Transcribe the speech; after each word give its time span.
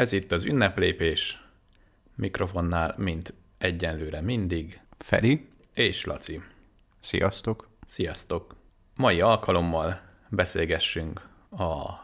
Ez 0.00 0.12
itt 0.12 0.32
az 0.32 0.44
ünneplépés, 0.44 1.42
mikrofonnál, 2.16 2.94
mint 2.98 3.34
egyenlőre 3.58 4.20
mindig, 4.20 4.80
Feri, 4.98 5.48
és 5.74 6.04
Laci. 6.04 6.40
sziasztok! 7.00 7.68
Sziasztok! 7.86 8.54
Mai 8.94 9.20
alkalommal 9.20 10.00
beszélgessünk 10.28 11.28
a 11.50 11.98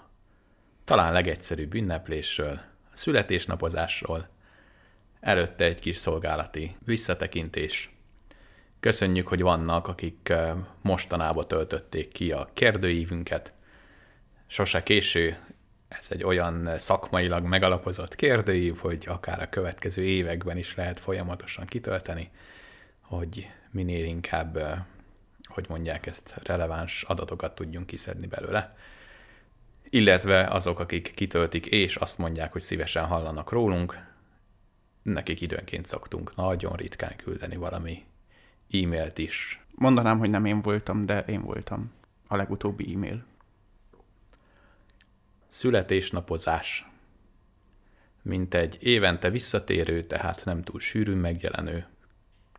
talán 0.85 1.13
legegyszerűbb 1.13 1.75
ünneplésről, 1.75 2.61
a 2.93 2.97
születésnapozásról, 2.97 4.29
előtte 5.21 5.65
egy 5.65 5.81
kis 5.81 5.97
szolgálati 5.97 6.77
visszatekintés. 6.85 7.91
Köszönjük, 8.81 9.29
hogy 9.29 9.41
vannak, 9.43 9.89
akik 9.89 10.29
eh, 10.29 10.55
mostanában 10.83 11.49
töltötték 11.49 12.13
ki 12.13 12.33
a 12.33 12.51
kérdőívünket. 12.55 13.53
Sose 14.47 14.83
késő, 14.83 15.39
ez 15.89 16.07
egy 16.11 16.25
olyan 16.25 16.79
szakmailag 16.79 17.45
megalapozott 17.45 18.15
kérdőív, 18.15 18.79
hogy 18.79 19.05
akár 19.09 19.43
a 19.43 19.49
következő 19.49 20.03
években 20.03 20.57
is 20.57 20.75
lehet 20.75 21.01
folyamatosan 21.01 21.67
kitölteni, 21.67 22.31
hogy 23.01 23.51
minél 23.71 24.05
inkább, 24.05 24.59
hogy 25.45 25.67
mondják 25.69 26.07
ezt, 26.07 26.35
releváns 26.45 27.03
adatokat 27.03 27.55
tudjunk 27.55 27.87
kiszedni 27.87 28.27
belőle. 28.27 28.77
Illetve 29.91 30.47
azok, 30.47 30.79
akik 30.79 31.15
kitöltik 31.15 31.67
és 31.67 31.97
azt 31.97 32.19
mondják, 32.19 32.53
hogy 32.53 32.63
szívesen 32.63 33.07
hallanak 33.07 33.51
rólunk, 33.51 34.05
nekik 35.03 35.41
időnként 35.41 35.87
szoktunk 35.87 36.37
nagyon 36.37 36.73
ritkán 36.73 37.17
küldeni 37.17 37.57
valami 37.57 38.05
e-mailt 38.71 39.19
is. 39.19 39.65
Mondanám, 39.75 40.19
hogy 40.19 40.31
nem 40.31 40.45
én 40.45 40.63
voltam, 40.63 41.05
de 41.05 41.21
én 41.21 41.43
voltam. 41.43 41.93
A 42.27 42.37
legutóbbi 42.37 42.95
e-mail. 42.95 43.25
Születésnapozás. 45.57 46.87
Mint 48.23 48.55
egy 48.55 48.79
évente 48.81 49.31
visszatérő, 49.31 50.07
tehát 50.07 50.45
nem 50.45 50.63
túl 50.63 50.81
sűrűn 50.81 51.17
megjelenő, 51.17 51.87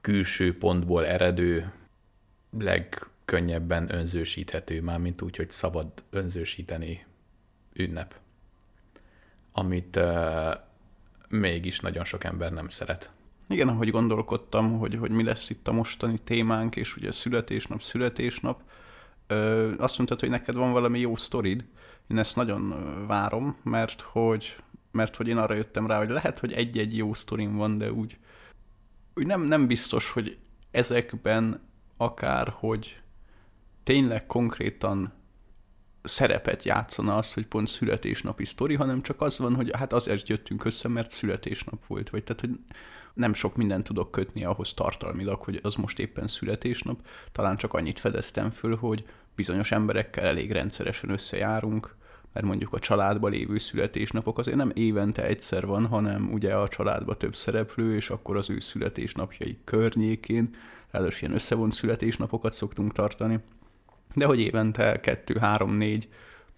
külső 0.02 0.58
pontból 0.58 1.06
eredő, 1.06 1.74
legkönnyebben 2.58 3.94
önzősíthető, 3.94 4.82
már 4.82 5.00
mint 5.00 5.22
úgy, 5.22 5.36
hogy 5.36 5.50
szabad 5.50 5.88
önzősíteni 6.10 7.06
ünnep. 7.74 8.16
Amit 9.52 9.96
uh, 9.96 10.54
mégis 11.30 11.80
nagyon 11.80 12.04
sok 12.04 12.24
ember 12.24 12.52
nem 12.52 12.70
szeret. 12.70 13.12
Igen, 13.48 13.68
ahogy 13.68 13.90
gondolkodtam, 13.90 14.78
hogy, 14.78 14.96
hogy 14.96 15.12
mi 15.12 15.24
lesz 15.24 15.50
itt 15.50 15.68
a 15.68 15.72
mostani 15.72 16.18
témánk, 16.18 16.76
és 16.76 16.96
ugye 16.96 17.12
születésnap, 17.12 17.82
születésnap, 17.82 18.62
ö, 19.28 19.72
azt 19.78 19.98
mondtad, 19.98 20.20
hogy 20.20 20.30
neked 20.30 20.56
van 20.56 20.72
valami 20.72 21.00
jó 21.00 21.16
sztorid. 21.16 21.64
Én 22.08 22.18
ezt 22.18 22.36
nagyon 22.36 22.74
várom, 23.08 23.58
mert 23.64 24.02
hogy, 24.02 24.56
mert 24.92 25.16
hogy 25.16 25.28
én 25.28 25.38
arra 25.38 25.54
jöttem 25.54 25.88
rá, 25.88 25.98
hogy 25.98 26.10
lehet, 26.10 26.40
hogy 26.40 26.54
egy-egy 26.54 26.98
jó 26.98 27.14
sztorim 27.14 27.56
van, 27.56 27.78
de 27.78 27.92
úgy, 27.92 28.18
úgy 29.16 29.26
nem, 29.26 29.42
nem 29.42 29.68
biztos, 29.68 30.12
hogy 30.12 30.38
ezekben 30.72 31.60
akár, 31.98 32.50
hogy 32.50 33.02
tényleg 33.84 34.26
konkrétan 34.26 35.14
szerepet 36.04 36.64
játszana 36.64 37.16
az, 37.16 37.34
hogy 37.34 37.46
pont 37.46 37.68
születésnapi 37.68 38.46
sztori, 38.46 38.76
hanem 38.76 39.02
csak 39.02 39.22
az 39.22 39.38
van, 39.38 39.56
hogy 39.56 39.72
hát 39.78 39.94
azért 39.94 40.28
jöttünk 40.28 40.66
össze, 40.66 40.88
mert 40.88 41.12
születésnap 41.12 41.86
volt, 41.86 42.10
vagy 42.10 42.24
tehát, 42.24 42.42
hogy 42.42 42.60
nem 43.14 43.34
sok 43.34 43.56
mindent 43.56 43.84
tudok 43.84 44.12
kötni 44.12 44.44
ahhoz 44.44 44.74
tartalmilag, 44.74 45.42
hogy 45.42 45.60
az 45.64 45.76
most 45.76 46.00
éppen 46.00 46.28
születésnap. 46.28 47.08
Talán 47.32 47.58
csak 47.58 47.74
annyit 47.74 48.00
fedeztem 48.00 48.52
föl, 48.52 48.76
hogy 48.76 49.06
bizonyos 49.38 49.72
emberekkel 49.72 50.26
elég 50.26 50.52
rendszeresen 50.52 51.10
összejárunk, 51.10 51.96
mert 52.34 52.46
mondjuk 52.46 52.74
a 52.74 52.80
családban 52.80 53.32
lévő 53.32 53.58
születésnapok 53.58 54.38
azért 54.38 54.58
nem 54.58 54.72
évente 54.74 55.26
egyszer 55.26 55.66
van, 55.66 55.86
hanem 55.86 56.30
ugye 56.34 56.56
a 56.56 56.68
családban 56.68 57.18
több 57.18 57.36
szereplő, 57.36 57.96
és 57.96 58.10
akkor 58.10 58.38
az 58.38 58.50
ő 58.50 58.60
születésnapjai 58.60 59.58
környékén, 59.64 60.56
ráadásul 60.92 61.22
ilyen 61.22 61.34
összevont 61.34 61.74
születésnapokat 61.74 62.54
szoktunk 62.54 62.94
tartani, 62.94 63.40
de 64.16 64.26
hogy 64.26 64.40
évente 64.40 65.00
kettő, 65.00 65.38
három, 65.40 65.74
négy 65.74 66.10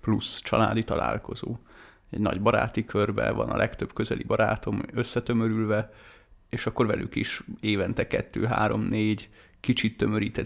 plusz 0.01 0.41
családi 0.41 0.83
találkozó. 0.83 1.57
Egy 2.09 2.19
nagy 2.19 2.41
baráti 2.41 2.85
körben 2.85 3.35
van 3.35 3.49
a 3.49 3.57
legtöbb 3.57 3.93
közeli 3.93 4.23
barátom 4.23 4.81
összetömörülve, 4.93 5.91
és 6.49 6.65
akkor 6.65 6.87
velük 6.87 7.15
is 7.15 7.43
évente 7.59 8.07
kettő, 8.07 8.45
három, 8.45 8.81
négy 8.81 9.29
kicsit 9.59 9.97
tömörített 9.97 10.45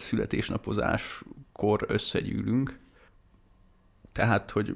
születésnapozáskor 1.53 1.85
összegyűlünk. 1.87 2.79
Tehát, 4.11 4.51
hogy 4.51 4.75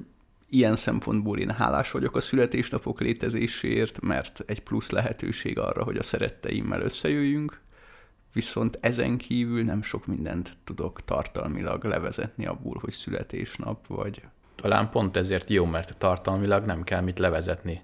ilyen 0.50 0.76
szempontból 0.76 1.38
én 1.38 1.50
hálás 1.50 1.90
vagyok 1.90 2.16
a 2.16 2.20
születésnapok 2.20 3.00
létezéséért, 3.00 4.00
mert 4.00 4.42
egy 4.46 4.60
plusz 4.60 4.90
lehetőség 4.90 5.58
arra, 5.58 5.84
hogy 5.84 5.96
a 5.96 6.02
szeretteimmel 6.02 6.80
összejöjjünk, 6.80 7.60
viszont 8.32 8.78
ezen 8.80 9.16
kívül 9.16 9.64
nem 9.64 9.82
sok 9.82 10.06
mindent 10.06 10.52
tudok 10.64 11.04
tartalmilag 11.04 11.84
levezetni 11.84 12.46
abból, 12.46 12.78
hogy 12.80 12.92
születésnap 12.92 13.86
vagy. 13.86 14.22
Talán 14.56 14.90
pont 14.90 15.16
ezért 15.16 15.50
jó, 15.50 15.64
mert 15.64 15.98
tartalmilag 15.98 16.64
nem 16.64 16.82
kell 16.82 17.00
mit 17.00 17.18
levezetni, 17.18 17.82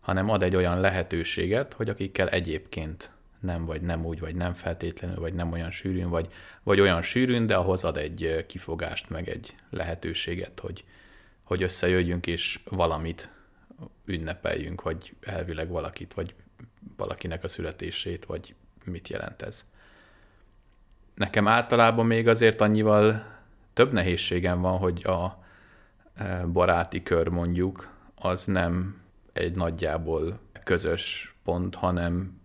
hanem 0.00 0.28
ad 0.28 0.42
egy 0.42 0.56
olyan 0.56 0.80
lehetőséget, 0.80 1.72
hogy 1.72 1.88
akikkel 1.88 2.28
egyébként 2.28 3.10
nem 3.42 3.64
vagy 3.64 3.80
nem 3.80 4.04
úgy, 4.04 4.20
vagy 4.20 4.34
nem 4.34 4.54
feltétlenül, 4.54 5.20
vagy 5.20 5.34
nem 5.34 5.52
olyan 5.52 5.70
sűrűn, 5.70 6.08
vagy, 6.08 6.32
vagy 6.62 6.80
olyan 6.80 7.02
sűrűn, 7.02 7.46
de 7.46 7.56
ahhoz 7.56 7.84
ad 7.84 7.96
egy 7.96 8.44
kifogást, 8.48 9.10
meg 9.10 9.28
egy 9.28 9.54
lehetőséget, 9.70 10.60
hogy, 10.60 10.84
hogy 11.42 11.62
összejöjjünk 11.62 12.26
és 12.26 12.60
valamit 12.64 13.28
ünnepeljünk, 14.04 14.82
vagy 14.82 15.14
elvileg 15.20 15.68
valakit, 15.68 16.14
vagy 16.14 16.34
valakinek 16.96 17.44
a 17.44 17.48
születését, 17.48 18.24
vagy 18.24 18.54
mit 18.84 19.08
jelent 19.08 19.42
ez. 19.42 19.66
Nekem 21.14 21.48
általában 21.48 22.06
még 22.06 22.28
azért 22.28 22.60
annyival 22.60 23.26
több 23.72 23.92
nehézségem 23.92 24.60
van, 24.60 24.78
hogy 24.78 25.04
a 25.06 25.44
baráti 26.52 27.02
kör 27.02 27.28
mondjuk, 27.28 27.90
az 28.14 28.44
nem 28.44 29.00
egy 29.32 29.54
nagyjából 29.54 30.40
közös 30.64 31.34
pont, 31.44 31.74
hanem 31.74 32.40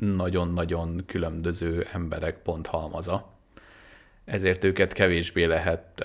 nagyon-nagyon 0.00 1.02
különböző 1.06 1.86
emberek 1.92 2.42
pont 2.42 2.66
halmaza. 2.66 3.32
Ezért 4.24 4.64
őket 4.64 4.92
kevésbé 4.92 5.44
lehet 5.44 6.04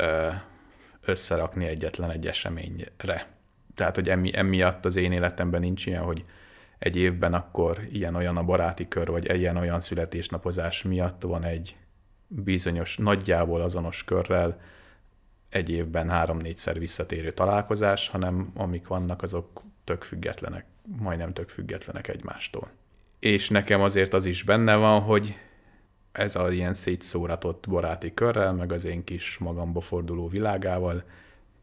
összerakni 1.05 1.65
egyetlen 1.65 2.11
egy 2.11 2.27
eseményre. 2.27 3.27
Tehát, 3.75 3.95
hogy 3.95 4.09
emi, 4.09 4.37
emiatt 4.37 4.85
az 4.85 4.95
én 4.95 5.11
életemben 5.11 5.61
nincs 5.61 5.85
ilyen, 5.85 6.03
hogy 6.03 6.25
egy 6.79 6.95
évben 6.95 7.33
akkor 7.33 7.79
ilyen-olyan 7.91 8.37
a 8.37 8.43
baráti 8.43 8.87
kör, 8.87 9.07
vagy 9.07 9.37
ilyen-olyan 9.37 9.81
születésnapozás 9.81 10.83
miatt 10.83 11.21
van 11.21 11.43
egy 11.43 11.75
bizonyos, 12.27 12.97
nagyjából 12.97 13.61
azonos 13.61 14.03
körrel 14.03 14.59
egy 15.49 15.69
évben 15.69 16.09
három-négyszer 16.09 16.79
visszatérő 16.79 17.31
találkozás, 17.31 18.09
hanem 18.09 18.51
amik 18.55 18.87
vannak, 18.87 19.21
azok 19.21 19.61
tök 19.83 20.03
függetlenek, 20.03 20.65
majdnem 20.97 21.33
tök 21.33 21.49
függetlenek 21.49 22.07
egymástól. 22.07 22.69
És 23.25 23.49
nekem 23.49 23.81
azért 23.81 24.13
az 24.13 24.25
is 24.25 24.43
benne 24.43 24.75
van, 24.75 25.01
hogy 25.01 25.37
ez 26.11 26.35
a 26.35 26.51
ilyen 26.51 26.73
szétszóratott 26.73 27.65
baráti 27.69 28.13
körrel, 28.13 28.53
meg 28.53 28.71
az 28.71 28.85
én 28.85 29.03
kis 29.03 29.37
magamba 29.37 29.81
forduló 29.81 30.27
világával, 30.27 31.03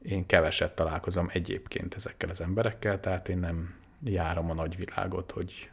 én 0.03 0.27
keveset 0.27 0.75
találkozom 0.75 1.29
egyébként 1.33 1.95
ezekkel 1.95 2.29
az 2.29 2.41
emberekkel, 2.41 3.01
tehát 3.01 3.29
én 3.29 3.39
nem 3.39 3.75
járom 4.05 4.51
a 4.51 4.55
nagyvilágot, 4.55 5.31
hogy 5.31 5.71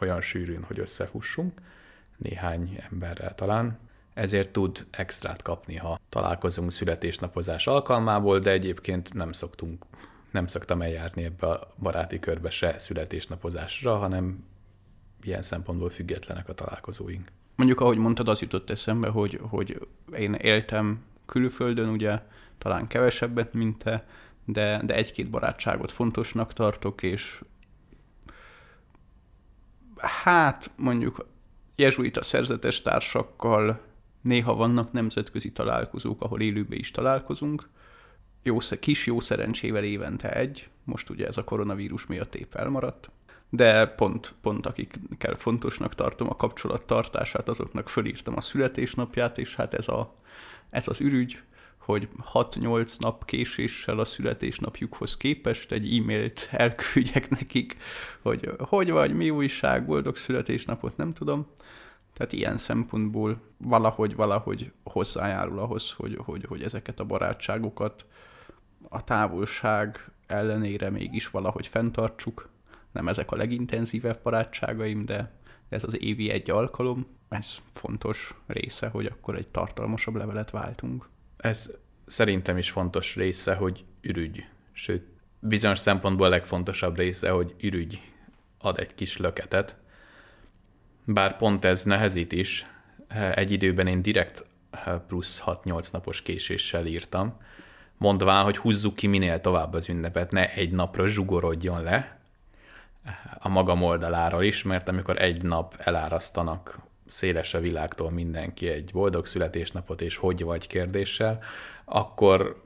olyan 0.00 0.20
sűrűn, 0.20 0.62
hogy 0.62 0.78
összefussunk, 0.78 1.60
néhány 2.16 2.82
emberrel 2.90 3.34
talán. 3.34 3.78
Ezért 4.14 4.50
tud 4.50 4.86
extrát 4.90 5.42
kapni, 5.42 5.76
ha 5.76 6.00
találkozunk 6.08 6.72
születésnapozás 6.72 7.66
alkalmából, 7.66 8.38
de 8.38 8.50
egyébként 8.50 9.14
nem 9.14 9.32
szoktunk, 9.32 9.84
nem 10.30 10.46
szoktam 10.46 10.82
eljárni 10.82 11.24
ebbe 11.24 11.46
a 11.46 11.72
baráti 11.78 12.18
körbe 12.18 12.50
se 12.50 12.78
születésnapozásra, 12.78 13.96
hanem 13.96 14.50
ilyen 15.26 15.42
szempontból 15.42 15.90
függetlenek 15.90 16.48
a 16.48 16.54
találkozóink. 16.54 17.28
Mondjuk, 17.56 17.80
ahogy 17.80 17.98
mondtad, 17.98 18.28
az 18.28 18.40
jutott 18.40 18.70
eszembe, 18.70 19.08
hogy, 19.08 19.40
hogy 19.42 19.86
én 20.16 20.34
éltem 20.34 21.04
külföldön, 21.26 21.88
ugye 21.88 22.20
talán 22.58 22.86
kevesebbet, 22.86 23.54
mint 23.54 23.78
te, 23.78 24.06
de, 24.44 24.82
de 24.84 24.94
egy-két 24.94 25.30
barátságot 25.30 25.92
fontosnak 25.92 26.52
tartok, 26.52 27.02
és 27.02 27.42
hát 29.96 30.70
mondjuk 30.76 31.26
jezsuita 31.76 32.22
szerzetes 32.22 32.82
társakkal 32.82 33.80
néha 34.20 34.54
vannak 34.54 34.92
nemzetközi 34.92 35.52
találkozók, 35.52 36.22
ahol 36.22 36.40
élőben 36.40 36.78
is 36.78 36.90
találkozunk. 36.90 37.68
Jó, 38.42 38.58
kis 38.80 39.06
jó 39.06 39.20
szerencsével 39.20 39.84
évente 39.84 40.32
egy, 40.32 40.68
most 40.84 41.10
ugye 41.10 41.26
ez 41.26 41.36
a 41.36 41.44
koronavírus 41.44 42.06
miatt 42.06 42.34
épp 42.34 42.54
elmaradt, 42.54 43.10
de 43.54 43.86
pont, 43.86 44.34
pont 44.40 44.66
akikkel 44.66 45.34
fontosnak 45.34 45.94
tartom 45.94 46.28
a 46.30 46.36
kapcsolattartását, 46.36 47.48
azoknak 47.48 47.88
fölírtam 47.88 48.36
a 48.36 48.40
születésnapját, 48.40 49.38
és 49.38 49.54
hát 49.54 49.74
ez, 49.74 49.88
a, 49.88 50.14
ez 50.70 50.88
az 50.88 51.00
ürügy, 51.00 51.42
hogy 51.78 52.08
6-8 52.32 52.98
nap 52.98 53.24
késéssel 53.24 53.98
a 53.98 54.04
születésnapjukhoz 54.04 55.16
képest 55.16 55.72
egy 55.72 55.96
e-mailt 55.96 56.48
elküldjek 56.50 57.30
nekik, 57.30 57.76
hogy 58.22 58.50
hogy 58.58 58.90
vagy, 58.90 59.14
mi 59.14 59.30
újság, 59.30 59.86
boldog 59.86 60.16
születésnapot, 60.16 60.96
nem 60.96 61.12
tudom. 61.12 61.46
Tehát 62.12 62.32
ilyen 62.32 62.56
szempontból 62.56 63.40
valahogy, 63.56 64.16
valahogy 64.16 64.72
hozzájárul 64.84 65.58
ahhoz, 65.58 65.92
hogy, 65.92 66.18
hogy, 66.24 66.44
hogy 66.48 66.62
ezeket 66.62 67.00
a 67.00 67.04
barátságokat 67.04 68.04
a 68.88 69.04
távolság 69.04 70.10
ellenére 70.26 70.90
mégis 70.90 71.30
valahogy 71.30 71.66
fenntartsuk. 71.66 72.50
Nem 72.92 73.08
ezek 73.08 73.30
a 73.30 73.36
legintenzívebb 73.36 74.20
barátságaim, 74.22 75.04
de 75.04 75.32
ez 75.68 75.84
az 75.84 76.02
évi 76.02 76.30
egy 76.30 76.50
alkalom. 76.50 77.06
Ez 77.28 77.54
fontos 77.72 78.34
része, 78.46 78.88
hogy 78.88 79.06
akkor 79.06 79.36
egy 79.36 79.48
tartalmasabb 79.48 80.14
levelet 80.14 80.50
váltunk. 80.50 81.08
Ez 81.36 81.70
szerintem 82.06 82.58
is 82.58 82.70
fontos 82.70 83.16
része, 83.16 83.54
hogy 83.54 83.84
ürügy. 84.00 84.46
Sőt, 84.72 85.06
bizonyos 85.38 85.78
szempontból 85.78 86.26
a 86.26 86.30
legfontosabb 86.30 86.96
része, 86.96 87.30
hogy 87.30 87.54
ürügy 87.60 88.00
ad 88.58 88.78
egy 88.78 88.94
kis 88.94 89.16
löketet. 89.16 89.76
Bár 91.04 91.36
pont 91.36 91.64
ez 91.64 91.84
nehezít 91.84 92.32
is, 92.32 92.66
egy 93.34 93.52
időben 93.52 93.86
én 93.86 94.02
direkt 94.02 94.44
plusz 95.06 95.42
6-8 95.46 95.92
napos 95.92 96.22
késéssel 96.22 96.86
írtam, 96.86 97.36
mondván, 97.96 98.44
hogy 98.44 98.56
húzzuk 98.56 98.94
ki 98.94 99.06
minél 99.06 99.40
tovább 99.40 99.72
az 99.72 99.88
ünnepet, 99.88 100.30
ne 100.30 100.52
egy 100.52 100.72
napra 100.72 101.06
zsugorodjon 101.06 101.82
le 101.82 102.20
a 103.38 103.48
magam 103.48 103.82
oldaláról 103.82 104.42
is, 104.42 104.62
mert 104.62 104.88
amikor 104.88 105.22
egy 105.22 105.42
nap 105.44 105.74
elárasztanak 105.78 106.78
széles 107.06 107.54
a 107.54 107.60
világtól 107.60 108.10
mindenki 108.10 108.68
egy 108.68 108.90
boldog 108.92 109.26
születésnapot 109.26 110.00
és 110.00 110.16
hogy 110.16 110.42
vagy 110.42 110.66
kérdéssel, 110.66 111.38
akkor 111.84 112.62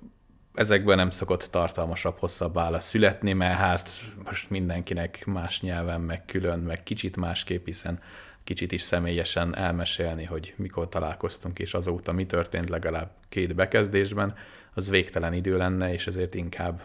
ezekből 0.54 0.94
nem 0.94 1.10
szokott 1.10 1.42
tartalmasabb, 1.42 2.18
hosszabb 2.18 2.54
válasz 2.54 2.88
születni, 2.88 3.32
mert 3.32 3.58
hát 3.58 3.90
most 4.24 4.50
mindenkinek 4.50 5.22
más 5.26 5.60
nyelven, 5.60 6.00
meg 6.00 6.24
külön, 6.24 6.58
meg 6.58 6.82
kicsit 6.82 7.16
másképp, 7.16 7.64
hiszen 7.64 8.00
kicsit 8.44 8.72
is 8.72 8.82
személyesen 8.82 9.56
elmesélni, 9.56 10.24
hogy 10.24 10.54
mikor 10.56 10.88
találkoztunk, 10.88 11.58
és 11.58 11.74
azóta 11.74 12.12
mi 12.12 12.26
történt 12.26 12.68
legalább 12.68 13.10
két 13.28 13.54
bekezdésben, 13.54 14.34
az 14.74 14.90
végtelen 14.90 15.32
idő 15.32 15.56
lenne, 15.56 15.92
és 15.92 16.06
ezért 16.06 16.34
inkább 16.34 16.82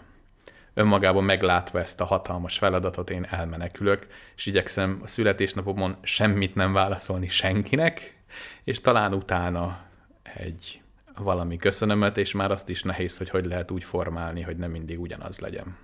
önmagában 0.73 1.23
meglátva 1.23 1.79
ezt 1.79 2.01
a 2.01 2.05
hatalmas 2.05 2.57
feladatot 2.57 3.09
én 3.09 3.25
elmenekülök, 3.29 4.07
és 4.35 4.45
igyekszem 4.45 4.99
a 5.03 5.07
születésnapomon 5.07 5.95
semmit 6.01 6.55
nem 6.55 6.73
válaszolni 6.73 7.27
senkinek, 7.27 8.17
és 8.63 8.81
talán 8.81 9.13
utána 9.13 9.83
egy 10.23 10.81
valami 11.17 11.57
köszönömet, 11.57 12.17
és 12.17 12.31
már 12.33 12.51
azt 12.51 12.69
is 12.69 12.83
nehéz, 12.83 13.17
hogy 13.17 13.29
hogy 13.29 13.45
lehet 13.45 13.71
úgy 13.71 13.83
formálni, 13.83 14.41
hogy 14.41 14.57
nem 14.57 14.71
mindig 14.71 14.99
ugyanaz 14.99 15.39
legyen. 15.39 15.77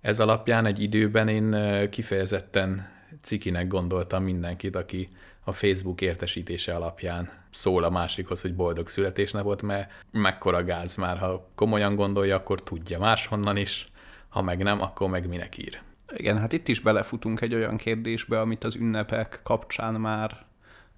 Ez 0.00 0.20
alapján 0.20 0.66
egy 0.66 0.82
időben 0.82 1.28
én 1.28 1.56
kifejezetten 1.90 2.88
cikinek 3.22 3.66
gondoltam 3.66 4.22
mindenkit, 4.22 4.76
aki 4.76 5.08
a 5.44 5.52
Facebook 5.52 6.00
értesítése 6.00 6.74
alapján 6.74 7.30
szól 7.50 7.84
a 7.84 7.90
másikhoz, 7.90 8.40
hogy 8.40 8.54
boldog 8.54 8.88
születésnapot, 8.88 9.62
mert 9.62 9.92
mekkora 10.12 10.64
gáz 10.64 10.96
már, 10.96 11.18
ha 11.18 11.50
komolyan 11.54 11.94
gondolja, 11.94 12.36
akkor 12.36 12.62
tudja 12.62 12.98
máshonnan 12.98 13.56
is, 13.56 13.90
ha 14.28 14.42
meg 14.42 14.62
nem, 14.62 14.80
akkor 14.80 15.08
meg 15.08 15.28
minek 15.28 15.58
ír. 15.58 15.80
Igen, 16.16 16.38
hát 16.38 16.52
itt 16.52 16.68
is 16.68 16.80
belefutunk 16.80 17.40
egy 17.40 17.54
olyan 17.54 17.76
kérdésbe, 17.76 18.40
amit 18.40 18.64
az 18.64 18.74
ünnepek 18.74 19.40
kapcsán 19.42 19.94
már, 19.94 20.44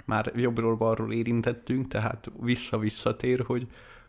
már 0.05 0.33
jobbról-balról 0.37 1.13
érintettünk, 1.13 1.89
tehát 1.89 2.31
vissza-visszatér, 2.41 3.41
hogy, 3.47 3.67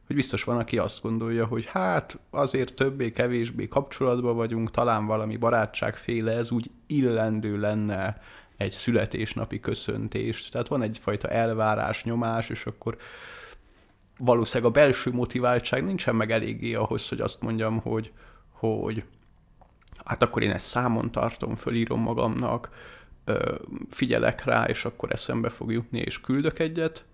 hogy 0.08 0.16
biztos 0.16 0.44
van, 0.44 0.58
aki 0.58 0.78
azt 0.78 1.02
gondolja, 1.02 1.46
hogy 1.46 1.66
hát 1.66 2.20
azért 2.30 2.74
többé-kevésbé 2.74 3.68
kapcsolatban 3.68 4.36
vagyunk, 4.36 4.72
talán 4.72 5.06
valami 5.06 5.38
barátságféle, 5.38 6.32
ez 6.32 6.52
úgy 6.52 6.72
illendő 6.88 7.60
lenne 7.60 8.22
egy 8.58 8.72
születésnapi 8.72 9.60
köszöntést. 9.60 10.52
Tehát 10.52 10.68
van 10.68 10.82
egyfajta 10.82 11.28
elvárás, 11.28 12.04
nyomás, 12.04 12.50
és 12.50 12.66
akkor 12.66 12.98
valószínűleg 14.18 14.72
a 14.72 14.74
belső 14.74 15.12
motiváltság 15.12 15.86
nincsen 15.86 16.16
meg 16.16 16.32
eléggé 16.32 16.74
ahhoz, 16.74 17.10
hogy 17.10 17.22
azt 17.22 17.42
mondjam, 17.42 17.80
hogy, 17.80 18.12
hogy 18.52 19.04
hát 20.06 20.22
akkor 20.22 20.44
én 20.44 20.52
ezt 20.52 20.68
számon 20.68 21.12
tartom, 21.12 21.56
fölírom 21.56 22.02
magamnak, 22.02 22.70
figyelek 23.90 24.44
rá, 24.44 24.66
és 24.66 24.86
akkor 24.86 25.12
eszembe 25.12 25.50
fog 25.50 25.72
jutni, 25.72 26.00
és 26.00 26.22
küldök 26.22 26.60
egyet, 26.60 27.06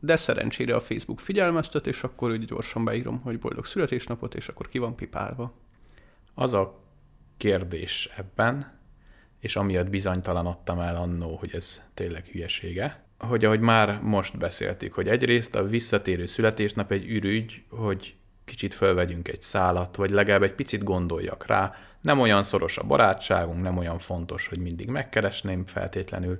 de 0.00 0.16
szerencsére 0.16 0.74
a 0.74 0.80
Facebook 0.80 1.20
figyelmeztet, 1.20 1.86
és 1.86 2.02
akkor 2.02 2.30
úgy 2.30 2.44
gyorsan 2.44 2.84
beírom, 2.84 3.20
hogy 3.20 3.38
boldog 3.38 3.66
születésnapot, 3.66 4.34
és 4.34 4.48
akkor 4.48 4.68
ki 4.68 4.78
van 4.78 4.96
pipálva. 4.96 5.52
Az 6.34 6.52
a 6.52 6.78
kérdés 7.36 8.10
ebben, 8.16 8.79
és 9.40 9.56
amiatt 9.56 9.90
bizonytalanodtam 9.90 10.80
el 10.80 10.96
annó, 10.96 11.36
hogy 11.36 11.50
ez 11.54 11.82
tényleg 11.94 12.24
hülyesége, 12.24 13.04
hogy 13.18 13.44
ahogy 13.44 13.60
már 13.60 14.00
most 14.02 14.38
beszéltük, 14.38 14.92
hogy 14.92 15.08
egyrészt 15.08 15.54
a 15.54 15.66
visszatérő 15.66 16.26
születésnap 16.26 16.92
egy 16.92 17.08
ürügy, 17.08 17.62
hogy 17.68 18.14
kicsit 18.44 18.74
fölvegyünk 18.74 19.28
egy 19.28 19.42
szálat, 19.42 19.96
vagy 19.96 20.10
legalább 20.10 20.42
egy 20.42 20.54
picit 20.54 20.84
gondoljak 20.84 21.46
rá, 21.46 21.74
nem 22.00 22.20
olyan 22.20 22.42
szoros 22.42 22.78
a 22.78 22.86
barátságunk, 22.86 23.62
nem 23.62 23.78
olyan 23.78 23.98
fontos, 23.98 24.46
hogy 24.46 24.58
mindig 24.58 24.88
megkeresném 24.88 25.66
feltétlenül, 25.66 26.38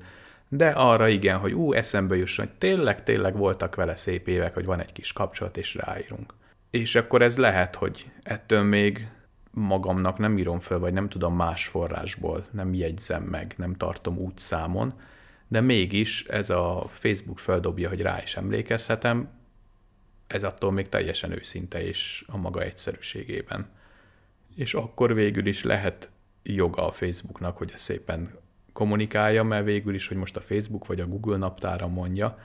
de 0.49 0.69
arra 0.69 1.09
igen, 1.09 1.39
hogy 1.39 1.53
ú, 1.53 1.73
eszembe 1.73 2.17
jusson, 2.17 2.47
hogy 2.47 2.55
tényleg, 2.55 3.03
tényleg 3.03 3.37
voltak 3.37 3.75
vele 3.75 3.95
szép 3.95 4.29
évek, 4.29 4.55
hogy 4.55 4.65
van 4.65 4.81
egy 4.81 4.93
kis 4.93 5.13
kapcsolat, 5.13 5.57
és 5.57 5.75
ráírunk. 5.75 6.35
És 6.71 6.95
akkor 6.95 7.23
ez 7.23 7.37
lehet, 7.37 7.77
hogy 7.77 8.05
ettől 8.23 8.63
még 8.63 9.09
magamnak 9.51 10.19
nem 10.19 10.39
írom 10.39 10.61
föl, 10.61 10.79
vagy 10.79 10.93
nem 10.93 11.09
tudom 11.09 11.35
más 11.35 11.67
forrásból, 11.67 12.47
nem 12.51 12.75
jegyzem 12.75 13.23
meg, 13.23 13.55
nem 13.57 13.75
tartom 13.75 14.19
úgy 14.19 14.39
számon, 14.39 14.95
de 15.49 15.61
mégis 15.61 16.25
ez 16.25 16.51
a 16.51 16.87
Facebook 16.91 17.39
földobja, 17.39 17.89
hogy 17.89 18.01
rá 18.01 18.23
is 18.23 18.37
emlékezhetem, 18.37 19.29
ez 20.27 20.43
attól 20.43 20.73
még 20.73 20.89
teljesen 20.89 21.33
őszinte 21.33 21.87
és 21.87 22.25
a 22.27 22.37
maga 22.37 22.63
egyszerűségében. 22.63 23.69
És 24.57 24.75
akkor 24.75 25.15
végül 25.15 25.47
is 25.47 25.63
lehet 25.63 26.11
joga 26.43 26.87
a 26.87 26.91
Facebooknak, 26.91 27.57
hogy 27.57 27.71
ezt 27.75 27.83
szépen 27.83 28.39
kommunikálja, 28.73 29.43
mert 29.43 29.65
végül 29.65 29.95
is, 29.95 30.09
hogy 30.09 30.17
most 30.17 30.37
a 30.37 30.41
Facebook 30.41 30.87
vagy 30.87 31.01
a 31.01 31.07
Google 31.07 31.37
naptára 31.37 31.89
mondja, 31.89 32.39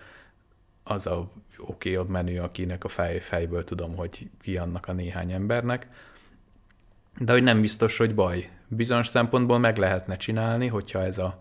az 0.84 1.07
a 1.07 1.31
oké 1.57 1.98
okay, 1.98 2.12
menő, 2.12 2.40
akinek 2.40 2.84
a 2.84 2.88
fej, 2.88 3.19
fejből 3.19 3.63
tudom, 3.63 3.96
hogy 3.96 4.30
ki 4.42 4.57
annak 4.57 4.88
a 4.88 4.94
néhány 4.94 5.31
embernek, 5.31 5.88
de 7.20 7.32
hogy 7.32 7.44
nem 7.44 7.62
biztos, 7.62 7.98
hogy 7.98 8.16
baj. 8.16 8.50
Bizonyos 8.68 9.07
szempontból 9.07 9.60
meg 9.60 9.78
lehetne 9.78 10.18
csinálni, 10.18 10.68
hogyha 10.68 11.04
ez 11.04 11.18
a, 11.18 11.40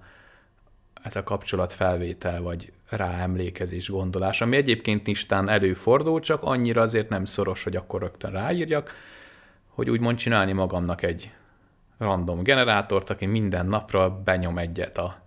ez 1.03 1.17
a 1.17 1.23
kapcsolatfelvétel 1.23 2.43
vagy 2.43 2.73
ráemlékezés 2.89 3.89
gondolás, 3.89 4.41
ami 4.41 4.57
egyébként 4.57 5.07
istán 5.07 5.49
előfordul, 5.49 6.21
csak 6.21 6.43
annyira 6.43 6.83
azért 6.83 7.09
nem 7.09 7.25
szoros, 7.25 7.63
hogy 7.63 7.77
akkor 7.77 8.01
rögtön 8.01 8.31
ráírjak, 8.31 8.91
hogy 9.69 9.91
úgymond 9.91 10.17
csinálni 10.17 10.53
magamnak 10.53 11.03
egy 11.03 11.31
random 11.99 12.43
generátort, 12.43 13.11
aki 13.11 13.27
minden 13.27 13.67
napra 13.67 14.11
benyom 14.11 14.59
egyet 14.59 14.99
a 14.99 15.23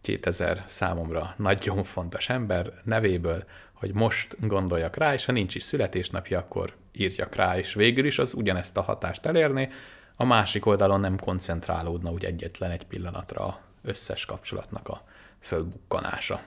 2000 0.00 0.64
számomra 0.66 1.34
nagyon 1.36 1.84
fontos 1.84 2.28
ember 2.28 2.72
nevéből, 2.84 3.44
hogy 3.82 3.94
most 3.94 4.36
gondoljak 4.40 4.96
rá, 4.96 5.12
és 5.12 5.24
ha 5.24 5.32
nincs 5.32 5.54
is 5.54 5.62
születésnapja, 5.62 6.38
akkor 6.38 6.72
írjak 6.92 7.34
rá, 7.34 7.58
és 7.58 7.74
végül 7.74 8.04
is 8.04 8.18
az 8.18 8.34
ugyanezt 8.34 8.76
a 8.76 8.82
hatást 8.82 9.26
elérni, 9.26 9.68
a 10.16 10.24
másik 10.24 10.66
oldalon 10.66 11.00
nem 11.00 11.18
koncentrálódna 11.18 12.10
úgy 12.10 12.24
egyetlen 12.24 12.70
egy 12.70 12.86
pillanatra 12.86 13.44
a 13.44 13.60
összes 13.82 14.24
kapcsolatnak 14.24 14.88
a 14.88 15.02
fölbukkanása. 15.40 16.40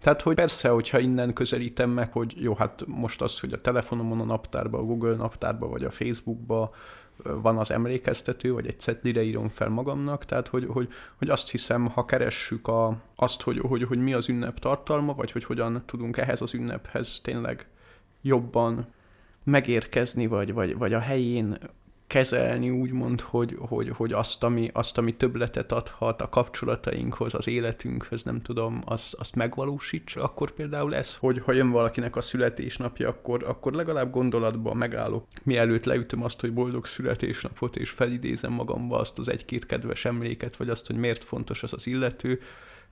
Tehát, 0.00 0.22
hogy 0.22 0.34
persze, 0.34 0.68
hogyha 0.68 0.98
innen 0.98 1.32
közelítem 1.32 1.90
meg, 1.90 2.12
hogy 2.12 2.34
jó, 2.36 2.54
hát 2.54 2.84
most 2.86 3.22
az, 3.22 3.40
hogy 3.40 3.52
a 3.52 3.60
telefonomon, 3.60 4.20
a 4.20 4.24
naptárba, 4.24 4.78
a 4.78 4.84
Google 4.84 5.16
naptárba, 5.16 5.68
vagy 5.68 5.84
a 5.84 5.90
Facebookba 5.90 6.74
van 7.22 7.58
az 7.58 7.70
emlékeztető, 7.70 8.52
vagy 8.52 8.66
egy 8.66 8.80
cetlire 8.80 9.22
írom 9.22 9.48
fel 9.48 9.68
magamnak, 9.68 10.24
tehát 10.24 10.48
hogy, 10.48 10.66
hogy, 10.66 10.88
hogy 11.16 11.30
azt 11.30 11.50
hiszem, 11.50 11.86
ha 11.86 12.04
keressük 12.04 12.68
a, 12.68 12.96
azt, 13.14 13.42
hogy, 13.42 13.58
hogy, 13.58 13.82
hogy 13.82 13.98
mi 13.98 14.12
az 14.12 14.28
ünnep 14.28 14.58
tartalma, 14.58 15.14
vagy 15.14 15.32
hogy 15.32 15.44
hogyan 15.44 15.82
tudunk 15.86 16.16
ehhez 16.16 16.40
az 16.40 16.54
ünnephez 16.54 17.20
tényleg 17.22 17.66
jobban 18.22 18.86
megérkezni, 19.44 20.26
vagy, 20.26 20.52
vagy, 20.52 20.76
vagy 20.76 20.92
a 20.92 20.98
helyén 20.98 21.58
kezelni, 22.06 22.70
úgymond, 22.70 23.20
hogy, 23.20 23.56
hogy, 23.58 23.88
hogy 23.88 24.12
azt, 24.12 24.42
ami, 24.42 24.70
azt, 24.72 24.98
ami 24.98 25.14
többletet 25.14 25.72
adhat 25.72 26.22
a 26.22 26.28
kapcsolatainkhoz, 26.28 27.34
az 27.34 27.48
életünkhöz, 27.48 28.22
nem 28.22 28.42
tudom, 28.42 28.82
azt, 28.84 29.14
azt 29.14 29.34
megvalósítsa, 29.34 30.22
akkor 30.22 30.50
például 30.50 30.94
ez, 30.94 31.16
hogy 31.16 31.40
ha 31.44 31.52
jön 31.52 31.70
valakinek 31.70 32.16
a 32.16 32.20
születésnapja, 32.20 33.08
akkor, 33.08 33.44
akkor 33.44 33.72
legalább 33.72 34.10
gondolatban 34.10 34.76
megállok. 34.76 35.26
Mielőtt 35.42 35.84
leütöm 35.84 36.22
azt, 36.22 36.40
hogy 36.40 36.52
boldog 36.52 36.86
születésnapot, 36.86 37.76
és 37.76 37.90
felidézem 37.90 38.52
magamba 38.52 38.98
azt 38.98 39.18
az 39.18 39.28
egy-két 39.28 39.66
kedves 39.66 40.04
emléket, 40.04 40.56
vagy 40.56 40.68
azt, 40.68 40.86
hogy 40.86 40.96
miért 40.96 41.24
fontos 41.24 41.62
az 41.62 41.72
az 41.72 41.86
illető, 41.86 42.40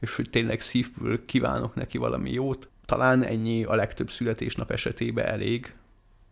és 0.01 0.17
hogy 0.17 0.31
tényleg 0.31 0.61
szívből 0.61 1.25
kívánok 1.25 1.75
neki 1.75 1.99
valami 1.99 2.33
jót. 2.33 2.69
Talán 2.87 3.23
ennyi 3.23 3.65
a 3.65 3.75
legtöbb 3.75 4.11
születésnap 4.11 4.71
esetében 4.71 5.27
elég. 5.27 5.75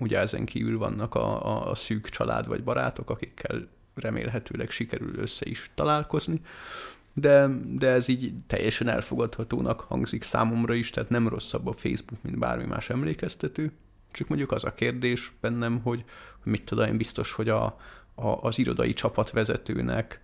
Ugye 0.00 0.18
ezen 0.18 0.44
kívül 0.44 0.78
vannak 0.78 1.14
a, 1.14 1.46
a, 1.46 1.70
a 1.70 1.74
szűk 1.74 2.08
család 2.08 2.46
vagy 2.46 2.62
barátok, 2.62 3.10
akikkel 3.10 3.68
remélhetőleg 3.94 4.70
sikerül 4.70 5.18
össze 5.18 5.46
is 5.48 5.70
találkozni, 5.74 6.40
de, 7.12 7.48
de 7.72 7.88
ez 7.88 8.08
így 8.08 8.32
teljesen 8.46 8.88
elfogadhatónak 8.88 9.80
hangzik 9.80 10.22
számomra 10.22 10.74
is, 10.74 10.90
tehát 10.90 11.10
nem 11.10 11.28
rosszabb 11.28 11.66
a 11.66 11.72
Facebook, 11.72 12.22
mint 12.22 12.38
bármi 12.38 12.64
más 12.64 12.90
emlékeztető. 12.90 13.72
Csak 14.12 14.28
mondjuk 14.28 14.52
az 14.52 14.64
a 14.64 14.74
kérdés 14.74 15.32
bennem, 15.40 15.80
hogy 15.82 16.04
mit 16.44 16.64
tudom, 16.64 16.86
én 16.86 16.96
biztos, 16.96 17.32
hogy 17.32 17.48
a, 17.48 17.64
a, 18.14 18.26
az 18.26 18.58
irodai 18.58 18.92
csapatvezetőnek 18.92 20.20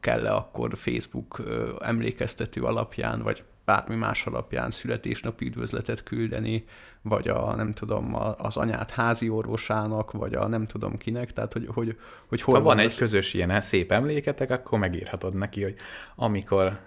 kell-e 0.00 0.34
akkor 0.34 0.76
Facebook 0.76 1.42
emlékeztető 1.80 2.62
alapján, 2.62 3.22
vagy 3.22 3.42
bármi 3.68 3.94
más 3.94 4.26
alapján 4.26 4.70
születésnapi 4.70 5.46
üdvözletet 5.46 6.02
küldeni, 6.02 6.64
vagy 7.02 7.28
a, 7.28 7.54
nem 7.54 7.72
tudom, 7.74 8.14
az 8.38 8.56
anyát 8.56 8.90
házi 8.90 9.28
orvosának, 9.28 10.12
vagy 10.12 10.34
a 10.34 10.46
nem 10.46 10.66
tudom 10.66 10.96
kinek, 10.96 11.32
tehát 11.32 11.52
hogy, 11.52 11.68
hogy, 11.74 11.98
hogy 12.26 12.40
hol 12.40 12.54
Ha 12.54 12.60
van, 12.60 12.76
van 12.76 12.84
egy 12.84 12.90
az... 12.90 12.96
közös 12.96 13.34
ilyen 13.34 13.60
szép 13.60 13.92
emléketek, 13.92 14.50
akkor 14.50 14.78
megírhatod 14.78 15.34
neki, 15.34 15.62
hogy 15.62 15.76
amikor 16.16 16.80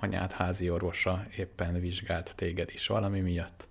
anyát 0.00 0.32
házi 0.32 0.70
orvosa 0.70 1.24
éppen 1.36 1.80
vizsgált 1.80 2.36
téged 2.36 2.70
is 2.72 2.86
valami 2.86 3.20
miatt, 3.20 3.66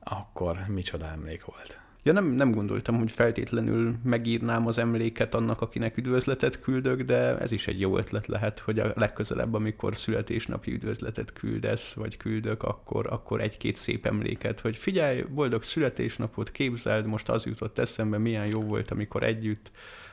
akkor 0.00 0.58
micsoda 0.68 1.06
emlék 1.06 1.44
volt. 1.44 1.78
Ja, 2.06 2.12
nem, 2.12 2.26
nem 2.26 2.50
gondoltam, 2.50 2.98
hogy 2.98 3.10
feltétlenül 3.10 3.94
megírnám 4.04 4.66
az 4.66 4.78
emléket 4.78 5.34
annak, 5.34 5.60
akinek 5.60 5.96
üdvözletet 5.96 6.60
küldök, 6.60 7.02
de 7.02 7.38
ez 7.38 7.52
is 7.52 7.66
egy 7.66 7.80
jó 7.80 7.98
ötlet 7.98 8.26
lehet, 8.26 8.58
hogy 8.58 8.78
a 8.78 8.92
legközelebb, 8.94 9.54
amikor 9.54 9.96
születésnapi 9.96 10.72
üdvözletet 10.72 11.32
küldesz, 11.32 11.92
vagy 11.92 12.16
küldök, 12.16 12.62
akkor, 12.62 13.06
akkor 13.10 13.40
egy-két 13.40 13.76
szép 13.76 14.06
emléket, 14.06 14.60
hogy 14.60 14.76
figyelj, 14.76 15.22
boldog 15.22 15.62
születésnapot, 15.62 16.50
képzeld, 16.50 17.06
most 17.06 17.28
az 17.28 17.44
jutott 17.44 17.78
eszembe, 17.78 18.18
milyen 18.18 18.46
jó 18.46 18.60
volt, 18.60 18.90
amikor 18.90 19.22
együtt, 19.22 19.70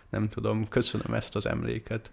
nem 0.10 0.30
tudom, 0.30 0.68
köszönöm 0.68 1.14
ezt 1.14 1.36
az 1.36 1.46
emléket. 1.46 2.12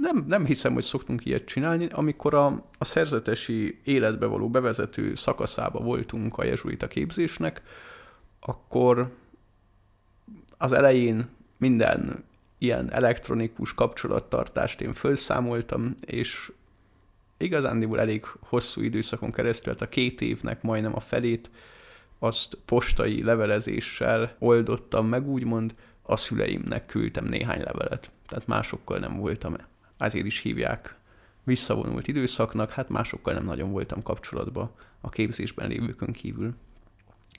Nem, 0.00 0.24
nem 0.28 0.44
hiszem, 0.44 0.72
hogy 0.72 0.82
szoktunk 0.82 1.24
ilyet 1.26 1.44
csinálni. 1.44 1.88
Amikor 1.90 2.34
a, 2.34 2.46
a 2.78 2.84
szerzetesi 2.84 3.80
életbe 3.84 4.26
való 4.26 4.50
bevezető 4.50 5.14
szakaszába 5.14 5.80
voltunk 5.80 6.38
a 6.38 6.44
jezsuita 6.44 6.88
képzésnek, 6.88 7.62
akkor 8.44 9.16
az 10.58 10.72
elején 10.72 11.28
minden 11.56 12.24
ilyen 12.58 12.92
elektronikus 12.92 13.74
kapcsolattartást 13.74 14.80
én 14.80 14.92
felszámoltam, 14.92 15.96
és 16.00 16.52
igazándiból 17.36 18.00
elég 18.00 18.24
hosszú 18.40 18.80
időszakon 18.80 19.32
keresztül, 19.32 19.74
tehát 19.74 19.88
a 19.88 19.94
két 19.94 20.20
évnek 20.20 20.62
majdnem 20.62 20.94
a 20.94 21.00
felét, 21.00 21.50
azt 22.18 22.58
postai 22.64 23.22
levelezéssel 23.22 24.36
oldottam 24.38 25.06
meg, 25.06 25.28
úgymond 25.28 25.74
a 26.02 26.16
szüleimnek 26.16 26.86
küldtem 26.86 27.24
néhány 27.24 27.62
levelet. 27.62 28.10
Tehát 28.26 28.46
másokkal 28.46 28.98
nem 28.98 29.16
voltam, 29.16 29.56
ezért 29.98 30.26
is 30.26 30.38
hívják 30.38 30.96
visszavonult 31.44 32.08
időszaknak, 32.08 32.70
hát 32.70 32.88
másokkal 32.88 33.34
nem 33.34 33.44
nagyon 33.44 33.70
voltam 33.70 34.02
kapcsolatban 34.02 34.70
a 35.00 35.08
képzésben 35.08 35.68
lévőkön 35.68 36.12
kívül. 36.12 36.54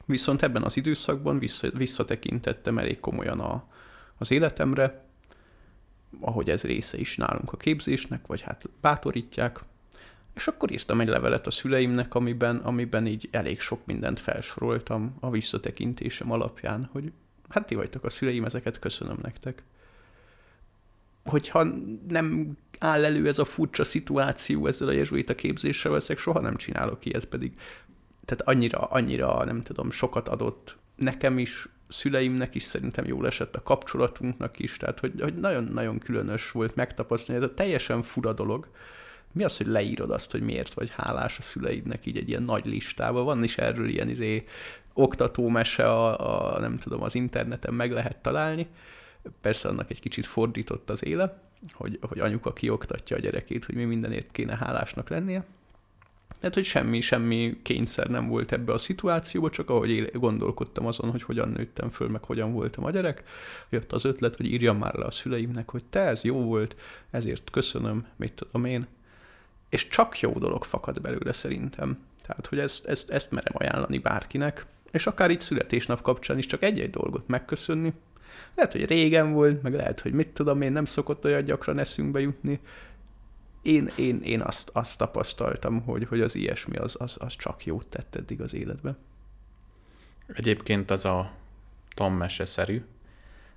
Viszont 0.05 0.43
ebben 0.43 0.63
az 0.63 0.77
időszakban 0.77 1.39
vissza, 1.39 1.69
visszatekintettem 1.69 2.77
elég 2.77 2.99
komolyan 2.99 3.39
a, 3.39 3.63
az 4.17 4.31
életemre, 4.31 5.05
ahogy 6.19 6.49
ez 6.49 6.63
része 6.63 6.97
is 6.97 7.17
nálunk 7.17 7.53
a 7.53 7.57
képzésnek, 7.57 8.27
vagy 8.27 8.41
hát 8.41 8.69
bátorítják, 8.81 9.59
és 10.33 10.47
akkor 10.47 10.71
írtam 10.71 11.01
egy 11.01 11.07
levelet 11.07 11.47
a 11.47 11.51
szüleimnek, 11.51 12.15
amiben, 12.15 12.57
amiben 12.57 13.07
így 13.07 13.27
elég 13.31 13.59
sok 13.59 13.85
mindent 13.85 14.19
felsoroltam 14.19 15.15
a 15.19 15.29
visszatekintésem 15.29 16.31
alapján, 16.31 16.89
hogy 16.91 17.11
hát 17.49 17.65
ti 17.67 17.75
vagytok 17.75 18.03
a 18.03 18.09
szüleim, 18.09 18.45
ezeket 18.45 18.79
köszönöm 18.79 19.17
nektek. 19.21 19.63
Hogyha 21.23 21.63
nem 22.07 22.57
áll 22.79 23.05
elő 23.05 23.27
ez 23.27 23.39
a 23.39 23.45
furcsa 23.45 23.83
szituáció 23.83 24.67
ezzel 24.67 24.87
a 24.87 24.91
jezsuita 24.91 25.35
képzéssel, 25.35 25.91
valószínűleg 25.91 26.23
soha 26.23 26.39
nem 26.39 26.55
csinálok 26.55 27.05
ilyet, 27.05 27.25
pedig 27.25 27.53
tehát 28.25 28.47
annyira, 28.47 28.79
annyira, 28.79 29.45
nem 29.45 29.63
tudom, 29.63 29.91
sokat 29.91 30.27
adott 30.27 30.77
nekem 30.95 31.37
is, 31.37 31.67
szüleimnek 31.87 32.55
is 32.55 32.63
szerintem 32.63 33.05
jól 33.05 33.25
esett, 33.25 33.55
a 33.55 33.63
kapcsolatunknak 33.63 34.59
is, 34.59 34.77
tehát 34.77 34.99
hogy, 34.99 35.21
hogy 35.21 35.39
nagyon-nagyon 35.39 35.99
különös 35.99 36.51
volt 36.51 36.75
megtapasztalni, 36.75 37.43
ez 37.43 37.49
a 37.49 37.53
teljesen 37.53 38.01
fura 38.01 38.33
dolog. 38.33 38.67
Mi 39.31 39.43
az, 39.43 39.57
hogy 39.57 39.67
leírod 39.67 40.11
azt, 40.11 40.31
hogy 40.31 40.41
miért 40.41 40.73
vagy 40.73 40.91
hálás 40.95 41.37
a 41.37 41.41
szüleidnek 41.41 42.05
így 42.05 42.17
egy 42.17 42.29
ilyen 42.29 42.43
nagy 42.43 42.65
listában? 42.65 43.25
Van 43.25 43.43
is 43.43 43.57
erről 43.57 43.87
ilyen 43.87 44.09
izé, 44.09 44.47
oktatómese 44.93 45.91
a, 45.91 46.55
a, 46.55 46.59
nem 46.59 46.77
tudom, 46.77 47.01
az 47.01 47.15
interneten 47.15 47.73
meg 47.73 47.91
lehet 47.91 48.17
találni. 48.17 48.67
Persze 49.41 49.67
annak 49.67 49.89
egy 49.89 49.99
kicsit 49.99 50.25
fordított 50.25 50.89
az 50.89 51.05
éle, 51.05 51.41
hogy, 51.71 51.99
hogy 52.01 52.19
anyuka 52.19 52.53
kioktatja 52.53 53.17
a 53.17 53.19
gyerekét, 53.19 53.65
hogy 53.65 53.75
mi 53.75 53.83
mindenért 53.83 54.31
kéne 54.31 54.55
hálásnak 54.55 55.09
lennie. 55.09 55.45
Tehát, 56.39 56.53
hogy 56.53 56.63
semmi, 56.65 57.01
semmi 57.01 57.57
kényszer 57.61 58.07
nem 58.07 58.27
volt 58.27 58.51
ebbe 58.51 58.73
a 58.73 58.77
szituációba, 58.77 59.49
csak 59.49 59.69
ahogy 59.69 59.89
én 59.89 60.09
gondolkodtam 60.13 60.85
azon, 60.85 61.11
hogy 61.11 61.23
hogyan 61.23 61.49
nőttem 61.49 61.89
föl, 61.89 62.07
meg 62.09 62.23
hogyan 62.23 62.53
voltam 62.53 62.83
a 62.83 62.91
gyerek, 62.91 63.23
jött 63.69 63.91
az 63.91 64.05
ötlet, 64.05 64.35
hogy 64.35 64.45
írjam 64.45 64.77
már 64.77 64.93
le 64.93 65.05
a 65.05 65.11
szüleimnek, 65.11 65.69
hogy 65.69 65.85
te, 65.85 65.99
ez 65.99 66.23
jó 66.23 66.43
volt, 66.43 66.75
ezért 67.11 67.49
köszönöm, 67.49 68.07
mit 68.15 68.33
tudom 68.33 68.65
én. 68.65 68.87
És 69.69 69.87
csak 69.87 70.19
jó 70.19 70.31
dolog 70.31 70.63
fakad 70.63 71.01
belőle 71.01 71.31
szerintem. 71.31 71.97
Tehát, 72.27 72.47
hogy 72.47 72.59
ezt, 72.59 72.85
ezt, 72.85 73.09
ezt 73.09 73.31
merem 73.31 73.53
ajánlani 73.55 73.97
bárkinek, 73.97 74.65
és 74.91 75.07
akár 75.07 75.31
itt 75.31 75.41
születésnap 75.41 76.01
kapcsán 76.01 76.37
is 76.37 76.45
csak 76.45 76.63
egy-egy 76.63 76.89
dolgot 76.89 77.27
megköszönni. 77.27 77.93
Lehet, 78.55 78.71
hogy 78.71 78.85
régen 78.85 79.33
volt, 79.33 79.61
meg 79.61 79.73
lehet, 79.73 79.99
hogy 79.99 80.13
mit 80.13 80.27
tudom 80.27 80.61
én, 80.61 80.71
nem 80.71 80.85
szokott 80.85 81.25
olyan 81.25 81.43
gyakran 81.43 81.79
eszünkbe 81.79 82.19
jutni, 82.19 82.59
én, 83.63 83.89
én, 83.95 84.21
én 84.21 84.41
azt, 84.41 84.69
azt 84.73 84.97
tapasztaltam, 84.97 85.81
hogy, 85.81 86.05
hogy 86.07 86.21
az 86.21 86.35
ilyesmi 86.35 86.77
az, 86.77 86.95
az, 86.99 87.15
az 87.19 87.35
csak 87.35 87.65
jót 87.65 87.87
tett 87.87 88.15
eddig 88.15 88.41
az 88.41 88.53
életbe. 88.53 88.95
Egyébként 90.27 90.91
az 90.91 91.05
a 91.05 91.31
Tom 91.95 92.13
mese-szerű, 92.13 92.85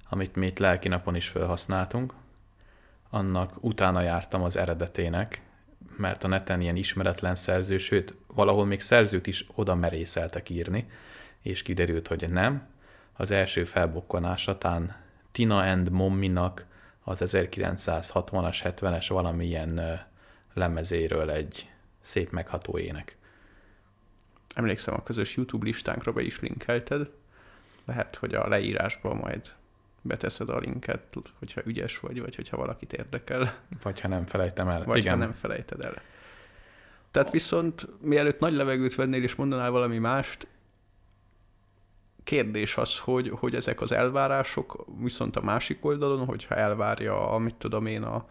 amit 0.08 0.34
mi 0.34 0.46
itt 0.46 0.58
lelki 0.58 0.88
napon 0.88 1.14
is 1.14 1.28
felhasználtunk, 1.28 2.12
annak 3.10 3.64
utána 3.64 4.00
jártam 4.00 4.42
az 4.42 4.56
eredetének, 4.56 5.42
mert 5.96 6.24
a 6.24 6.28
neten 6.28 6.60
ilyen 6.60 6.76
ismeretlen 6.76 7.34
szerző, 7.34 7.78
sőt, 7.78 8.14
valahol 8.26 8.66
még 8.66 8.80
szerzőt 8.80 9.26
is 9.26 9.46
oda 9.54 9.74
merészeltek 9.74 10.48
írni, 10.48 10.88
és 11.42 11.62
kiderült, 11.62 12.08
hogy 12.08 12.28
nem. 12.30 12.66
Az 13.12 13.30
első 13.30 13.64
felbukkanásatán 13.64 14.96
Tina 15.32 15.62
and 15.62 15.90
Momminak 15.90 16.64
az 17.08 17.22
1960-as, 17.24 18.58
70-es 18.64 19.06
valamilyen 19.08 20.00
lemezéről 20.54 21.30
egy 21.30 21.70
szép 22.00 22.30
megható 22.30 22.78
ének. 22.78 23.16
Emlékszem, 24.54 24.94
a 24.94 25.02
közös 25.02 25.36
YouTube 25.36 25.64
listánkra 25.64 26.12
be 26.12 26.22
is 26.22 26.40
linkelted. 26.40 27.10
Lehet, 27.84 28.16
hogy 28.16 28.34
a 28.34 28.48
leírásban 28.48 29.16
majd 29.16 29.52
beteszed 30.02 30.48
a 30.48 30.58
linket, 30.58 31.16
hogyha 31.38 31.60
ügyes 31.64 31.98
vagy, 31.98 32.20
vagy 32.20 32.36
hogyha 32.36 32.56
valakit 32.56 32.92
érdekel. 32.92 33.58
Vagy 33.82 34.00
ha 34.00 34.08
nem 34.08 34.26
felejtem 34.26 34.68
el. 34.68 34.84
Vagy 34.84 34.98
Igen. 34.98 35.12
ha 35.12 35.18
nem 35.18 35.32
felejted 35.32 35.84
el. 35.84 36.02
Tehát 37.10 37.30
viszont 37.30 37.86
mielőtt 38.00 38.38
nagy 38.38 38.52
levegőt 38.52 38.94
vennél 38.94 39.22
és 39.22 39.34
mondanál 39.34 39.70
valami 39.70 39.98
mást, 39.98 40.46
kérdés 42.26 42.76
az, 42.76 42.98
hogy, 42.98 43.32
hogy 43.34 43.54
ezek 43.54 43.80
az 43.80 43.92
elvárások 43.92 44.84
viszont 45.00 45.36
a 45.36 45.42
másik 45.42 45.84
oldalon, 45.84 46.24
hogyha 46.24 46.54
elvárja, 46.54 47.30
amit 47.30 47.54
tudom 47.54 47.86
én, 47.86 48.02
a, 48.02 48.26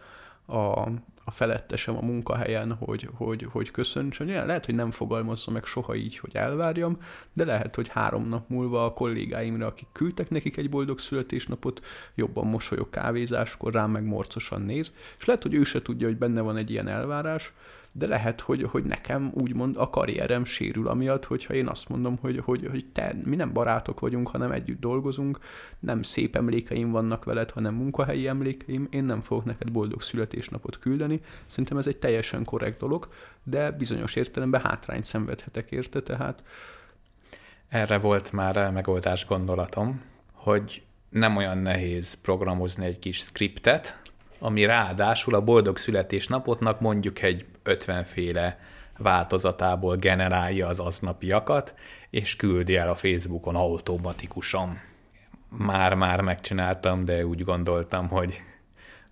a, 0.46 0.88
a 1.24 1.30
felettesem 1.30 1.96
a 1.96 2.00
munkahelyen, 2.00 2.72
hogy, 2.72 3.08
hogy, 3.14 3.46
hogy 3.50 3.70
köszöntsön. 3.70 4.26
Lehet, 4.26 4.66
hogy 4.66 4.74
nem 4.74 4.90
fogalmazza 4.90 5.50
meg 5.50 5.64
soha 5.64 5.94
így, 5.94 6.18
hogy 6.18 6.36
elvárjam, 6.36 6.98
de 7.32 7.44
lehet, 7.44 7.74
hogy 7.74 7.88
három 7.88 8.28
nap 8.28 8.48
múlva 8.48 8.84
a 8.84 8.92
kollégáimra, 8.92 9.66
akik 9.66 9.88
küldtek 9.92 10.30
nekik 10.30 10.56
egy 10.56 10.70
boldog 10.70 10.98
születésnapot, 10.98 11.80
jobban 12.14 12.46
mosolyog 12.46 12.90
kávézáskor, 12.90 13.72
rám 13.72 13.90
meg 13.90 14.04
morcosan 14.04 14.62
néz, 14.62 14.94
és 15.18 15.24
lehet, 15.24 15.42
hogy 15.42 15.54
ő 15.54 15.64
se 15.64 15.82
tudja, 15.82 16.06
hogy 16.06 16.18
benne 16.18 16.40
van 16.40 16.56
egy 16.56 16.70
ilyen 16.70 16.88
elvárás, 16.88 17.52
de 17.98 18.06
lehet, 18.06 18.40
hogy, 18.40 18.62
hogy 18.62 18.84
nekem 18.84 19.30
úgymond 19.34 19.76
a 19.76 19.90
karrierem 19.90 20.44
sérül 20.44 20.88
amiatt, 20.88 21.24
hogyha 21.24 21.54
én 21.54 21.66
azt 21.66 21.88
mondom, 21.88 22.18
hogy, 22.20 22.40
hogy, 22.44 22.66
hogy 22.70 22.84
te, 22.92 23.16
mi 23.24 23.36
nem 23.36 23.52
barátok 23.52 24.00
vagyunk, 24.00 24.28
hanem 24.28 24.52
együtt 24.52 24.80
dolgozunk, 24.80 25.38
nem 25.78 26.02
szép 26.02 26.36
emlékeim 26.36 26.90
vannak 26.90 27.24
veled, 27.24 27.50
hanem 27.50 27.74
munkahelyi 27.74 28.26
emlékeim, 28.26 28.88
én 28.90 29.04
nem 29.04 29.20
fogok 29.20 29.44
neked 29.44 29.70
boldog 29.70 30.02
születésnapot 30.02 30.78
küldeni. 30.78 31.20
Szerintem 31.46 31.78
ez 31.78 31.86
egy 31.86 31.96
teljesen 31.96 32.44
korrekt 32.44 32.78
dolog, 32.78 33.08
de 33.42 33.70
bizonyos 33.70 34.14
értelemben 34.14 34.60
hátrányt 34.60 35.04
szenvedhetek 35.04 35.70
érte, 35.70 36.02
tehát 36.02 36.42
erre 37.68 37.98
volt 37.98 38.32
már 38.32 38.72
megoldás 38.72 39.26
gondolatom, 39.26 40.02
hogy 40.32 40.82
nem 41.08 41.36
olyan 41.36 41.58
nehéz 41.58 42.14
programozni 42.14 42.84
egy 42.84 42.98
kis 42.98 43.18
skriptet, 43.18 44.00
ami 44.38 44.64
ráadásul 44.64 45.34
a 45.34 45.40
boldog 45.40 45.78
születésnapotnak 45.78 46.80
mondjuk 46.80 47.22
egy 47.22 47.44
50 47.66 48.04
féle 48.04 48.58
változatából 48.98 49.96
generálja 49.96 50.66
az 50.66 50.80
aznapiakat, 50.80 51.74
és 52.10 52.36
küldi 52.36 52.76
el 52.76 52.88
a 52.88 52.94
Facebookon 52.94 53.56
automatikusan. 53.56 54.80
Már-már 55.48 56.20
megcsináltam, 56.20 57.04
de 57.04 57.26
úgy 57.26 57.44
gondoltam, 57.44 58.08
hogy 58.08 58.42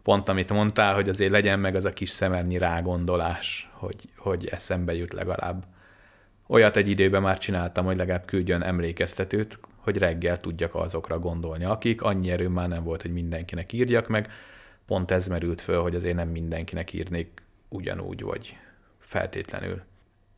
pont 0.03 0.29
amit 0.29 0.53
mondtál, 0.53 0.95
hogy 0.95 1.09
azért 1.09 1.31
legyen 1.31 1.59
meg 1.59 1.75
az 1.75 1.85
a 1.85 1.93
kis 1.93 2.11
szemernyi 2.11 2.59
rágondolás, 2.59 3.71
hogy, 3.73 3.97
hogy 4.17 4.47
eszembe 4.47 4.95
jut 4.95 5.13
legalább. 5.13 5.65
Olyat 6.47 6.77
egy 6.77 6.89
időben 6.89 7.23
már 7.23 7.39
csináltam, 7.39 7.85
hogy 7.85 7.97
legalább 7.97 8.25
küldjön 8.25 8.63
emlékeztetőt, 8.63 9.59
hogy 9.77 9.97
reggel 9.97 10.41
tudjak 10.41 10.75
azokra 10.75 11.19
gondolni, 11.19 11.65
akik 11.65 12.03
annyi 12.03 12.31
erőm 12.31 12.53
már 12.53 12.69
nem 12.69 12.85
volt, 12.85 13.03
hogy 13.03 13.13
mindenkinek 13.13 13.73
írjak 13.73 14.09
meg. 14.09 14.31
Pont 14.87 15.11
ez 15.11 15.27
merült 15.27 15.61
föl, 15.61 15.83
hogy 15.83 15.95
azért 15.95 16.15
nem 16.15 16.29
mindenkinek 16.29 16.93
írnék 16.93 17.43
ugyanúgy, 17.75 18.23
vagy 18.23 18.59
feltétlenül. 18.99 19.83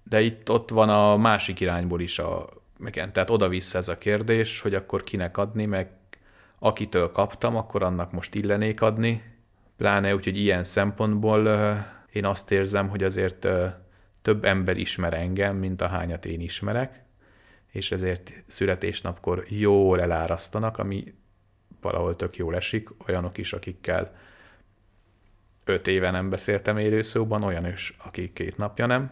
De 0.03 0.21
itt 0.21 0.51
ott 0.51 0.71
van 0.71 0.89
a 0.89 1.17
másik 1.17 1.61
irányból 1.61 2.01
is 2.01 2.19
a, 2.19 2.49
igen, 2.87 3.13
tehát 3.13 3.31
oda-vissza 3.31 3.79
ez 3.79 3.89
a 3.89 3.99
kérdés, 3.99 4.61
hogy 4.61 4.75
akkor 4.75 5.05
kinek 5.05 5.37
adni, 5.37 5.65
meg 5.65 5.91
akitől 6.59 7.13
kaptam, 7.13 7.57
akkor 7.57 7.83
annak 7.83 8.13
most 8.13 8.35
illenék 8.35 8.81
adni, 8.81 9.23
pláne 9.77 10.15
úgyhogy 10.15 10.39
ilyen 10.39 10.65
szempontból 10.65 11.47
én 12.13 12.25
azt 12.25 12.51
érzem, 12.51 12.89
hogy 12.89 13.03
azért 13.03 13.47
több 14.23 14.45
ember 14.45 14.77
ismer 14.77 15.15
engem, 15.15 15.57
mint 15.57 15.83
a 15.83 15.87
hányat 15.87 16.27
én 16.27 16.41
ismerek, 16.41 17.05
és 17.73 17.93
ezért 17.93 18.33
születésnapkor 18.47 19.45
jól 19.49 20.01
elárasztanak, 20.01 20.79
ami 20.79 21.15
valahol 21.81 22.17
tök 22.17 22.37
jól 22.37 22.57
esik, 22.57 22.89
olyanok 23.09 23.39
is, 23.39 23.53
akikkel 23.53 24.15
öt 25.69 25.87
éve 25.87 26.11
nem 26.11 26.31
beszéltem 26.31 26.79
élőszóban, 26.79 27.43
olyan 27.43 27.67
is, 27.67 27.97
akik 28.05 28.33
két 28.33 28.57
napja 28.57 28.87
nem, 28.87 29.11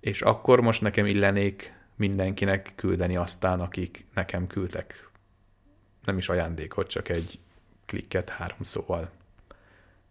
és 0.00 0.22
akkor 0.22 0.60
most 0.60 0.82
nekem 0.82 1.06
illenék 1.06 1.72
mindenkinek 1.96 2.72
küldeni 2.76 3.16
aztán, 3.16 3.60
akik 3.60 4.04
nekem 4.14 4.46
küldtek 4.46 5.08
nem 6.04 6.18
is 6.18 6.28
ajándékot, 6.28 6.88
csak 6.88 7.08
egy 7.08 7.38
klikket 7.86 8.28
három 8.28 8.58
szóval. 8.60 9.10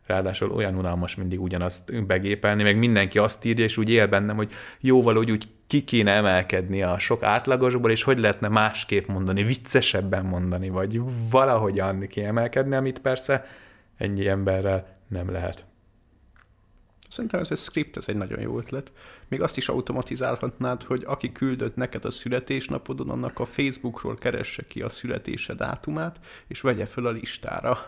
Ráadásul 0.06 0.52
olyan 0.52 0.76
unalmas 0.76 1.16
mindig 1.16 1.42
ugyanazt 1.42 2.06
begépelni, 2.06 2.64
meg 2.64 2.78
mindenki 2.78 3.18
azt 3.18 3.46
írja, 3.46 3.64
és 3.64 3.78
úgy 3.78 3.90
él 3.90 4.08
bennem, 4.08 4.36
hogy 4.36 4.52
jó, 4.80 5.02
valahogy 5.02 5.32
úgy 5.32 5.48
ki 5.68 5.84
kéne 5.84 6.12
emelkedni 6.12 6.84
a 6.84 7.00
sok 7.00 7.24
átlagosból, 7.24 7.92
és 7.92 8.04
hogy 8.04 8.18
lehetne 8.18 8.48
másképp 8.48 9.08
mondani, 9.08 9.44
viccesebben 9.44 10.26
mondani, 10.26 10.70
vagy 10.70 11.02
valahogyan 11.30 12.00
kiemelkedni, 12.00 12.76
amit 12.76 13.00
persze 13.00 13.46
ennyi 13.98 14.28
emberrel 14.28 14.99
nem 15.10 15.32
lehet. 15.32 15.66
Szerintem 17.10 17.40
ez 17.40 17.52
egy 17.52 17.58
script, 17.58 17.98
ez 17.98 18.08
egy 18.08 18.16
nagyon 18.16 18.40
jó 18.40 18.58
ötlet. 18.58 18.92
Még 19.28 19.42
azt 19.42 19.58
is 19.58 19.70
automatizálhatnád, 19.70 20.84
hogy 20.84 21.04
aki 21.06 21.32
küldött 21.32 21.76
neked 21.76 22.06
a 22.06 22.12
születésnapodon, 22.12 23.10
annak 23.10 23.40
a 23.40 23.46
Facebookról 23.46 24.16
keresse 24.16 24.68
ki 24.68 24.82
a 24.82 24.90
születése 24.90 25.54
dátumát, 25.54 26.20
és 26.48 26.62
vegye 26.62 26.86
föl 26.86 27.08
a 27.08 27.12
listára. 27.12 27.86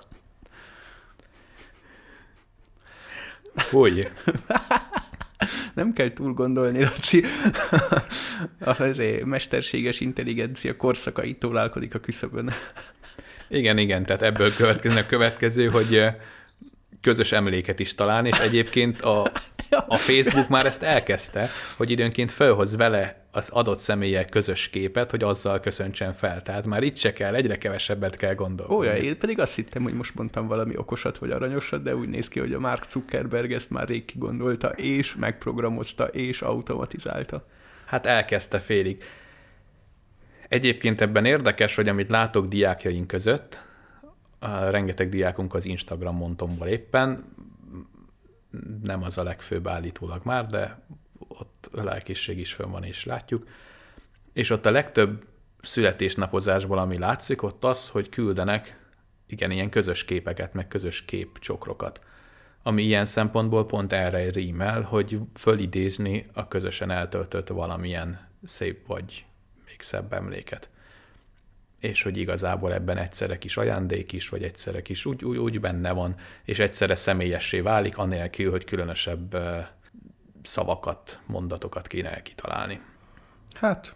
Fúj! 3.56 4.04
Nem 5.74 5.94
kell 5.94 6.14
túl 6.14 6.34
gondolni, 6.34 6.84
Laci. 6.84 7.24
Az 8.60 9.02
mesterséges 9.26 10.00
intelligencia 10.00 10.78
korszakait 10.78 11.40
tólálkodik 11.40 11.96
a 11.96 12.00
küszöbön. 12.00 12.52
Igen, 13.48 13.78
igen, 13.78 14.06
tehát 14.06 14.22
ebből 14.22 14.54
következne 14.54 15.00
a 15.00 15.06
következő, 15.06 15.68
hogy 15.68 16.06
közös 17.02 17.32
emléket 17.32 17.80
is 17.80 17.96
találni, 17.96 18.28
és 18.28 18.40
egyébként 18.40 19.02
a, 19.02 19.32
a 19.88 19.96
Facebook 19.96 20.48
már 20.48 20.66
ezt 20.66 20.84
elkezdte, 20.84 21.50
hogy 21.78 21.92
időnként 21.92 22.32
felhoz 22.32 22.76
vele 22.76 23.26
az 23.32 23.50
adott 23.50 23.80
személyek 23.80 24.30
közös 24.30 24.70
képet, 24.70 25.12
hogy 25.12 25.24
azzal 25.24 25.60
köszöntsen 25.60 26.14
fel. 26.14 26.42
Tehát 26.42 26.66
már 26.66 26.84
itt 26.84 26.98
se 26.98 27.14
kell, 27.14 27.36
egyre 27.36 27.58
kevesebbet 27.58 28.18
kell 28.18 28.36
gondolni. 28.36 28.76
Olyan, 28.76 28.96
én 28.96 29.18
pedig 29.18 29.40
azt 29.40 29.56
hittem, 29.56 29.84
hogy 29.84 29.94
most 29.94 30.16
mondtam 30.16 30.48
valami 30.48 30.78
okosat 30.78 31.18
vagy 31.18 31.32
aranyosat, 31.32 31.84
de 31.84 31.96
úgy 31.96 32.10
néz 32.10 32.28
ki, 32.28 32.40
hogy 32.40 32.54
a 32.54 32.60
Mark 32.60 32.90
Zuckerberg 32.90 33.52
ezt 33.52 33.70
már 33.70 33.88
rég 33.88 34.06
kigondolta, 34.06 34.68
és 34.70 35.16
megprogramozta, 35.16 36.06
és 36.06 36.42
automatizálta. 36.42 37.46
Hát 37.86 38.06
elkezdte 38.06 38.60
félig. 38.60 39.04
Egyébként 40.48 41.02
ebben 41.02 41.26
érdekes, 41.26 41.76
hogy 41.76 41.90
amit 41.90 42.10
látok 42.10 42.46
diákjaink 42.46 43.08
között, 43.08 43.62
rengeteg 44.70 45.10
diákunk 45.10 45.54
az 45.54 45.66
Instagram 45.66 46.16
montomból 46.16 46.68
éppen, 46.68 47.36
nem 48.84 49.04
az 49.04 49.18
a 49.18 49.24
legfőbb 49.24 49.68
állítólag 49.68 50.22
már, 50.24 50.46
de 50.46 50.82
ott 51.28 51.70
a 51.72 51.84
lelkészség 51.84 52.40
is 52.40 52.54
fönn 52.54 52.72
van, 52.72 52.84
és 52.84 53.06
látjuk. 53.06 53.48
És 54.34 54.50
ott 54.50 54.66
a 54.66 54.72
legtöbb 54.72 55.26
születésnapozásból, 55.62 56.78
ami 56.78 56.98
látszik, 56.98 57.42
ott 57.42 57.64
az, 57.64 57.90
hogy 57.90 58.10
küldenek 58.10 58.80
igen, 59.28 59.52
ilyen 59.52 59.70
közös 59.70 60.06
képeket, 60.06 60.54
meg 60.54 60.68
közös 60.68 61.06
képcsokrokat. 61.06 62.02
Ami 62.64 62.84
ilyen 62.84 63.06
szempontból 63.06 63.66
pont 63.66 63.94
erre 63.94 64.30
rímel, 64.30 64.82
hogy 64.82 65.20
fölidézni 65.34 66.30
a 66.34 66.48
közösen 66.48 66.92
eltöltött 66.92 67.48
valamilyen 67.48 68.28
szép 68.44 68.88
vagy 68.88 69.26
még 69.66 69.82
szebb 69.82 70.14
emléket 70.14 70.70
és 71.82 72.04
hogy 72.04 72.18
igazából 72.18 72.74
ebben 72.74 72.98
egyszerre 72.98 73.38
kis 73.38 73.58
ajándék 73.58 74.12
is, 74.12 74.30
vagy 74.30 74.44
egyszerre 74.44 74.82
kis 74.82 75.06
úgy, 75.06 75.26
úgy, 75.26 75.38
úgy 75.38 75.60
benne 75.60 75.92
van, 75.92 76.16
és 76.44 76.60
egyszerre 76.60 76.96
személyessé 76.96 77.60
válik, 77.60 77.98
anélkül, 77.98 78.52
hogy 78.52 78.66
különösebb 78.66 79.38
szavakat, 80.44 81.20
mondatokat 81.26 81.88
kéne 81.88 82.22
kitalálni. 82.22 82.82
Hát, 83.54 83.96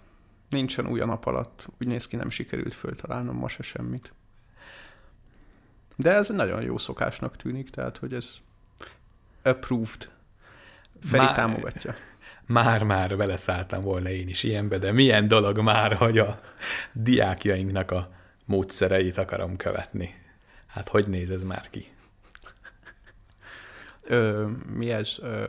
nincsen 0.50 0.88
új 0.88 1.00
a 1.00 1.06
nap 1.06 1.26
alatt. 1.26 1.67
Úgy 1.80 1.88
néz 1.88 2.08
ki, 2.08 2.15
nem 2.15 2.30
sikerült 2.30 2.74
föltalálnom 2.74 3.36
ma 3.36 3.48
se 3.48 3.63
semmit. 3.63 4.13
De 5.95 6.12
ez 6.12 6.30
nagyon 6.30 6.62
jó 6.62 6.78
szokásnak 6.78 7.38
tűnik, 7.38 7.69
tehát, 7.69 7.98
hogy 7.98 8.13
ez 8.13 8.36
approved. 9.43 10.10
Feri 11.02 11.24
Má... 11.24 11.32
támogatja 11.32 11.95
már-már 12.47 13.17
beleszálltam 13.17 13.81
volna 13.81 14.10
én 14.10 14.27
is 14.27 14.43
ilyenbe, 14.43 14.77
de 14.77 14.91
milyen 14.91 15.27
dolog 15.27 15.60
már, 15.60 15.93
hogy 15.93 16.17
a 16.17 16.39
diákjainknak 16.93 17.91
a 17.91 18.10
módszereit 18.45 19.17
akarom 19.17 19.58
követni. 19.58 20.23
Hát 20.65 20.88
hogy 20.88 21.08
néz 21.08 21.31
ez 21.31 21.43
már 21.43 21.69
ki? 21.69 21.88
Ö, 24.03 24.47
mi 24.65 24.91
ez? 24.91 25.15
Ö, 25.19 25.43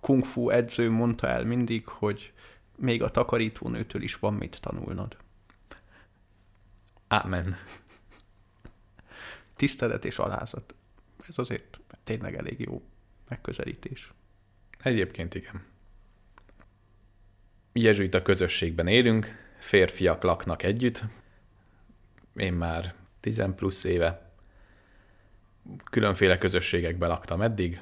kung 0.00 0.24
fu 0.24 0.50
edző 0.50 0.90
mondta 0.90 1.26
el 1.26 1.44
mindig, 1.44 1.88
hogy 1.88 2.32
még 2.76 3.02
a 3.02 3.10
takarítónőtől 3.10 4.02
is 4.02 4.18
van 4.18 4.34
mit 4.34 4.60
tanulnod. 4.60 5.16
Ámen. 7.08 7.56
Tisztelet 9.56 10.04
és 10.04 10.18
alázat. 10.18 10.74
Ez 11.28 11.38
azért 11.38 11.80
tényleg 12.04 12.36
elég 12.36 12.60
jó 12.60 12.82
megközelítés. 13.28 14.12
Egyébként 14.82 15.34
igen. 15.34 15.62
Jezsuita 17.72 18.22
közösségben 18.22 18.86
élünk, 18.86 19.26
férfiak 19.58 20.22
laknak 20.22 20.62
együtt, 20.62 21.04
én 22.36 22.52
már 22.52 22.94
10 23.20 23.44
plusz 23.56 23.84
éve 23.84 24.32
különféle 25.90 26.38
közösségekben 26.38 27.08
laktam 27.08 27.40
eddig, 27.40 27.80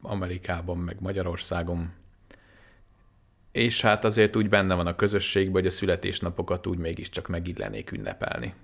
Amerikában, 0.00 0.78
meg 0.78 0.96
Magyarországon, 1.00 1.92
és 3.52 3.80
hát 3.80 4.04
azért 4.04 4.36
úgy 4.36 4.48
benne 4.48 4.74
van 4.74 4.86
a 4.86 4.96
közösségben, 4.96 5.52
hogy 5.52 5.66
a 5.66 5.70
születésnapokat 5.70 6.66
úgy 6.66 6.78
mégiscsak 6.78 7.28
megillenék 7.28 7.92
ünnepelni 7.92 8.54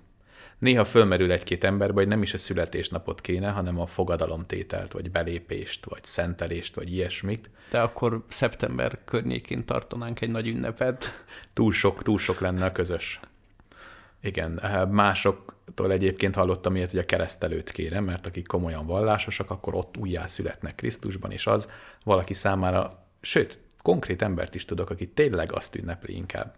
néha 0.61 0.85
fölmerül 0.85 1.31
egy-két 1.31 1.63
emberbe, 1.63 1.93
hogy 1.93 2.07
nem 2.07 2.21
is 2.21 2.33
a 2.33 2.37
születésnapot 2.37 3.21
kéne, 3.21 3.49
hanem 3.49 3.79
a 3.79 3.85
fogadalomtételt, 3.85 4.91
vagy 4.91 5.11
belépést, 5.11 5.85
vagy 5.85 6.03
szentelést, 6.03 6.75
vagy 6.75 6.93
ilyesmit. 6.93 7.49
De 7.71 7.79
akkor 7.79 8.23
szeptember 8.27 8.99
környékén 9.05 9.65
tartanánk 9.65 10.21
egy 10.21 10.29
nagy 10.29 10.47
ünnepet. 10.47 11.25
Túl 11.53 11.71
sok, 11.71 12.03
túl 12.03 12.17
sok 12.17 12.39
lenne 12.39 12.65
a 12.65 12.71
közös. 12.71 13.19
Igen, 14.21 14.59
eh, 14.59 14.85
másoktól 14.85 15.91
egyébként 15.91 16.35
hallottam 16.35 16.75
ilyet, 16.75 16.89
hogy 16.89 16.99
a 16.99 17.05
keresztelőt 17.05 17.71
kérem, 17.71 18.03
mert 18.03 18.27
akik 18.27 18.47
komolyan 18.47 18.85
vallásosak, 18.85 19.49
akkor 19.49 19.75
ott 19.75 19.97
újjá 19.97 20.27
születnek 20.27 20.75
Krisztusban, 20.75 21.31
és 21.31 21.47
az 21.47 21.69
valaki 22.03 22.33
számára, 22.33 23.07
sőt, 23.21 23.59
konkrét 23.81 24.21
embert 24.21 24.55
is 24.55 24.65
tudok, 24.65 24.89
aki 24.89 25.07
tényleg 25.07 25.51
azt 25.51 25.75
ünnepli 25.75 26.15
inkább. 26.15 26.55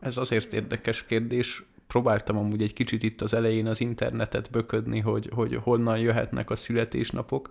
Ez 0.00 0.16
azért 0.16 0.52
érdekes 0.52 1.04
kérdés, 1.04 1.62
próbáltam 1.86 2.36
amúgy 2.36 2.62
egy 2.62 2.72
kicsit 2.72 3.02
itt 3.02 3.20
az 3.20 3.34
elején 3.34 3.66
az 3.66 3.80
internetet 3.80 4.50
böködni, 4.50 5.00
hogy, 5.00 5.30
hogy 5.34 5.58
honnan 5.62 5.98
jöhetnek 5.98 6.50
a 6.50 6.56
születésnapok, 6.56 7.50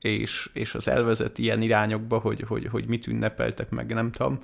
és, 0.00 0.50
és 0.52 0.74
az 0.74 0.88
elvezet 0.88 1.38
ilyen 1.38 1.62
irányokba, 1.62 2.18
hogy, 2.18 2.40
hogy, 2.40 2.66
hogy 2.66 2.86
mit 2.86 3.06
ünnepeltek 3.06 3.70
meg, 3.70 3.94
nem 3.94 4.10
tudom. 4.10 4.38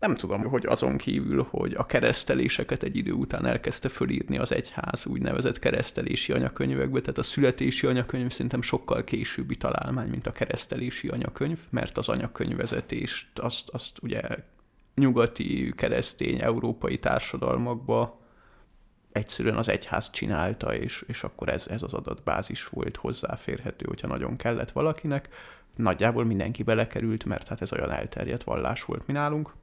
nem 0.00 0.14
tudom, 0.14 0.44
hogy 0.44 0.66
azon 0.66 0.96
kívül, 0.96 1.46
hogy 1.50 1.74
a 1.74 1.86
kereszteléseket 1.86 2.82
egy 2.82 2.96
idő 2.96 3.12
után 3.12 3.46
elkezdte 3.46 3.88
fölírni 3.88 4.38
az 4.38 4.52
egyház 4.52 5.06
úgynevezett 5.06 5.58
keresztelési 5.58 6.32
anyakönyvekbe, 6.32 7.00
tehát 7.00 7.18
a 7.18 7.22
születési 7.22 7.86
anyakönyv 7.86 8.30
szerintem 8.30 8.62
sokkal 8.62 9.04
későbbi 9.04 9.56
találmány, 9.56 10.08
mint 10.08 10.26
a 10.26 10.32
keresztelési 10.32 11.08
anyakönyv, 11.08 11.58
mert 11.70 11.98
az 11.98 12.08
anyakönyvezetést 12.08 13.38
azt, 13.38 13.68
azt 13.68 13.98
ugye 14.02 14.20
nyugati, 14.96 15.72
keresztény, 15.76 16.40
európai 16.40 16.98
társadalmakba 16.98 18.20
egyszerűen 19.12 19.56
az 19.56 19.68
egyház 19.68 20.10
csinálta, 20.10 20.74
és, 20.74 21.04
és 21.06 21.22
akkor 21.22 21.48
ez, 21.48 21.66
ez 21.66 21.82
az 21.82 21.94
adatbázis 21.94 22.68
volt 22.68 22.96
hozzáférhető, 22.96 23.84
hogyha 23.88 24.06
nagyon 24.06 24.36
kellett 24.36 24.70
valakinek. 24.70 25.28
Nagyjából 25.76 26.24
mindenki 26.24 26.62
belekerült, 26.62 27.24
mert 27.24 27.48
hát 27.48 27.60
ez 27.60 27.72
olyan 27.72 27.90
elterjedt 27.90 28.42
vallás 28.42 28.84
volt 28.84 29.06
mi 29.06 29.12
nálunk. 29.12 29.54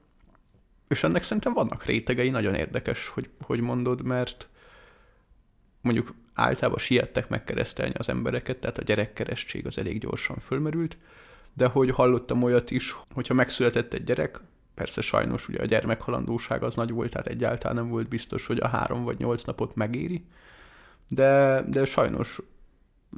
És 0.88 1.02
ennek 1.02 1.22
szerintem 1.22 1.52
vannak 1.52 1.84
rétegei, 1.84 2.30
nagyon 2.30 2.54
érdekes, 2.54 3.08
hogy, 3.08 3.30
hogy 3.40 3.60
mondod, 3.60 4.02
mert 4.02 4.48
mondjuk 5.80 6.14
általában 6.34 6.78
siettek 6.78 7.28
megkeresztelni 7.28 7.94
az 7.96 8.08
embereket, 8.08 8.58
tehát 8.58 8.78
a 8.78 8.82
gyerekkeresztség 8.82 9.66
az 9.66 9.78
elég 9.78 10.00
gyorsan 10.00 10.38
fölmerült, 10.38 10.96
de 11.52 11.66
hogy 11.66 11.90
hallottam 11.90 12.42
olyat 12.42 12.70
is, 12.70 12.96
hogyha 13.14 13.34
megszületett 13.34 13.92
egy 13.92 14.04
gyerek, 14.04 14.40
persze 14.74 15.00
sajnos 15.00 15.48
ugye 15.48 15.62
a 15.62 15.64
gyermekhalandóság 15.64 16.62
az 16.62 16.74
nagy 16.74 16.90
volt, 16.90 17.10
tehát 17.10 17.26
egyáltalán 17.26 17.76
nem 17.76 17.88
volt 17.88 18.08
biztos, 18.08 18.46
hogy 18.46 18.58
a 18.58 18.68
három 18.68 19.04
vagy 19.04 19.18
nyolc 19.18 19.42
napot 19.42 19.74
megéri, 19.74 20.24
de, 21.08 21.62
de 21.68 21.84
sajnos 21.84 22.40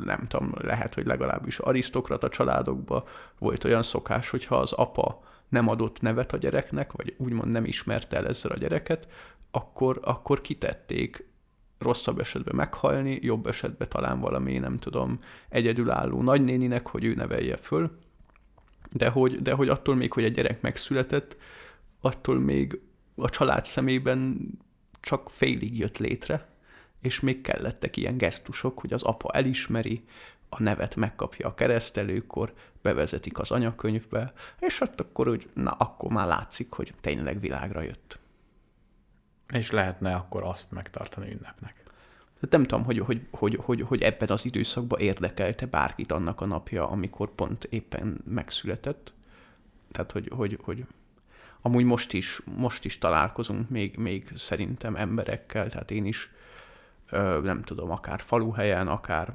nem 0.05 0.27
tudom, 0.29 0.53
lehet, 0.61 0.95
hogy 0.95 1.07
legalábbis 1.07 1.59
arisztokrata 1.59 2.29
családokban 2.29 3.05
volt 3.38 3.64
olyan 3.64 3.83
szokás, 3.83 4.31
hogyha 4.31 4.57
az 4.57 4.73
apa 4.73 5.23
nem 5.49 5.69
adott 5.69 6.01
nevet 6.01 6.33
a 6.33 6.37
gyereknek, 6.37 6.92
vagy 6.92 7.14
úgymond 7.19 7.51
nem 7.51 7.64
ismerte 7.64 8.16
el 8.16 8.27
ezzel 8.27 8.51
a 8.53 8.59
gyereket, 8.59 9.09
akkor, 9.51 10.01
akkor 10.03 10.40
kitették 10.40 11.29
rosszabb 11.79 12.21
esetben 12.21 12.55
meghalni, 12.55 13.19
jobb 13.23 13.47
esetben 13.47 13.88
talán 13.88 14.21
valami, 14.21 14.59
nem 14.59 14.79
tudom, 14.79 15.19
egyedülálló 15.49 16.23
nagynéninek, 16.23 16.87
hogy 16.87 17.05
ő 17.05 17.14
nevelje 17.14 17.57
föl, 17.57 17.99
de 18.92 19.09
hogy, 19.09 19.42
de 19.42 19.53
hogy 19.53 19.68
attól 19.68 19.94
még, 19.94 20.12
hogy 20.12 20.25
a 20.25 20.29
gyerek 20.29 20.61
megszületett, 20.61 21.37
attól 22.01 22.38
még 22.38 22.81
a 23.14 23.31
család 23.31 23.64
szemében 23.64 24.51
csak 25.01 25.31
félig 25.31 25.79
jött 25.79 25.99
létre, 25.99 26.49
és 27.01 27.20
még 27.20 27.40
kellettek 27.40 27.96
ilyen 27.96 28.16
gesztusok, 28.16 28.81
hogy 28.81 28.92
az 28.92 29.03
apa 29.03 29.31
elismeri, 29.33 30.05
a 30.49 30.62
nevet 30.62 30.96
megkapja 30.96 31.49
a 31.49 31.55
keresztelőkor, 31.55 32.55
bevezetik 32.83 33.38
az 33.38 33.51
anyakönyvbe, 33.51 34.33
és 34.61 34.81
ott 34.81 35.01
akkor 35.01 35.29
úgy, 35.29 35.49
na 35.55 35.70
akkor 35.70 36.11
már 36.11 36.27
látszik, 36.27 36.72
hogy 36.72 36.94
tényleg 37.01 37.40
világra 37.40 37.81
jött. 37.81 38.18
És 39.53 39.70
lehetne 39.70 40.14
akkor 40.14 40.42
azt 40.42 40.70
megtartani 40.70 41.33
ünnepnek. 41.33 41.86
Tehát 42.40 42.51
nem 42.51 42.62
tudom, 42.62 42.85
hogy, 42.85 42.99
hogy, 42.99 43.20
hogy, 43.31 43.59
hogy, 43.62 43.81
hogy 43.81 44.03
ebben 44.03 44.29
az 44.29 44.44
időszakban 44.44 45.01
érdekelte 45.01 45.66
bárkit 45.66 46.12
annak 46.12 46.40
a 46.40 46.46
napja, 46.46 46.88
amikor 46.88 47.35
pont 47.35 47.64
éppen 47.64 48.20
megszületett. 48.25 49.12
Tehát, 49.92 50.12
hogy, 50.12 50.31
hogy, 50.35 50.59
hogy 50.62 50.87
amúgy 51.61 51.85
most 51.85 52.12
is, 52.12 52.40
most 52.57 52.85
is 52.85 52.99
találkozunk 52.99 53.68
még, 53.68 53.96
még 53.96 54.33
szerintem 54.37 54.96
emberekkel, 54.96 55.68
tehát 55.68 55.90
én 55.90 56.05
is 56.05 56.31
nem 57.42 57.62
tudom, 57.62 57.90
akár 57.90 58.20
faluhelyen, 58.20 58.88
akár 58.88 59.33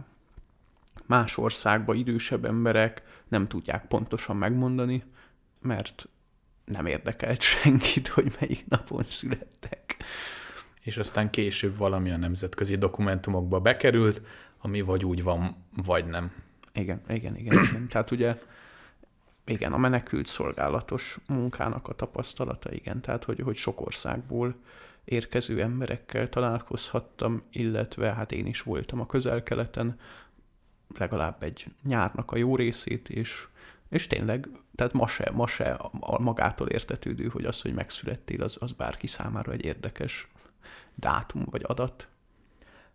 más 1.05 1.37
országban 1.37 1.95
idősebb 1.95 2.45
emberek 2.45 3.01
nem 3.27 3.47
tudják 3.47 3.87
pontosan 3.87 4.35
megmondani, 4.35 5.03
mert 5.61 6.07
nem 6.65 6.85
érdekelt 6.85 7.41
senkit, 7.51 8.07
hogy 8.07 8.35
melyik 8.39 8.67
napon 8.67 9.03
születtek. 9.09 9.95
És 10.81 10.97
aztán 10.97 11.29
később 11.29 11.77
valami 11.77 12.11
a 12.11 12.17
nemzetközi 12.17 12.75
dokumentumokba 12.75 13.59
bekerült, 13.59 14.21
ami 14.57 14.81
vagy 14.81 15.05
úgy 15.05 15.23
van, 15.23 15.55
vagy 15.75 16.05
nem. 16.05 16.31
Igen, 16.73 17.01
igen, 17.07 17.37
igen. 17.37 17.63
igen. 17.63 17.87
Tehát 17.87 18.11
ugye, 18.11 18.37
igen, 19.45 19.73
a 19.73 19.77
menekült 19.77 20.27
szolgálatos 20.27 21.17
munkának 21.27 21.87
a 21.87 21.93
tapasztalata, 21.93 22.71
igen, 22.71 23.01
tehát 23.01 23.23
hogy, 23.23 23.39
hogy 23.39 23.55
sok 23.55 23.81
országból 23.81 24.55
érkező 25.03 25.61
emberekkel 25.61 26.29
találkozhattam, 26.29 27.43
illetve 27.51 28.13
hát 28.13 28.31
én 28.31 28.45
is 28.45 28.61
voltam 28.61 28.99
a 28.99 29.05
közel-keleten, 29.05 29.99
legalább 30.97 31.43
egy 31.43 31.65
nyárnak 31.83 32.31
a 32.31 32.37
jó 32.37 32.55
részét, 32.55 33.09
és, 33.09 33.47
és 33.89 34.07
tényleg, 34.07 34.49
tehát 34.75 34.93
ma 34.93 35.07
se, 35.07 35.31
ma 35.33 35.47
se 35.47 35.71
a 35.99 36.19
magától 36.19 36.67
értetődő, 36.67 37.27
hogy 37.27 37.45
az, 37.45 37.61
hogy 37.61 37.73
megszülettél, 37.73 38.43
az, 38.43 38.57
az 38.59 38.71
bárki 38.71 39.07
számára 39.07 39.51
egy 39.51 39.65
érdekes 39.65 40.27
dátum 41.01 41.45
vagy 41.49 41.61
adat. 41.67 42.07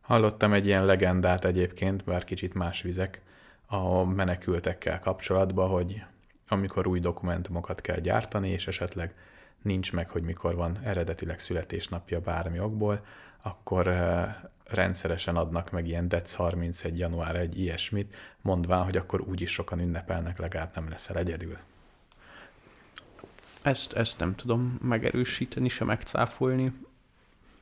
Hallottam 0.01 0.53
egy 0.53 0.67
ilyen 0.67 0.85
legendát 0.85 1.45
egyébként, 1.45 2.05
bár 2.05 2.25
kicsit 2.25 2.55
más 2.55 2.83
vizek, 2.83 3.23
a 3.67 4.05
menekültekkel 4.05 5.01
kapcsolatban, 5.01 5.69
hogy 5.69 6.03
amikor 6.49 6.87
új 6.87 7.01
dokumentumokat 7.01 7.81
kell 7.81 7.99
gyártani, 7.99 8.49
és 8.49 8.67
esetleg 8.67 9.15
nincs 9.63 9.93
meg, 9.93 10.11
hogy 10.11 10.23
mikor 10.23 10.55
van 10.55 10.79
eredetileg 10.83 11.41
születésnapja 11.41 12.21
bármi 12.21 12.61
okból, 12.61 13.05
akkor 13.43 13.89
eh, 13.89 14.35
rendszeresen 14.65 15.37
adnak 15.37 15.71
meg 15.71 15.87
ilyen 15.87 16.09
dec 16.09 16.33
31. 16.33 16.99
január 16.99 17.37
egy 17.37 17.59
ilyesmit, 17.59 18.17
mondván, 18.41 18.85
hogy 18.85 18.97
akkor 18.97 19.21
úgyis 19.21 19.53
sokan 19.53 19.81
ünnepelnek, 19.81 20.39
legalább 20.39 20.75
nem 20.75 20.89
leszel 20.89 21.17
egyedül. 21.17 21.59
Ezt, 23.63 23.93
ezt 23.93 24.19
nem 24.19 24.33
tudom 24.33 24.79
megerősíteni, 24.83 25.69
se 25.69 25.85
megcáfolni. 25.85 26.73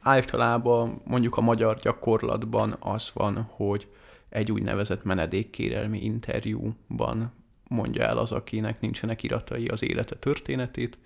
Általában 0.07 1.01
mondjuk 1.05 1.37
a 1.37 1.41
magyar 1.41 1.79
gyakorlatban 1.79 2.77
az 2.81 3.11
van, 3.15 3.49
hogy 3.51 3.89
egy 4.29 4.53
úgynevezett 4.53 5.05
menedékkérelmi 5.05 6.05
interjúban 6.05 7.33
mondja 7.69 8.03
el 8.03 8.19
az, 8.19 8.33
akinek 8.33 8.81
nincsenek 8.81 9.23
iratai 9.23 9.67
az 9.67 9.83
élete 9.83 10.17
történetét, 10.17 10.99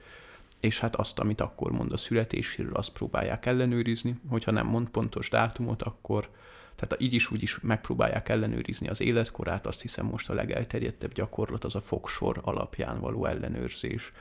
és 0.61 0.81
hát 0.81 0.97
azt, 0.97 1.19
amit 1.19 1.41
akkor 1.41 1.73
mond 1.73 1.93
a 1.93 1.97
születéséről, 1.97 2.75
azt 2.75 2.93
próbálják 2.93 3.47
ellenőrizni, 3.47 4.21
hogyha 4.29 4.51
nem 4.51 4.67
mond 4.67 4.89
pontos 4.89 5.31
dátumot, 5.31 5.83
akkor 5.83 6.31
tehát 6.75 7.03
így 7.03 7.15
is 7.15 7.31
úgy 7.31 7.43
is 7.43 7.61
megpróbálják 7.61 8.29
ellenőrizni 8.29 8.89
az 8.89 9.01
életkorát, 9.01 9.67
azt 9.67 9.81
hiszem 9.81 10.07
most 10.07 10.31
a 10.31 10.35
legelterjedtebb 10.35 11.13
gyakorlat 11.13 11.65
az 11.65 11.75
a 11.75 11.81
fogsor 11.81 12.41
alapján 12.43 13.01
való 13.01 13.25
ellenőrzés. 13.25 14.13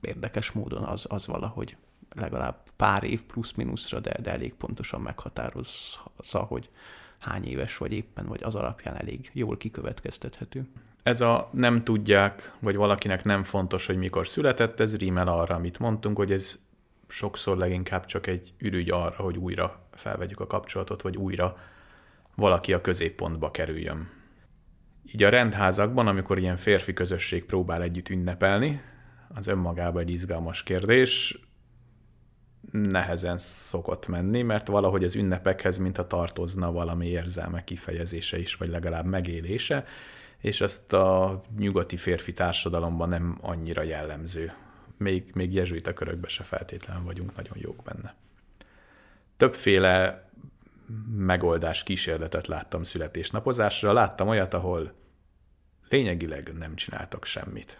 Érdekes 0.00 0.50
módon 0.50 0.82
az, 0.82 1.06
az 1.08 1.26
valahogy 1.26 1.76
legalább 2.14 2.62
pár 2.76 3.04
év 3.04 3.22
plusz-minuszra, 3.22 4.00
de, 4.00 4.16
de 4.22 4.30
elég 4.30 4.54
pontosan 4.54 5.00
meghatározza, 5.00 6.38
hogy 6.48 6.68
hány 7.18 7.46
éves 7.46 7.76
vagy 7.76 7.92
éppen, 7.92 8.26
vagy 8.26 8.42
az 8.42 8.54
alapján 8.54 8.96
elég 8.96 9.30
jól 9.32 9.56
kikövetkeztethető. 9.56 10.66
Ez 11.02 11.20
a 11.20 11.48
nem 11.52 11.84
tudják, 11.84 12.52
vagy 12.58 12.76
valakinek 12.76 13.24
nem 13.24 13.44
fontos, 13.44 13.86
hogy 13.86 13.96
mikor 13.96 14.28
született, 14.28 14.80
ez 14.80 14.96
rímel 14.96 15.28
arra, 15.28 15.54
amit 15.54 15.78
mondtunk, 15.78 16.16
hogy 16.16 16.32
ez 16.32 16.58
sokszor 17.08 17.56
leginkább 17.56 18.04
csak 18.04 18.26
egy 18.26 18.52
ürügy 18.58 18.90
arra, 18.90 19.22
hogy 19.22 19.36
újra 19.36 19.86
felvegyük 19.92 20.40
a 20.40 20.46
kapcsolatot, 20.46 21.02
vagy 21.02 21.16
újra 21.16 21.56
valaki 22.34 22.72
a 22.72 22.80
középpontba 22.80 23.50
kerüljön. 23.50 24.10
Így 25.12 25.22
a 25.22 25.28
rendházakban, 25.28 26.06
amikor 26.06 26.38
ilyen 26.38 26.56
férfi 26.56 26.92
közösség 26.92 27.44
próbál 27.44 27.82
együtt 27.82 28.08
ünnepelni, 28.08 28.80
az 29.28 29.46
önmagában 29.46 30.02
egy 30.02 30.10
izgalmas 30.10 30.62
kérdés, 30.62 31.38
nehezen 32.70 33.38
szokott 33.38 34.06
menni, 34.06 34.42
mert 34.42 34.66
valahogy 34.66 35.04
az 35.04 35.14
ünnepekhez, 35.14 35.78
mint 35.78 35.98
a 35.98 36.06
tartozna 36.06 36.72
valami 36.72 37.06
érzelme 37.06 37.64
kifejezése 37.64 38.38
is, 38.38 38.54
vagy 38.54 38.68
legalább 38.68 39.06
megélése, 39.06 39.84
és 40.38 40.60
ezt 40.60 40.92
a 40.92 41.42
nyugati 41.58 41.96
férfi 41.96 42.32
társadalomban 42.32 43.08
nem 43.08 43.38
annyira 43.40 43.82
jellemző. 43.82 44.52
Még, 44.96 45.30
még 45.34 45.52
jezsuita 45.52 45.92
körökben 45.92 46.30
se 46.30 46.42
feltétlenül 46.42 47.04
vagyunk 47.04 47.36
nagyon 47.36 47.56
jók 47.60 47.82
benne. 47.82 48.14
Többféle 49.36 50.28
megoldás 51.16 51.82
kísérletet 51.82 52.46
láttam 52.46 52.82
születésnapozásra. 52.82 53.92
Láttam 53.92 54.28
olyat, 54.28 54.54
ahol 54.54 54.92
lényegileg 55.88 56.52
nem 56.58 56.74
csináltak 56.74 57.24
semmit. 57.24 57.78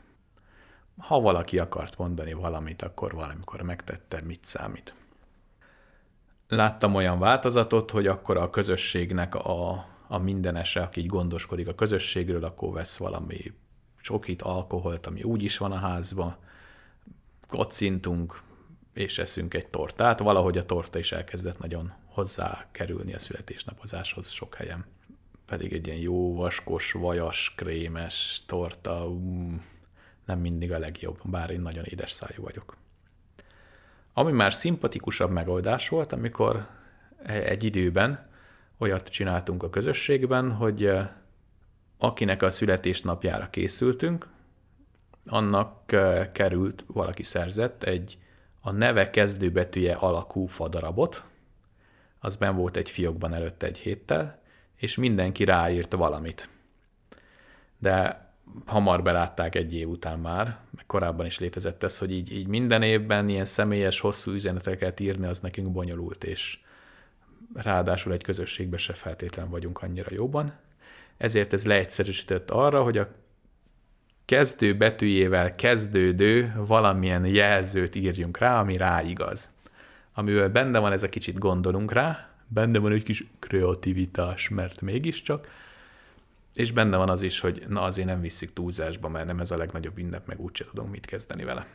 Ha 0.98 1.20
valaki 1.20 1.58
akart 1.58 1.98
mondani 1.98 2.32
valamit, 2.32 2.82
akkor 2.82 3.14
valamikor 3.14 3.62
megtette, 3.62 4.20
mit 4.20 4.44
számít. 4.44 4.94
Láttam 6.48 6.94
olyan 6.94 7.18
változatot, 7.18 7.90
hogy 7.90 8.06
akkor 8.06 8.36
a 8.36 8.50
közösségnek 8.50 9.34
a 9.34 9.86
a 10.08 10.18
mindenese, 10.18 10.80
aki 10.80 11.00
így 11.00 11.06
gondoskodik 11.06 11.68
a 11.68 11.74
közösségről, 11.74 12.44
akkor 12.44 12.72
vesz 12.72 12.96
valami 12.96 13.36
csokit, 14.02 14.42
alkoholt, 14.42 15.06
ami 15.06 15.22
úgy 15.22 15.42
is 15.42 15.58
van 15.58 15.72
a 15.72 15.78
házban, 15.78 16.36
kocintunk, 17.48 18.42
és 18.94 19.18
eszünk 19.18 19.54
egy 19.54 19.66
tortát. 19.66 20.18
Valahogy 20.18 20.58
a 20.58 20.66
torta 20.66 20.98
is 20.98 21.12
elkezdett 21.12 21.58
nagyon 21.58 21.92
hozzá 22.06 22.66
kerülni 22.72 23.14
a 23.14 23.18
születésnapozáshoz 23.18 24.28
sok 24.28 24.54
helyen. 24.54 24.84
Pedig 25.46 25.72
egy 25.72 25.86
ilyen 25.86 25.98
jó, 25.98 26.34
vaskos, 26.34 26.92
vajas, 26.92 27.52
krémes 27.56 28.42
torta, 28.46 29.06
um, 29.06 29.64
nem 30.24 30.38
mindig 30.38 30.72
a 30.72 30.78
legjobb, 30.78 31.18
bár 31.24 31.50
én 31.50 31.60
nagyon 31.60 31.84
édes 31.84 32.10
szájú 32.10 32.42
vagyok. 32.42 32.76
Ami 34.12 34.32
már 34.32 34.52
szimpatikusabb 34.52 35.30
megoldás 35.30 35.88
volt, 35.88 36.12
amikor 36.12 36.68
egy 37.26 37.64
időben 37.64 38.20
olyat 38.78 39.08
csináltunk 39.08 39.62
a 39.62 39.70
közösségben, 39.70 40.52
hogy 40.52 40.90
akinek 41.98 42.42
a 42.42 42.50
születésnapjára 42.50 43.50
készültünk, 43.50 44.26
annak 45.26 45.86
került, 46.32 46.84
valaki 46.86 47.22
szerzett 47.22 47.82
egy 47.82 48.18
a 48.60 48.70
neve 48.70 49.10
kezdőbetűje 49.10 49.94
alakú 49.94 50.46
fadarabot, 50.46 51.24
az 52.18 52.36
ben 52.36 52.56
volt 52.56 52.76
egy 52.76 52.90
fiókban 52.90 53.34
előtte 53.34 53.66
egy 53.66 53.78
héttel, 53.78 54.42
és 54.76 54.96
mindenki 54.96 55.44
ráírt 55.44 55.92
valamit. 55.92 56.48
De 57.78 58.23
hamar 58.66 59.02
belátták 59.02 59.54
egy 59.54 59.74
év 59.74 59.88
után 59.88 60.18
már, 60.18 60.58
meg 60.70 60.86
korábban 60.86 61.26
is 61.26 61.38
létezett 61.38 61.82
ez, 61.82 61.98
hogy 61.98 62.12
így, 62.12 62.32
így 62.32 62.46
minden 62.46 62.82
évben 62.82 63.28
ilyen 63.28 63.44
személyes, 63.44 64.00
hosszú 64.00 64.32
üzeneteket 64.32 65.00
írni, 65.00 65.26
az 65.26 65.40
nekünk 65.40 65.72
bonyolult, 65.72 66.24
és 66.24 66.58
ráadásul 67.54 68.12
egy 68.12 68.22
közösségben 68.22 68.78
se 68.78 68.92
feltétlen 68.92 69.50
vagyunk 69.50 69.82
annyira 69.82 70.08
jóban. 70.10 70.52
Ezért 71.16 71.52
ez 71.52 71.66
leegyszerűsített 71.66 72.50
arra, 72.50 72.82
hogy 72.82 72.98
a 72.98 73.08
kezdő 74.24 74.76
betűjével 74.76 75.54
kezdődő 75.54 76.54
valamilyen 76.56 77.26
jelzőt 77.26 77.94
írjunk 77.94 78.38
rá, 78.38 78.60
ami 78.60 78.76
rá 78.76 79.02
igaz. 79.02 79.50
Amivel 80.14 80.48
benne 80.48 80.78
van 80.78 80.92
ez 80.92 81.02
a 81.02 81.08
kicsit 81.08 81.38
gondolunk 81.38 81.92
rá, 81.92 82.28
benne 82.48 82.78
van 82.78 82.92
egy 82.92 83.02
kis 83.02 83.24
kreativitás, 83.38 84.48
mert 84.48 84.80
mégiscsak, 84.80 85.48
és 86.54 86.72
benne 86.72 86.96
van 86.96 87.08
az 87.08 87.22
is, 87.22 87.40
hogy 87.40 87.64
na 87.68 87.82
azért 87.82 88.06
nem 88.06 88.20
viszik 88.20 88.52
túlzásba, 88.52 89.08
mert 89.08 89.26
nem 89.26 89.40
ez 89.40 89.50
a 89.50 89.56
legnagyobb 89.56 89.98
ünnep, 89.98 90.26
meg 90.26 90.40
úgyse 90.40 90.64
tudunk 90.64 90.90
mit 90.90 91.06
kezdeni 91.06 91.44
vele. 91.44 91.66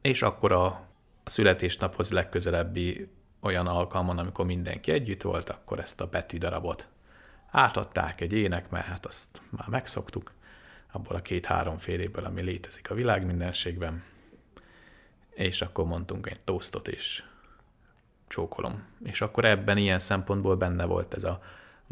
És 0.00 0.22
akkor 0.22 0.52
a, 0.52 0.88
születésnaphoz 1.24 2.10
legközelebbi 2.10 3.08
olyan 3.40 3.66
alkalmon, 3.66 4.18
amikor 4.18 4.44
mindenki 4.44 4.90
együtt 4.92 5.22
volt, 5.22 5.48
akkor 5.48 5.78
ezt 5.78 6.00
a 6.00 6.06
betűdarabot 6.06 6.88
átadták 7.50 8.20
egy 8.20 8.32
ének, 8.32 8.70
mert 8.70 8.84
hát 8.84 9.06
azt 9.06 9.40
már 9.50 9.68
megszoktuk, 9.68 10.32
abból 10.92 11.16
a 11.16 11.20
két-három 11.20 11.78
féléből, 11.78 12.24
ami 12.24 12.42
létezik 12.42 12.90
a 12.90 12.94
világ 12.94 13.26
mindenségben. 13.26 14.02
És 15.30 15.62
akkor 15.62 15.84
mondtunk 15.86 16.30
egy 16.30 16.40
toastot, 16.44 16.88
és 16.88 17.24
csókolom. 18.28 18.84
És 19.04 19.20
akkor 19.20 19.44
ebben 19.44 19.76
ilyen 19.76 19.98
szempontból 19.98 20.56
benne 20.56 20.84
volt 20.84 21.14
ez 21.14 21.24
a 21.24 21.42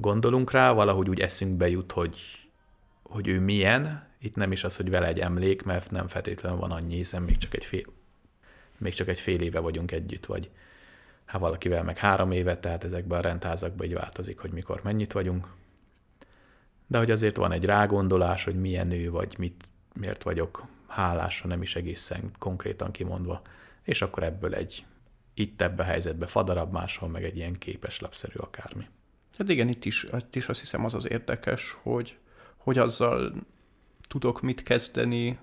gondolunk 0.00 0.50
rá, 0.50 0.72
valahogy 0.72 1.08
úgy 1.08 1.20
eszünkbe 1.20 1.68
jut, 1.68 1.92
hogy, 1.92 2.18
hogy 3.02 3.28
ő 3.28 3.40
milyen, 3.40 4.06
itt 4.18 4.34
nem 4.34 4.52
is 4.52 4.64
az, 4.64 4.76
hogy 4.76 4.90
vele 4.90 5.06
egy 5.06 5.20
emlék, 5.20 5.62
mert 5.62 5.90
nem 5.90 6.08
feltétlenül 6.08 6.58
van 6.58 6.70
annyi, 6.70 6.94
hiszen 6.94 7.22
még 7.22 7.36
csak 7.36 7.54
egy 7.54 7.64
fél, 7.64 7.84
még 8.78 8.94
csak 8.94 9.08
egy 9.08 9.20
fél 9.20 9.40
éve 9.40 9.58
vagyunk 9.58 9.92
együtt, 9.92 10.26
vagy 10.26 10.50
hát 11.24 11.40
valakivel 11.40 11.82
meg 11.82 11.98
három 11.98 12.30
éve, 12.30 12.56
tehát 12.56 12.84
ezekben 12.84 13.18
a 13.18 13.22
rendházakban 13.22 13.86
így 13.86 13.94
változik, 13.94 14.38
hogy 14.38 14.50
mikor 14.50 14.80
mennyit 14.82 15.12
vagyunk. 15.12 15.48
De 16.86 16.98
hogy 16.98 17.10
azért 17.10 17.36
van 17.36 17.52
egy 17.52 17.64
rágondolás, 17.64 18.44
hogy 18.44 18.60
milyen 18.60 18.86
nő 18.86 19.10
vagy, 19.10 19.34
mit, 19.38 19.64
miért 19.94 20.22
vagyok 20.22 20.66
hálásra, 20.86 21.48
nem 21.48 21.62
is 21.62 21.76
egészen 21.76 22.30
konkrétan 22.38 22.90
kimondva, 22.90 23.42
és 23.82 24.02
akkor 24.02 24.22
ebből 24.22 24.54
egy 24.54 24.84
itt 25.34 25.62
ebbe 25.62 25.82
a 25.82 25.86
helyzetbe 25.86 26.26
fadarab, 26.26 26.72
máshol 26.72 27.08
meg 27.08 27.24
egy 27.24 27.36
ilyen 27.36 27.58
képeslapszerű 27.58 28.38
akármi. 28.38 28.84
Hát 29.38 29.48
igen, 29.48 29.68
itt 29.68 29.84
is, 29.84 30.06
itt 30.18 30.36
is 30.36 30.48
azt 30.48 30.60
hiszem 30.60 30.84
az 30.84 30.94
az 30.94 31.10
érdekes, 31.10 31.76
hogy, 31.82 32.16
hogy 32.56 32.78
azzal 32.78 33.32
tudok 34.08 34.40
mit 34.40 34.62
kezdeni, 34.62 35.38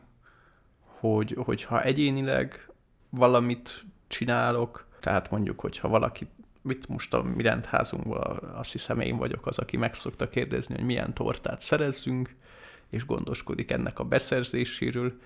hogy, 0.79 1.36
hogyha 1.38 1.84
egyénileg 1.84 2.69
valamit 3.10 3.86
csinálok, 4.08 4.88
tehát 4.99 5.31
mondjuk, 5.31 5.60
hogyha 5.60 5.88
valaki, 5.88 6.27
mit 6.62 6.88
most 6.88 7.13
a 7.13 7.23
mi 7.23 7.43
rendházunkban, 7.43 8.38
azt 8.38 8.71
hiszem 8.71 8.99
én 8.99 9.17
vagyok 9.17 9.45
az, 9.45 9.58
aki 9.58 9.77
meg 9.77 9.93
szokta 9.93 10.29
kérdezni, 10.29 10.75
hogy 10.75 10.86
milyen 10.86 11.13
tortát 11.13 11.62
szerezzünk, 11.62 12.36
és 12.89 13.05
gondoskodik 13.05 13.71
ennek 13.71 13.99
a 13.99 14.03
beszerzéséről, 14.03 15.19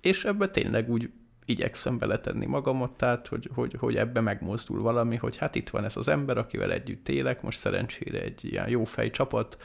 és 0.00 0.24
ebbe 0.24 0.48
tényleg 0.48 0.90
úgy 0.90 1.10
igyekszem 1.44 1.98
beletenni 1.98 2.46
magamat, 2.46 2.90
tehát 2.90 3.26
hogy, 3.26 3.50
hogy, 3.54 3.76
hogy 3.78 3.96
ebbe 3.96 4.20
megmozdul 4.20 4.82
valami, 4.82 5.16
hogy 5.16 5.36
hát 5.36 5.54
itt 5.54 5.68
van 5.68 5.84
ez 5.84 5.96
az 5.96 6.08
ember, 6.08 6.38
akivel 6.38 6.72
együtt 6.72 7.08
élek, 7.08 7.42
most 7.42 7.58
szerencsére 7.58 8.20
egy 8.20 8.44
ilyen 8.44 8.68
jó 8.68 8.84
fej 8.84 9.10
csapat 9.10 9.58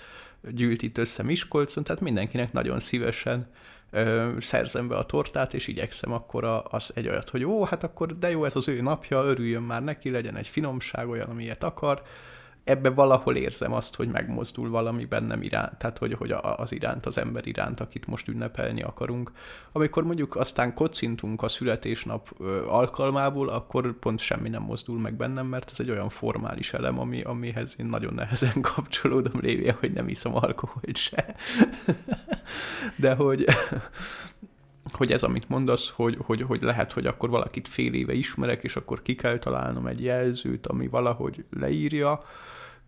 gyűlt 0.49 0.81
itt 0.81 0.97
össze 0.97 1.23
Miskolcon, 1.23 1.83
tehát 1.83 2.01
mindenkinek 2.01 2.53
nagyon 2.53 2.79
szívesen 2.79 3.47
ö, 3.91 4.31
szerzem 4.39 4.87
be 4.87 4.95
a 4.95 5.05
tortát, 5.05 5.53
és 5.53 5.67
igyekszem 5.67 6.11
akkor 6.11 6.63
az 6.69 6.91
egy 6.95 7.07
olyat, 7.07 7.29
hogy 7.29 7.43
ó, 7.43 7.63
hát 7.63 7.83
akkor 7.83 8.17
de 8.19 8.29
jó, 8.29 8.45
ez 8.45 8.55
az 8.55 8.67
ő 8.67 8.81
napja, 8.81 9.23
örüljön 9.23 9.63
már 9.63 9.83
neki, 9.83 10.09
legyen 10.09 10.35
egy 10.35 10.47
finomság, 10.47 11.09
olyan, 11.09 11.29
amilyet 11.29 11.63
akar, 11.63 12.01
ebbe 12.65 12.89
valahol 12.89 13.35
érzem 13.35 13.73
azt, 13.73 13.95
hogy 13.95 14.07
megmozdul 14.07 14.69
valami 14.69 15.05
bennem 15.05 15.41
iránt, 15.41 15.77
tehát 15.77 15.97
hogy, 15.97 16.13
hogy 16.13 16.31
az 16.41 16.71
iránt, 16.71 17.05
az 17.05 17.17
ember 17.17 17.47
iránt, 17.47 17.79
akit 17.79 18.07
most 18.07 18.27
ünnepelni 18.27 18.81
akarunk. 18.81 19.31
Amikor 19.71 20.03
mondjuk 20.03 20.35
aztán 20.35 20.73
kocintunk 20.73 21.41
a 21.41 21.47
születésnap 21.47 22.41
alkalmából, 22.67 23.49
akkor 23.49 23.99
pont 23.99 24.19
semmi 24.19 24.49
nem 24.49 24.61
mozdul 24.61 24.99
meg 24.99 25.13
bennem, 25.13 25.45
mert 25.45 25.71
ez 25.71 25.79
egy 25.79 25.89
olyan 25.89 26.09
formális 26.09 26.73
elem, 26.73 26.99
ami, 26.99 27.21
amihez 27.21 27.75
én 27.77 27.85
nagyon 27.85 28.13
nehezen 28.13 28.61
kapcsolódom, 28.73 29.39
lévén, 29.41 29.75
hogy 29.79 29.93
nem 29.93 30.07
iszom 30.07 30.35
alkoholt 30.35 30.97
se. 30.97 31.35
De 32.95 33.15
hogy, 33.15 33.45
hogy 34.97 35.11
ez, 35.11 35.23
amit 35.23 35.49
mondasz, 35.49 35.89
hogy, 35.89 36.17
hogy, 36.21 36.41
hogy 36.41 36.61
lehet, 36.61 36.91
hogy 36.91 37.05
akkor 37.05 37.29
valakit 37.29 37.67
fél 37.67 37.93
éve 37.93 38.13
ismerek, 38.13 38.63
és 38.63 38.75
akkor 38.75 39.01
ki 39.01 39.15
kell 39.15 39.37
találnom 39.37 39.87
egy 39.87 40.03
jelzőt, 40.03 40.67
ami 40.67 40.87
valahogy 40.87 41.43
leírja, 41.59 42.23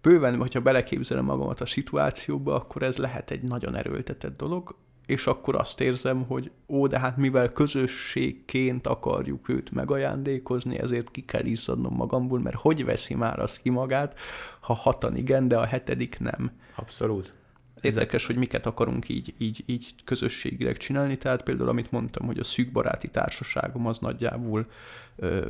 bőven, 0.08 0.38
hogyha 0.38 0.62
beleképzelem 0.62 1.26
magamat 1.26 1.62
a 1.62 1.66
szituációba, 1.66 2.56
akkor 2.56 2.84
ez 2.84 2.98
lehet 2.98 3.32
egy 3.32 3.42
nagyon 3.42 3.76
erőltetett 3.76 4.38
dolog, 4.38 4.76
és 5.06 5.28
akkor 5.28 5.56
azt 5.56 5.82
érzem, 5.82 6.24
hogy 6.24 6.52
ó, 6.68 6.88
de 6.88 7.00
hát 7.00 7.18
mivel 7.18 7.52
közösségként 7.52 8.88
akarjuk 8.88 9.50
őt 9.50 9.72
megajándékozni, 9.72 10.80
ezért 10.80 11.12
ki 11.12 11.26
kell 11.26 11.46
izzadnom 11.46 11.96
magamból, 11.96 12.40
mert 12.40 12.56
hogy 12.56 12.86
veszi 12.86 13.16
már 13.16 13.40
az 13.40 13.60
ki 13.60 13.70
magát, 13.70 14.20
ha 14.60 14.74
hatan 14.74 15.16
igen, 15.16 15.48
de 15.48 15.58
a 15.58 15.66
hetedik 15.66 16.20
nem. 16.20 16.52
Abszolút. 16.76 17.34
Érdekes, 17.82 18.26
hogy 18.26 18.36
miket 18.36 18.66
akarunk 18.66 19.10
így, 19.10 19.34
így, 19.38 19.64
így 19.66 19.96
közösségileg 20.04 20.78
csinálni, 20.78 21.18
tehát 21.18 21.44
például 21.44 21.70
amit 21.70 21.92
mondtam, 21.92 22.26
hogy 22.26 22.40
a 22.40 22.44
szűk 22.44 22.72
baráti 22.72 23.08
társaságom 23.08 23.88
az 23.88 24.00
nagyjából 24.00 24.68
ö, 25.16 25.50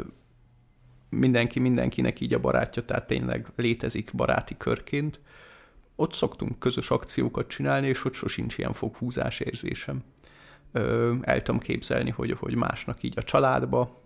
mindenki 1.10 1.60
mindenkinek 1.60 2.20
így 2.20 2.34
a 2.34 2.39
barátja, 2.39 2.84
tehát 2.84 3.08
tényleg 3.08 3.48
létezik 3.56 4.12
baráti 4.13 4.58
körként. 4.58 5.20
Ott 5.96 6.13
szoktunk 6.13 6.60
közös 6.60 6.89
akciókat 6.89 7.48
csinálni, 7.48 7.88
és 7.88 8.06
ott 8.06 8.13
sosincs 8.13 8.58
ilyen 8.58 8.74
foghúzás 8.74 9.39
érzésem. 9.39 10.04
Ö, 10.72 11.13
el 11.22 11.41
tudom 11.41 11.62
képzelni, 11.62 12.10
hogy, 12.10 12.32
hogy 12.32 12.56
másnak 12.56 13.04
így 13.04 13.13
a 13.17 13.24
családba 13.24 14.02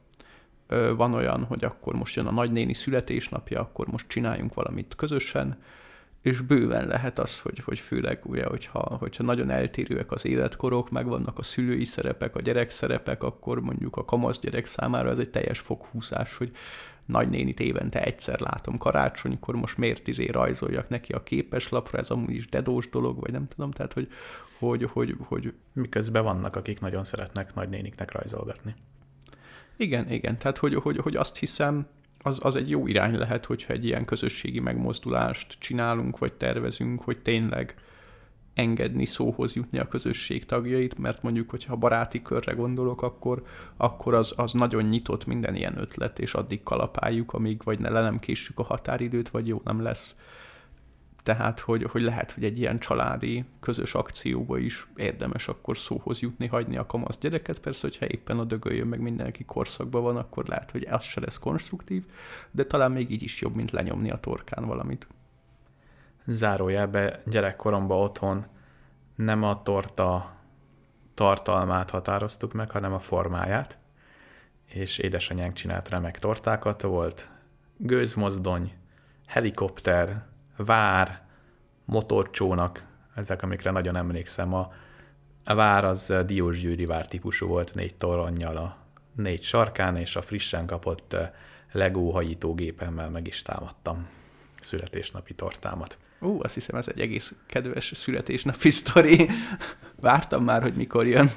ö, 0.67 0.95
van 0.95 1.13
olyan, 1.13 1.43
hogy 1.43 1.63
akkor 1.63 1.95
most 1.95 2.15
jön 2.15 2.25
a 2.25 2.31
nagynéni 2.31 2.73
születésnapja, 2.73 3.59
akkor 3.59 3.87
most 3.87 4.07
csináljunk 4.07 4.53
valamit 4.53 4.95
közösen, 4.95 5.57
és 6.21 6.41
bőven 6.41 6.87
lehet 6.87 7.19
az, 7.19 7.39
hogy, 7.39 7.59
hogy 7.59 7.79
főleg 7.79 8.19
ugye, 8.23 8.45
hogyha, 8.45 8.79
hogyha 8.79 9.23
nagyon 9.23 9.49
eltérőek 9.49 10.11
az 10.11 10.25
életkorok, 10.25 10.89
meg 10.89 11.05
vannak 11.05 11.39
a 11.39 11.43
szülői 11.43 11.85
szerepek, 11.85 12.35
a 12.35 12.41
gyerek 12.41 12.69
szerepek, 12.69 13.23
akkor 13.23 13.59
mondjuk 13.59 13.95
a 13.95 14.05
kamasz 14.05 14.39
gyerek 14.39 14.65
számára 14.65 15.09
ez 15.09 15.19
egy 15.19 15.29
teljes 15.29 15.59
foghúzás, 15.59 16.37
hogy 16.37 16.51
nagynénit 17.11 17.59
évente 17.59 18.03
egyszer 18.03 18.39
látom 18.39 18.77
karácsonykor, 18.77 19.55
most 19.55 19.77
miért 19.77 20.07
izé 20.07 20.25
rajzoljak 20.25 20.89
neki 20.89 21.13
a 21.13 21.23
képeslapra, 21.23 21.97
ez 21.97 22.09
amúgy 22.09 22.35
is 22.35 22.49
dedós 22.49 22.89
dolog, 22.89 23.19
vagy 23.19 23.31
nem 23.31 23.47
tudom, 23.47 23.71
tehát 23.71 23.93
hogy, 23.93 24.07
hogy, 24.59 24.83
hogy, 24.83 25.15
hogy... 25.19 25.53
Miközben 25.73 26.23
vannak, 26.23 26.55
akik 26.55 26.79
nagyon 26.79 27.03
szeretnek 27.03 27.53
nagynéniknek 27.53 28.11
rajzolgatni. 28.11 28.73
Igen, 29.75 30.11
igen, 30.11 30.37
tehát 30.37 30.57
hogy, 30.57 30.75
hogy, 30.75 30.97
hogy 30.97 31.15
azt 31.15 31.37
hiszem, 31.37 31.87
az, 32.23 32.39
az 32.43 32.55
egy 32.55 32.69
jó 32.69 32.87
irány 32.87 33.17
lehet, 33.17 33.45
hogyha 33.45 33.73
egy 33.73 33.85
ilyen 33.85 34.05
közösségi 34.05 34.59
megmozdulást 34.59 35.55
csinálunk, 35.59 36.17
vagy 36.17 36.33
tervezünk, 36.33 37.01
hogy 37.01 37.17
tényleg 37.21 37.75
engedni 38.53 39.05
szóhoz 39.05 39.55
jutni 39.55 39.79
a 39.79 39.87
közösség 39.87 40.45
tagjait, 40.45 40.97
mert 40.97 41.23
mondjuk, 41.23 41.49
hogyha 41.49 41.75
baráti 41.75 42.21
körre 42.21 42.53
gondolok, 42.53 43.01
akkor, 43.01 43.43
akkor 43.77 44.13
az, 44.13 44.33
az 44.37 44.51
nagyon 44.51 44.83
nyitott 44.83 45.25
minden 45.25 45.55
ilyen 45.55 45.77
ötlet, 45.77 46.19
és 46.19 46.33
addig 46.33 46.63
kalapáljuk, 46.63 47.33
amíg 47.33 47.63
vagy 47.63 47.79
ne 47.79 47.89
le 47.89 48.01
nem 48.01 48.19
késsük 48.19 48.59
a 48.59 48.63
határidőt, 48.63 49.29
vagy 49.29 49.47
jó 49.47 49.61
nem 49.63 49.81
lesz. 49.81 50.15
Tehát, 51.23 51.59
hogy, 51.59 51.83
hogy 51.83 52.01
lehet, 52.01 52.31
hogy 52.31 52.43
egy 52.43 52.59
ilyen 52.59 52.79
családi, 52.79 53.43
közös 53.59 53.93
akcióba 53.93 54.57
is 54.57 54.87
érdemes 54.95 55.47
akkor 55.47 55.77
szóhoz 55.77 56.19
jutni, 56.19 56.47
hagyni 56.47 56.77
a 56.77 56.85
kamasz 56.85 57.17
gyereket. 57.17 57.59
Persze, 57.59 57.87
hogyha 57.87 58.07
éppen 58.07 58.39
a 58.39 58.43
dögöljön 58.43 58.87
meg 58.87 58.99
mindenki 58.99 59.43
korszakban 59.43 60.03
van, 60.03 60.17
akkor 60.17 60.45
lehet, 60.45 60.71
hogy 60.71 60.87
az 60.89 61.03
se 61.03 61.19
lesz 61.19 61.39
konstruktív, 61.39 62.05
de 62.51 62.63
talán 62.63 62.91
még 62.91 63.11
így 63.11 63.23
is 63.23 63.41
jobb, 63.41 63.55
mint 63.55 63.71
lenyomni 63.71 64.11
a 64.11 64.17
torkán 64.17 64.65
valamit 64.65 65.07
zárójelbe 66.25 67.19
gyerekkoromban 67.25 67.99
otthon 67.99 68.45
nem 69.15 69.43
a 69.43 69.61
torta 69.63 70.35
tartalmát 71.13 71.89
határoztuk 71.89 72.53
meg, 72.53 72.71
hanem 72.71 72.93
a 72.93 72.99
formáját. 72.99 73.77
és 74.65 74.97
édesanyánk 74.97 75.53
csinált 75.53 75.89
remek 75.89 76.19
tortákat, 76.19 76.81
volt 76.81 77.29
gőzmozdony, 77.77 78.73
helikopter, 79.25 80.25
vár, 80.57 81.21
motorcsónak, 81.85 82.83
ezek, 83.15 83.43
amikre 83.43 83.71
nagyon 83.71 83.95
emlékszem. 83.95 84.53
A, 84.53 84.71
vár 85.43 85.85
az 85.85 86.13
Diósgyőri 86.25 86.85
vár 86.85 87.07
típusú 87.07 87.47
volt, 87.47 87.75
négy 87.75 87.95
toronnyal 87.95 88.57
a 88.57 88.77
négy 89.15 89.43
sarkán, 89.43 89.95
és 89.95 90.15
a 90.15 90.21
frissen 90.21 90.65
kapott 90.65 91.15
Lego 91.71 92.09
hajítógépemmel 92.09 93.09
meg 93.09 93.27
is 93.27 93.41
támadtam 93.41 94.07
születésnapi 94.59 95.33
tortámat. 95.33 95.97
Ú, 96.21 96.39
azt 96.43 96.53
hiszem 96.53 96.75
ez 96.75 96.87
egy 96.87 96.99
egész 96.99 97.33
kedves 97.47 97.91
születésnapi 97.95 98.69
sztori. 98.79 99.29
Vártam 99.99 100.43
már, 100.43 100.61
hogy 100.61 100.73
mikor 100.73 101.07
jön. 101.07 101.29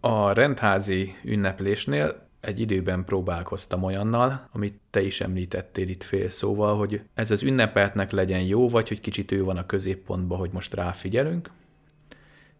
A 0.00 0.32
rendházi 0.32 1.16
ünneplésnél 1.24 2.28
egy 2.40 2.60
időben 2.60 3.04
próbálkoztam 3.04 3.82
olyannal, 3.82 4.48
amit 4.52 4.80
te 4.90 5.02
is 5.02 5.20
említettél 5.20 5.88
itt 5.88 6.02
fél 6.02 6.28
szóval, 6.28 6.76
hogy 6.76 7.02
ez 7.14 7.30
az 7.30 7.42
ünnepeltnek 7.42 8.10
legyen 8.10 8.42
jó, 8.42 8.68
vagy 8.68 8.88
hogy 8.88 9.00
kicsit 9.00 9.32
ő 9.32 9.44
van 9.44 9.56
a 9.56 9.66
középpontban, 9.66 10.38
hogy 10.38 10.50
most 10.52 10.74
ráfigyelünk, 10.74 11.50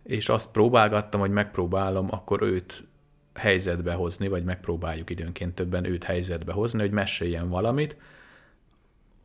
és 0.02 0.28
azt 0.28 0.50
próbálgattam, 0.50 1.20
hogy 1.20 1.30
megpróbálom 1.30 2.08
akkor 2.10 2.42
őt 2.42 2.84
helyzetbe 3.34 3.92
hozni, 3.92 4.28
vagy 4.28 4.44
megpróbáljuk 4.44 5.10
időnként 5.10 5.54
többen 5.54 5.84
őt 5.84 6.04
helyzetbe 6.04 6.52
hozni, 6.52 6.80
hogy 6.80 6.90
meséljen 6.90 7.48
valamit, 7.48 7.96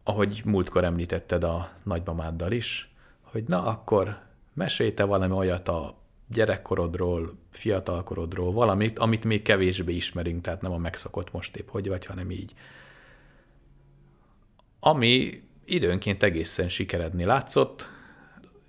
ahogy 0.08 0.42
múltkor 0.46 0.84
említetted 0.84 1.44
a 1.44 1.70
nagymamáddal 1.84 2.52
is, 2.52 2.90
hogy 3.22 3.44
na 3.48 3.66
akkor 3.66 4.20
mesélj 4.54 4.94
te 4.94 5.04
valami 5.04 5.34
olyat 5.34 5.68
a 5.68 5.98
gyerekkorodról, 6.28 7.38
fiatalkorodról, 7.52 8.54
valamit, 8.54 9.00
amit 9.00 9.24
még 9.24 9.42
kevésbé 9.42 9.94
ismerünk, 9.94 10.42
tehát 10.42 10.62
nem 10.62 10.72
a 10.72 10.78
megszokott 10.78 11.32
most 11.32 11.56
épp 11.56 11.70
hogy 11.70 11.88
vagy, 11.88 12.06
hanem 12.06 12.32
így. 12.32 12.54
Ami 14.80 15.44
időnként 15.66 16.24
egészen 16.24 16.70
sikeredni 16.70 17.24
látszott, 17.24 17.88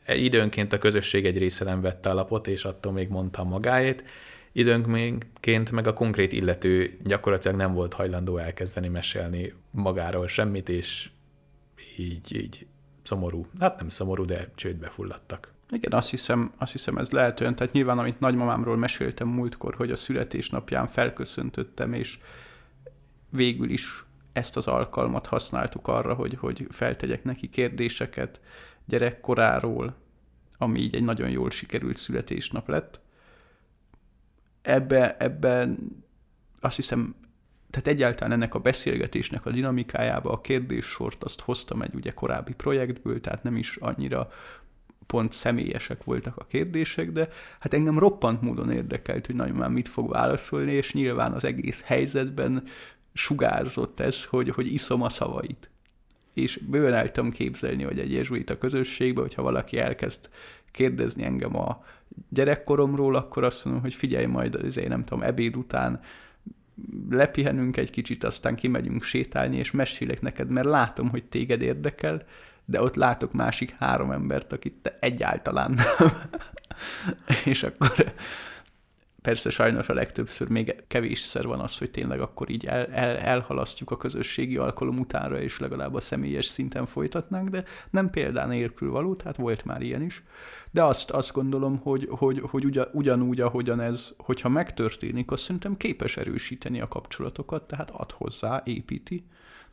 időnként 0.07 0.73
a 0.73 0.79
közösség 0.79 1.27
egy 1.27 1.39
része 1.39 1.65
nem 1.65 1.81
vette 1.81 2.11
alapot, 2.11 2.47
és 2.47 2.65
attól 2.65 2.93
még 2.93 3.09
mondtam 3.09 3.49
magáét, 3.49 4.05
időnként 4.53 5.71
meg 5.71 5.87
a 5.87 5.93
konkrét 5.93 6.33
illető 6.33 6.99
gyakorlatilag 7.05 7.57
nem 7.57 7.73
volt 7.73 7.93
hajlandó 7.93 8.37
elkezdeni 8.37 8.89
mesélni 8.89 9.53
magáról 9.71 10.29
semmit, 10.29 10.69
és 10.69 11.11
így, 11.99 12.37
így 12.37 12.67
szomorú, 13.03 13.47
hát 13.61 13.79
nem 13.79 13.89
szomorú, 13.89 14.25
de 14.25 14.51
csődbe 14.55 14.89
fulladtak. 14.89 15.53
Igen, 15.71 15.93
azt 15.93 16.11
hiszem, 16.11 16.53
azt 16.59 16.73
hiszem 16.73 16.97
ez 16.97 17.11
lehet 17.11 17.41
olyan, 17.41 17.55
tehát 17.55 17.73
nyilván, 17.73 17.99
amit 17.99 18.21
nagymamámról 18.21 18.77
meséltem 18.77 19.29
múltkor, 19.29 19.75
hogy 19.75 19.91
a 19.91 19.97
születésnapján 19.97 20.87
felköszöntöttem, 20.87 21.93
és 21.93 22.19
végül 23.31 23.71
is 23.71 24.05
ezt 24.33 24.57
az 24.57 24.67
alkalmat 24.67 25.27
használtuk 25.27 25.89
arra, 25.89 26.15
hogy, 26.15 26.35
hogy 26.35 26.67
feltegyek 26.71 27.25
neki 27.25 27.49
kérdéseket 27.49 28.41
gyerekkoráról, 28.85 29.95
ami 30.59 30.81
így 30.81 30.95
egy 30.95 31.05
nagyon 31.05 31.31
jól 31.31 31.51
sikerült 31.51 31.97
születésnap 31.97 32.69
lett. 32.69 33.01
Ebbe, 34.63 35.17
ebben 35.17 35.79
azt 36.61 36.77
hiszem, 36.77 37.15
tehát 37.71 37.89
egyáltalán 37.89 38.33
ennek 38.33 38.55
a 38.55 38.59
beszélgetésnek 38.59 39.47
a 39.47 39.51
dinamikájába 39.51 40.31
a 40.31 40.41
kérdéssort 40.41 41.25
azt 41.25 41.41
hoztam 41.41 41.83
egy 41.83 41.95
ugye 41.95 42.13
korábbi 42.13 42.53
projektből, 42.53 43.21
tehát 43.21 43.43
nem 43.43 43.57
is 43.57 43.77
annyira 43.77 44.31
pont 45.07 45.33
személyesek 45.33 46.05
voltak 46.05 46.37
a 46.37 46.47
kérdések, 46.47 47.13
de 47.13 47.29
hát 47.59 47.75
engem 47.75 47.99
roppant 47.99 48.43
módon 48.43 48.71
érdekelt, 48.71 49.27
hogy 49.27 49.35
nagyon 49.35 49.57
már 49.57 49.71
mit 49.71 49.89
fog 49.89 50.11
válaszolni, 50.11 50.73
és 50.73 50.93
nyilván 50.93 51.33
az 51.33 51.45
egész 51.45 51.83
helyzetben 51.85 52.63
sugárzott 53.13 54.01
ez, 54.01 54.25
hogy, 54.25 54.49
hogy 54.49 54.73
iszom 54.73 55.03
a 55.03 55.09
szavait. 55.09 55.71
És 56.35 56.57
bőven 56.57 56.95
el 56.95 57.13
tudom 57.13 57.31
képzelni, 57.31 57.83
hogy 57.83 57.99
egy 57.99 58.51
a 58.51 58.59
közösségben, 58.59 59.23
hogyha 59.23 59.43
valaki 59.43 59.79
elkezd 59.79 60.29
kérdezni 60.71 61.25
engem 61.25 61.57
a 61.57 61.85
gyerekkoromról, 62.29 63.15
akkor 63.15 63.45
azt 63.45 63.65
mondom, 63.65 63.83
hogy 63.83 63.95
figyelj 63.95 64.27
majd, 64.27 64.55
azért 64.55 64.89
nem 64.89 65.05
tudom, 65.05 65.23
ebéd 65.23 65.57
után 65.57 66.01
lepihenünk 67.11 67.77
egy 67.77 67.91
kicsit, 67.91 68.25
aztán 68.25 68.55
kimegyünk 68.55 69.03
sétálni, 69.03 69.57
és 69.57 69.71
mesélek 69.71 70.21
neked, 70.21 70.51
mert 70.51 70.67
látom, 70.67 71.09
hogy 71.09 71.25
téged 71.25 71.63
érdekel, 71.63 72.23
de 72.65 72.83
ott 72.83 72.95
látok 72.95 73.33
másik 73.33 73.75
három 73.79 74.11
embert, 74.11 74.53
akit 74.53 74.75
te 74.83 74.97
egyáltalán 75.01 75.71
nem. 75.71 76.13
és 77.45 77.63
akkor 77.63 78.13
persze 79.29 79.51
sajnos 79.51 79.89
a 79.89 79.95
legtöbbször 79.95 80.49
még 80.49 80.83
kevésszer 80.87 81.47
van 81.47 81.61
az, 81.61 81.79
hogy 81.79 81.91
tényleg 81.91 82.21
akkor 82.21 82.51
így 82.51 82.67
el, 82.67 82.87
el, 82.87 83.17
elhalasztjuk 83.17 83.91
a 83.91 83.97
közösségi 83.97 84.57
alkalom 84.57 84.99
utánra, 84.99 85.41
és 85.41 85.59
legalább 85.59 85.95
a 85.95 86.01
személyes 86.01 86.47
szinten 86.47 86.87
folytatnánk, 86.87 87.49
de 87.49 87.65
nem 87.91 88.11
példán 88.11 88.49
nélkül 88.49 88.91
való, 88.91 89.15
tehát 89.15 89.37
volt 89.37 89.65
már 89.65 89.83
ilyen 89.83 90.03
is. 90.03 90.23
De 90.71 90.85
azt, 90.85 91.11
azt 91.11 91.33
gondolom, 91.33 91.79
hogy, 91.79 92.07
hogy, 92.11 92.41
hogy 92.41 92.65
ugyan, 92.65 92.89
ugyanúgy, 92.93 93.41
ahogyan 93.41 93.81
ez, 93.81 94.15
hogyha 94.17 94.49
megtörténik, 94.49 95.31
azt 95.31 95.43
szerintem 95.43 95.77
képes 95.77 96.17
erősíteni 96.17 96.81
a 96.81 96.89
kapcsolatokat, 96.89 97.63
tehát 97.63 97.91
ad 97.91 98.11
hozzá, 98.11 98.63
építi. 98.65 99.25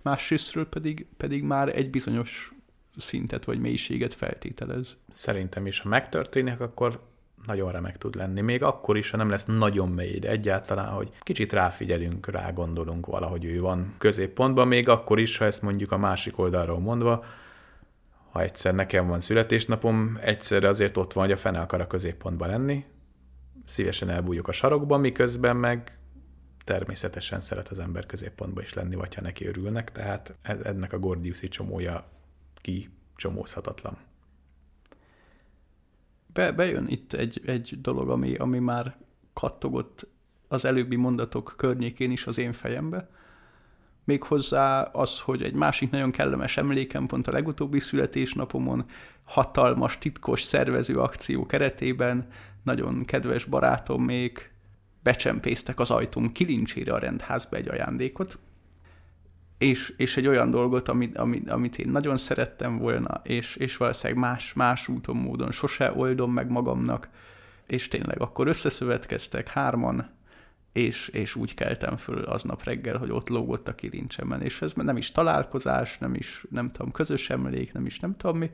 Másrésztről 0.02 0.70
pedig, 0.70 1.08
pedig 1.18 1.44
már 1.44 1.78
egy 1.78 1.90
bizonyos 1.90 2.54
szintet 2.98 3.46
vagy 3.46 3.60
mélységet 3.60 4.14
feltételez. 4.14 4.96
Szerintem 5.12 5.66
is, 5.66 5.80
ha 5.80 5.90
megtörténik, 5.90 6.60
akkor 6.60 7.14
nagyon 7.46 7.72
remek 7.72 7.98
tud 7.98 8.16
lenni. 8.16 8.42
Még 8.42 8.64
akkor 8.64 8.98
is, 8.98 9.10
ha 9.10 9.18
nem 9.18 9.30
lesz 9.30 9.46
nagyon 9.46 9.90
mély, 9.90 10.20
de 10.20 10.30
egyáltalán, 10.30 10.92
hogy 10.92 11.10
kicsit 11.20 11.54
ráfigyelünk, 11.54 12.28
rá 12.28 12.52
gondolunk 12.52 13.06
valahogy 13.06 13.46
ő 13.46 13.62
van 13.62 13.96
középpontban, 13.98 14.68
még 14.68 14.90
akkor 14.90 15.20
is, 15.20 15.38
ha 15.38 15.46
ezt 15.46 15.62
mondjuk 15.62 15.92
a 15.92 15.98
másik 15.98 16.40
oldalról 16.40 16.80
mondva, 16.80 17.24
ha 18.32 18.42
egyszer 18.42 18.76
nekem 18.76 19.08
van 19.08 19.20
születésnapom, 19.20 20.18
egyszerre 20.22 20.68
azért 20.68 20.98
ott 20.98 21.14
van, 21.14 21.24
hogy 21.24 21.34
a 21.34 21.38
fene 21.38 21.60
akar 21.60 21.82
a 21.82 21.88
középpontban 21.88 22.48
lenni, 22.48 22.86
szívesen 23.66 24.10
elbújjuk 24.10 24.48
a 24.48 24.52
sarokban, 24.52 25.00
miközben 25.00 25.56
meg 25.56 25.98
természetesen 26.64 27.42
szeret 27.42 27.68
az 27.68 27.80
ember 27.80 28.06
középpontban 28.06 28.64
is 28.64 28.74
lenni, 28.74 28.96
vagy 28.96 29.16
ha 29.16 29.22
neki 29.22 29.48
örülnek, 29.48 29.92
tehát 29.92 30.36
ennek 30.42 30.94
a 30.94 31.00
Gordiuszi 31.00 31.48
csomója 31.48 32.04
kicsomózhatatlan. 32.62 33.98
Be, 36.36 36.52
bejön 36.52 36.88
itt 36.88 37.14
egy, 37.14 37.42
egy 37.46 37.78
dolog, 37.82 38.10
ami, 38.10 38.36
ami 38.36 38.60
már 38.60 38.96
kattogott 39.34 40.08
az 40.48 40.66
előbbi 40.66 40.96
mondatok 40.96 41.54
környékén 41.58 42.12
is 42.12 42.26
az 42.28 42.38
én 42.38 42.54
fejembe. 42.54 43.10
Méghozzá 44.04 44.82
az, 44.82 45.20
hogy 45.20 45.44
egy 45.44 45.54
másik 45.54 45.90
nagyon 45.90 46.12
kellemes 46.12 46.58
emlékem 46.58 47.06
pont 47.06 47.28
a 47.28 47.32
legutóbbi 47.32 47.80
születésnapomon 47.80 48.86
hatalmas, 49.24 49.98
titkos 49.98 50.42
szervező 50.42 51.00
akció 51.00 51.46
keretében 51.46 52.28
nagyon 52.64 53.06
kedves 53.06 53.46
barátom 53.46 54.04
még 54.04 54.52
becsempésztek 55.04 55.80
az 55.80 55.92
ajtóm 55.92 56.32
kilincsére 56.32 56.94
a 56.94 57.00
rendházba 57.00 57.56
egy 57.56 57.68
ajándékot, 57.68 58.38
és, 59.58 59.94
és 59.98 60.18
egy 60.18 60.28
olyan 60.28 60.50
dolgot, 60.50 60.88
amit, 60.88 61.18
amit, 61.18 61.50
amit 61.50 61.78
én 61.78 61.90
nagyon 61.90 62.18
szerettem 62.18 62.78
volna, 62.78 63.22
és, 63.24 63.56
és 63.56 63.78
valószínűleg 63.78 64.24
más, 64.24 64.54
más 64.54 64.88
úton, 64.88 65.16
módon 65.16 65.52
sose 65.52 65.94
oldom 65.96 66.34
meg 66.34 66.50
magamnak, 66.50 67.10
és 67.68 67.88
tényleg 67.88 68.22
akkor 68.22 68.48
összeszövetkeztek 68.48 69.48
hárman, 69.48 70.10
és, 70.72 71.08
és 71.08 71.36
úgy 71.36 71.54
keltem 71.54 71.96
föl 71.96 72.24
aznap 72.24 72.64
reggel, 72.64 72.98
hogy 72.98 73.12
ott 73.12 73.30
lógott 73.30 73.68
a 73.68 73.76
kilincsemen, 73.76 74.42
és 74.42 74.62
ez 74.62 74.74
nem 74.74 74.98
is 74.98 75.12
találkozás, 75.12 75.98
nem 75.98 76.14
is, 76.14 76.46
nem 76.50 76.70
tudom, 76.70 76.92
közös 76.92 77.30
emlék, 77.30 77.74
nem 77.74 77.86
is 77.86 78.00
nem 78.00 78.18
tudom 78.18 78.38
mi, 78.38 78.52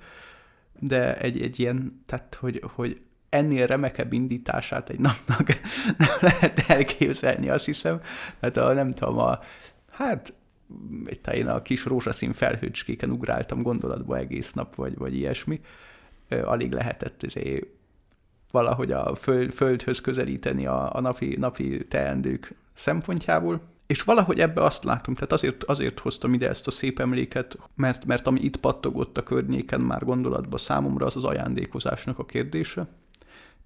de 0.80 1.18
egy, 1.18 1.42
egy 1.42 1.60
ilyen, 1.60 2.04
tehát, 2.06 2.36
hogy, 2.36 2.64
hogy 2.74 3.02
ennél 3.30 3.68
remekebb 3.68 4.14
indítását 4.14 4.90
egy 4.90 5.00
napnak 5.00 5.48
nem 5.98 6.18
lehet 6.22 6.60
elképzelni, 6.68 7.50
azt 7.50 7.66
hiszem. 7.66 8.00
Tehát 8.40 8.58
a, 8.58 8.74
nem 8.74 8.92
tudom, 8.92 9.18
a, 9.18 9.40
hát 9.92 10.34
itt 11.06 11.28
én 11.28 11.48
a 11.48 11.62
kis 11.62 11.86
rózsaszín 11.86 12.34
felhőcskéken 12.34 13.12
ugráltam 13.12 13.62
gondolatba 13.62 14.18
egész 14.18 14.54
nap, 14.54 14.76
vagy, 14.76 14.98
vagy 14.98 15.16
ilyesmi. 15.16 15.62
Alig 16.44 16.72
lehetett 16.72 17.24
ezért 17.24 17.66
valahogy 18.52 18.92
a 18.92 19.16
föld, 19.16 19.52
földhöz 19.52 20.02
közelíteni 20.02 20.66
a, 20.66 20.96
a 20.96 21.02
napi, 21.02 21.36
napi 21.40 21.86
teendők 21.88 22.56
szempontjából. 22.74 23.62
És 23.88 24.02
valahogy 24.02 24.40
ebbe 24.40 24.64
azt 24.64 24.84
látom, 24.84 25.14
tehát 25.14 25.32
azért, 25.32 25.64
azért 25.64 26.00
hoztam 26.00 26.34
ide 26.34 26.50
ezt 26.50 26.68
a 26.68 26.72
szép 26.72 27.00
emléket, 27.00 27.58
mert, 27.76 28.06
mert 28.06 28.28
ami 28.28 28.40
itt 28.40 28.58
pattogott 28.58 29.18
a 29.18 29.24
környéken 29.24 29.82
már 29.82 30.04
gondolatba 30.04 30.58
számomra, 30.58 31.06
az 31.06 31.16
az 31.16 31.24
ajándékozásnak 31.24 32.20
a 32.20 32.26
kérdése 32.26 32.88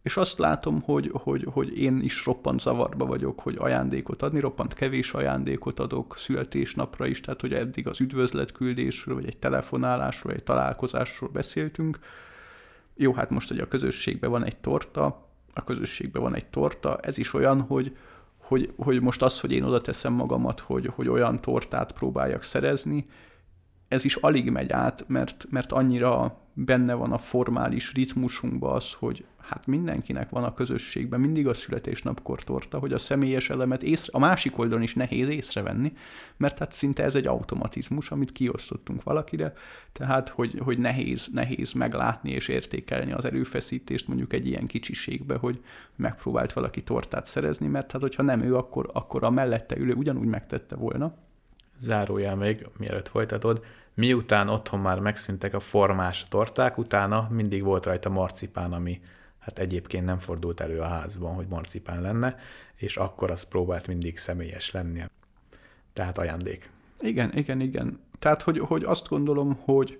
és 0.05 0.17
azt 0.17 0.39
látom, 0.39 0.81
hogy, 0.81 1.11
hogy, 1.13 1.47
hogy 1.51 1.77
én 1.77 2.01
is 2.01 2.25
roppant 2.25 2.59
zavarba 2.59 3.05
vagyok, 3.05 3.39
hogy 3.39 3.55
ajándékot 3.59 4.21
adni, 4.21 4.39
roppant 4.39 4.73
kevés 4.73 5.13
ajándékot 5.13 5.79
adok 5.79 6.17
születésnapra 6.17 7.05
is, 7.05 7.21
tehát 7.21 7.41
hogy 7.41 7.53
eddig 7.53 7.87
az 7.87 8.01
üdvözletküldésről, 8.01 9.15
vagy 9.15 9.25
egy 9.25 9.37
telefonálásról, 9.37 10.33
egy 10.33 10.43
találkozásról 10.43 11.29
beszéltünk. 11.29 11.99
Jó, 12.95 13.13
hát 13.13 13.29
most, 13.29 13.47
hogy 13.47 13.59
a 13.59 13.67
közösségben 13.67 14.29
van 14.29 14.43
egy 14.43 14.57
torta, 14.57 15.27
a 15.53 15.63
közösségben 15.63 16.21
van 16.21 16.35
egy 16.35 16.45
torta, 16.45 16.97
ez 16.97 17.17
is 17.17 17.33
olyan, 17.33 17.61
hogy, 17.61 17.97
hogy, 18.37 18.73
hogy 18.77 19.01
most 19.01 19.21
az, 19.21 19.39
hogy 19.39 19.51
én 19.51 19.63
oda 19.63 19.81
teszem 19.81 20.13
magamat, 20.13 20.59
hogy, 20.59 20.91
hogy 20.95 21.07
olyan 21.07 21.41
tortát 21.41 21.91
próbáljak 21.91 22.43
szerezni, 22.43 23.05
ez 23.87 24.03
is 24.03 24.15
alig 24.15 24.49
megy 24.49 24.71
át, 24.71 25.05
mert, 25.07 25.45
mert 25.49 25.71
annyira 25.71 26.37
benne 26.53 26.93
van 26.93 27.11
a 27.11 27.17
formális 27.17 27.93
ritmusunkban 27.93 28.75
az, 28.75 28.93
hogy 28.93 29.25
hát 29.49 29.67
mindenkinek 29.67 30.29
van 30.29 30.43
a 30.43 30.53
közösségben 30.53 31.19
mindig 31.19 31.47
a 31.47 31.53
születésnapkor 31.53 32.43
torta, 32.43 32.79
hogy 32.79 32.93
a 32.93 32.97
személyes 32.97 33.49
elemet 33.49 33.83
észre, 33.83 34.11
a 34.15 34.19
másik 34.19 34.57
oldalon 34.57 34.83
is 34.83 34.93
nehéz 34.93 35.27
észrevenni, 35.27 35.93
mert 36.37 36.59
hát 36.59 36.71
szinte 36.71 37.03
ez 37.03 37.15
egy 37.15 37.27
automatizmus, 37.27 38.11
amit 38.11 38.31
kiosztottunk 38.31 39.03
valakire, 39.03 39.53
tehát 39.91 40.29
hogy, 40.29 40.59
hogy 40.63 40.77
nehéz, 40.77 41.29
nehéz 41.33 41.71
meglátni 41.71 42.31
és 42.31 42.47
értékelni 42.47 43.11
az 43.11 43.25
erőfeszítést 43.25 44.07
mondjuk 44.07 44.33
egy 44.33 44.47
ilyen 44.47 44.67
kicsiségbe, 44.67 45.35
hogy 45.35 45.63
megpróbált 45.95 46.53
valaki 46.53 46.83
tortát 46.83 47.25
szerezni, 47.25 47.67
mert 47.67 47.91
hát 47.91 48.01
hogyha 48.01 48.23
nem 48.23 48.41
ő, 48.41 48.55
akkor, 48.55 48.89
akkor 48.93 49.23
a 49.23 49.29
mellette 49.29 49.77
ülő 49.77 49.93
ugyanúgy 49.93 50.27
megtette 50.27 50.75
volna. 50.75 51.13
Zárójel 51.79 52.35
még, 52.35 52.67
mielőtt 52.77 53.07
folytatod, 53.07 53.63
miután 53.93 54.49
otthon 54.49 54.79
már 54.79 54.99
megszűntek 54.99 55.53
a 55.53 55.59
formás 55.59 56.27
torták, 56.27 56.77
utána 56.77 57.27
mindig 57.31 57.63
volt 57.63 57.85
rajta 57.85 58.09
marcipán, 58.09 58.73
ami 58.73 59.01
hát 59.45 59.59
egyébként 59.59 60.05
nem 60.05 60.17
fordult 60.17 60.59
elő 60.59 60.79
a 60.79 60.87
házban, 60.87 61.33
hogy 61.33 61.47
marcipán 61.47 62.01
lenne, 62.01 62.37
és 62.75 62.97
akkor 62.97 63.31
az 63.31 63.43
próbált 63.43 63.87
mindig 63.87 64.17
személyes 64.17 64.71
lenni. 64.71 65.01
Tehát 65.93 66.17
ajándék. 66.17 66.69
Igen, 66.99 67.31
igen, 67.33 67.59
igen. 67.59 67.99
Tehát, 68.19 68.41
hogy, 68.41 68.59
hogy 68.59 68.83
azt 68.83 69.07
gondolom, 69.07 69.59
hogy, 69.63 69.99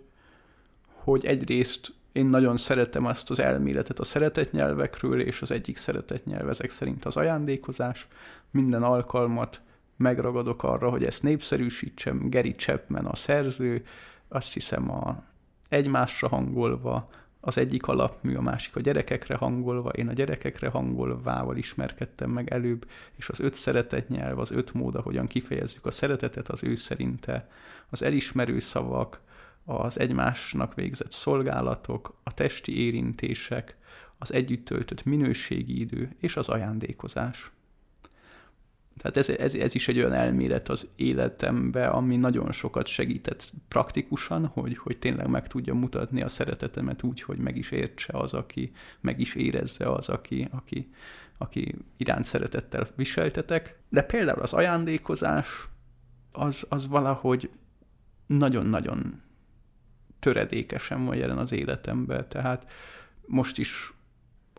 hogy 0.86 1.26
egyrészt 1.26 1.94
én 2.12 2.26
nagyon 2.26 2.58
szeretem 2.58 3.06
azt 3.06 3.30
az 3.30 3.40
elméletet 3.40 4.00
a 4.00 4.04
szeretetnyelvekről, 4.04 5.22
és 5.22 5.42
az 5.42 5.52
egyik 5.52 5.78
szeretetnyelv 5.78 6.50
ezek 6.50 6.70
szerint 6.70 7.06
az 7.06 7.16
ajándékozás. 7.16 8.08
Minden 8.52 8.84
alkalmat 8.84 9.62
megragadok 9.98 10.64
arra, 10.64 10.90
hogy 10.90 11.04
ezt 11.04 11.24
népszerűsítsem. 11.24 12.30
Gary 12.30 12.56
Chapman 12.56 13.06
a 13.06 13.16
szerző, 13.16 13.86
azt 14.28 14.54
hiszem 14.54 14.92
a 14.92 15.24
egymásra 15.70 16.28
hangolva, 16.28 17.10
az 17.46 17.58
egyik 17.58 17.88
alapmű, 17.88 18.36
a 18.36 18.42
másik 18.42 18.76
a 18.76 18.80
gyerekekre 18.80 19.36
hangolva, 19.36 19.90
én 19.90 20.08
a 20.08 20.14
gyerekekre 20.14 20.70
hangolvával 20.70 21.58
ismerkedtem 21.58 22.30
meg 22.30 22.52
előbb, 22.52 22.88
és 23.16 23.30
az 23.30 23.40
öt 23.40 23.54
szeretet 23.54 24.10
nyelv, 24.10 24.40
az 24.40 24.52
öt 24.52 24.74
mód, 24.74 24.96
ahogyan 24.96 25.28
kifejezzük 25.28 25.86
a 25.86 25.92
szeretetet, 25.92 26.50
az 26.50 26.64
ő 26.64 26.76
szerinte, 26.76 27.50
az 27.90 28.04
elismerő 28.04 28.60
szavak, 28.60 29.22
az 29.66 30.00
egymásnak 30.00 30.74
végzett 30.74 31.12
szolgálatok, 31.12 32.16
a 32.24 32.34
testi 32.34 32.80
érintések, 32.86 33.76
az 34.18 34.34
együtt 34.34 34.66
töltött 34.66 35.04
minőségi 35.04 35.80
idő 35.80 36.16
és 36.20 36.38
az 36.38 36.50
ajándékozás. 36.50 37.52
Tehát 38.98 39.18
ez, 39.18 39.30
ez, 39.30 39.54
ez 39.54 39.76
is 39.76 39.88
egy 39.88 39.98
olyan 39.98 40.14
elmélet 40.14 40.70
az 40.70 40.88
életembe, 40.96 41.88
ami 41.88 42.16
nagyon 42.16 42.52
sokat 42.52 42.88
segített 42.88 43.52
praktikusan, 43.68 44.46
hogy, 44.46 44.78
hogy 44.78 44.98
tényleg 44.98 45.28
meg 45.28 45.48
tudja 45.48 45.74
mutatni 45.74 46.22
a 46.22 46.28
szeretetemet 46.28 47.04
úgy, 47.04 47.22
hogy 47.22 47.38
meg 47.38 47.58
is 47.58 47.72
értse 47.72 48.18
az, 48.18 48.34
aki, 48.34 48.72
meg 49.02 49.20
is 49.20 49.36
érezze 49.36 49.92
az, 49.92 50.10
aki, 50.10 50.48
aki, 50.52 50.90
aki 51.38 51.76
iránt 51.98 52.26
szeretettel 52.26 52.88
viseltetek. 52.96 53.80
De 53.90 54.02
például 54.02 54.42
az 54.42 54.54
ajándékozás 54.54 55.68
az, 56.32 56.66
az 56.70 56.88
valahogy 56.88 57.50
nagyon-nagyon 58.26 59.22
töredékesen 60.20 61.06
van 61.06 61.16
jelen 61.16 61.38
az 61.38 61.52
életemben, 61.52 62.30
tehát 62.30 62.72
most 63.26 63.58
is 63.58 63.94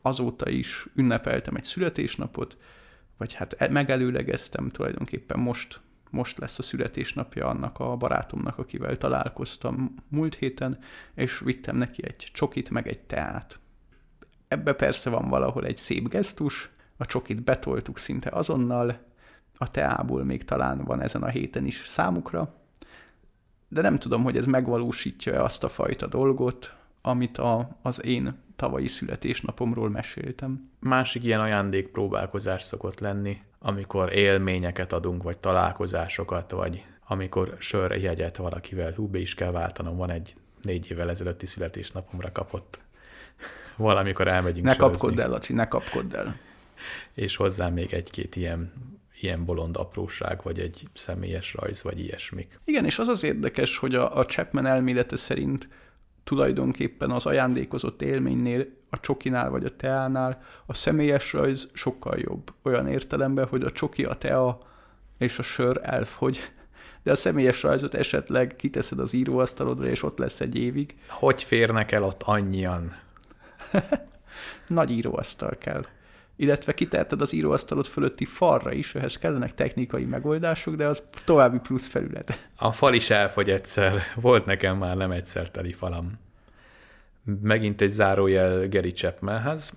azóta 0.03 0.51
is 0.51 0.87
ünnepeltem 0.95 1.55
egy 1.55 1.65
születésnapot, 1.65 2.57
vagy 3.17 3.35
hát 3.35 3.53
e- 3.53 3.69
megelőlegeztem 3.69 4.69
tulajdonképpen 4.69 5.39
most, 5.39 5.81
most 6.11 6.39
lesz 6.39 6.59
a 6.59 6.63
születésnapja 6.63 7.49
annak 7.49 7.79
a 7.79 7.97
barátomnak, 7.97 8.59
akivel 8.59 8.97
találkoztam 8.97 9.95
múlt 10.09 10.35
héten, 10.35 10.79
és 11.15 11.39
vittem 11.39 11.77
neki 11.77 12.05
egy 12.05 12.29
csokit, 12.33 12.71
meg 12.71 12.89
egy 12.89 13.01
teát. 13.01 13.59
Ebbe 14.49 14.73
persze 14.73 15.11
van 15.11 15.29
valahol 15.29 15.65
egy 15.65 15.77
szép 15.77 16.09
gesztus, 16.09 16.71
a 16.97 17.07
csokit 17.07 17.43
betoltuk 17.43 17.99
szinte 17.99 18.31
azonnal, 18.31 19.05
a 19.59 19.71
teából 19.71 20.25
még 20.25 20.45
talán 20.45 20.85
van 20.85 21.01
ezen 21.01 21.23
a 21.23 21.29
héten 21.29 21.67
is 21.67 21.87
számukra, 21.87 22.55
de 23.69 23.81
nem 23.81 23.99
tudom, 23.99 24.23
hogy 24.23 24.37
ez 24.37 24.47
megvalósítja-e 24.47 25.43
azt 25.43 25.65
a 25.65 25.69
fajta 25.69 26.07
dolgot, 26.07 26.75
amit 27.01 27.39
a, 27.39 27.79
az 27.83 28.05
én 28.05 28.45
tavalyi 28.57 28.89
születésnapomról 28.89 29.91
meséltem. 29.91 30.71
Másik 30.81 31.25
ilyen 31.25 31.41
ajándékpróbálkozás 31.41 32.63
szokott 32.63 33.01
lenni, 33.01 33.41
amikor 33.59 34.13
élményeket 34.13 34.93
adunk, 34.93 35.23
vagy 35.23 35.39
találkozásokat, 35.39 36.51
vagy 36.51 36.85
amikor 37.07 37.57
jegyet 38.01 38.37
valakivel, 38.37 38.93
hú, 38.93 39.07
be 39.07 39.19
is 39.19 39.35
kell 39.35 39.51
váltanom, 39.51 39.97
van 39.97 40.11
egy 40.11 40.35
négy 40.63 40.91
évvel 40.91 41.11
ezelőtti 41.11 41.47
születésnapomra 41.47 42.33
kapott. 42.33 42.81
Valamikor 43.77 44.29
elmegyünk 44.29 44.67
Ne 44.67 44.73
sörözni. 44.73 44.99
kapkodd 44.99 45.21
el, 45.21 45.29
Laci, 45.29 45.53
ne 45.53 45.69
kapkodd 45.69 46.17
el. 46.17 46.37
És 47.15 47.37
hozzá 47.37 47.69
még 47.69 47.93
egy-két 47.93 48.37
ilyen 48.37 48.73
ilyen 49.21 49.45
bolond 49.45 49.77
apróság, 49.77 50.41
vagy 50.43 50.61
egy 50.61 50.89
személyes 50.95 51.55
rajz, 51.55 51.83
vagy 51.83 52.01
ilyesmik. 52.01 52.61
Igen, 52.65 52.85
és 52.85 52.99
az 52.99 53.09
az 53.09 53.23
érdekes, 53.23 53.79
hogy 53.79 53.95
a, 53.95 54.17
a 54.17 54.25
Chapman 54.25 54.67
elmélete 54.67 55.17
szerint 55.17 55.69
tulajdonképpen 56.27 57.11
az 57.11 57.27
ajándékozott 57.27 58.03
élménynél, 58.03 58.67
a 58.91 59.01
csokinál 59.01 59.51
vagy 59.51 59.65
a 59.65 59.77
teánál 59.77 60.43
a 60.67 60.75
személyes 60.75 61.33
rajz 61.33 61.71
sokkal 61.73 62.19
jobb. 62.19 62.53
Olyan 62.63 62.89
értelemben, 62.89 63.47
hogy 63.47 63.63
a 63.63 63.71
csoki, 63.71 64.05
a 64.05 64.15
tea 64.15 64.59
és 65.19 65.39
a 65.39 65.43
sör 65.43 65.81
elfogy, 65.83 66.39
de 67.03 67.11
a 67.11 67.15
személyes 67.15 67.63
rajzot 67.63 67.95
esetleg 67.95 68.57
kiteszed 68.57 68.99
az 68.99 69.13
íróasztalodra, 69.13 69.87
és 69.87 70.03
ott 70.03 70.19
lesz 70.19 70.41
egy 70.41 70.57
évig. 70.57 70.95
Hogy 71.09 71.43
férnek 71.43 71.93
el 71.93 72.03
ott 72.03 72.23
annyian? 72.23 72.97
Nagy 74.67 74.91
íróasztal 74.91 75.57
kell 75.59 75.87
illetve 76.37 76.75
kiteheted 76.75 77.21
az 77.21 77.33
íróasztalod 77.33 77.87
fölötti 77.87 78.25
falra 78.25 78.73
is, 78.73 78.95
ehhez 78.95 79.19
kellenek 79.19 79.55
technikai 79.55 80.05
megoldások, 80.05 80.75
de 80.75 80.87
az 80.87 81.03
további 81.25 81.59
plusz 81.59 81.87
felület. 81.87 82.49
A 82.57 82.73
fal 82.73 82.95
is 82.95 83.11
elfogy 83.11 83.51
egyszer, 83.51 84.03
volt 84.15 84.47
nekem 84.47 84.79
már 84.79 84.97
nem 84.97 85.11
egyszer 85.11 85.51
teli 85.51 85.73
falam. 85.73 86.19
Megint 87.43 87.81
egy 87.81 87.91
zárójel 87.91 88.69
Gary 88.69 88.93
Chapmanhez, 88.93 89.73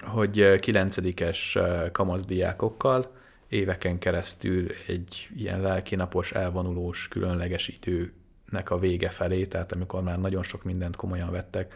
hogy 0.00 0.58
kilencedikes 0.60 1.58
kamaszdiákokkal 1.92 3.12
éveken 3.48 3.98
keresztül 3.98 4.66
egy 4.86 5.28
ilyen 5.36 5.60
lelkinapos, 5.60 6.32
elvonulós, 6.32 7.08
különleges 7.08 7.68
időnek 7.68 8.70
a 8.70 8.78
vége 8.78 9.08
felé, 9.08 9.46
tehát 9.46 9.72
amikor 9.72 10.02
már 10.02 10.20
nagyon 10.20 10.42
sok 10.42 10.62
mindent 10.62 10.96
komolyan 10.96 11.30
vettek, 11.30 11.74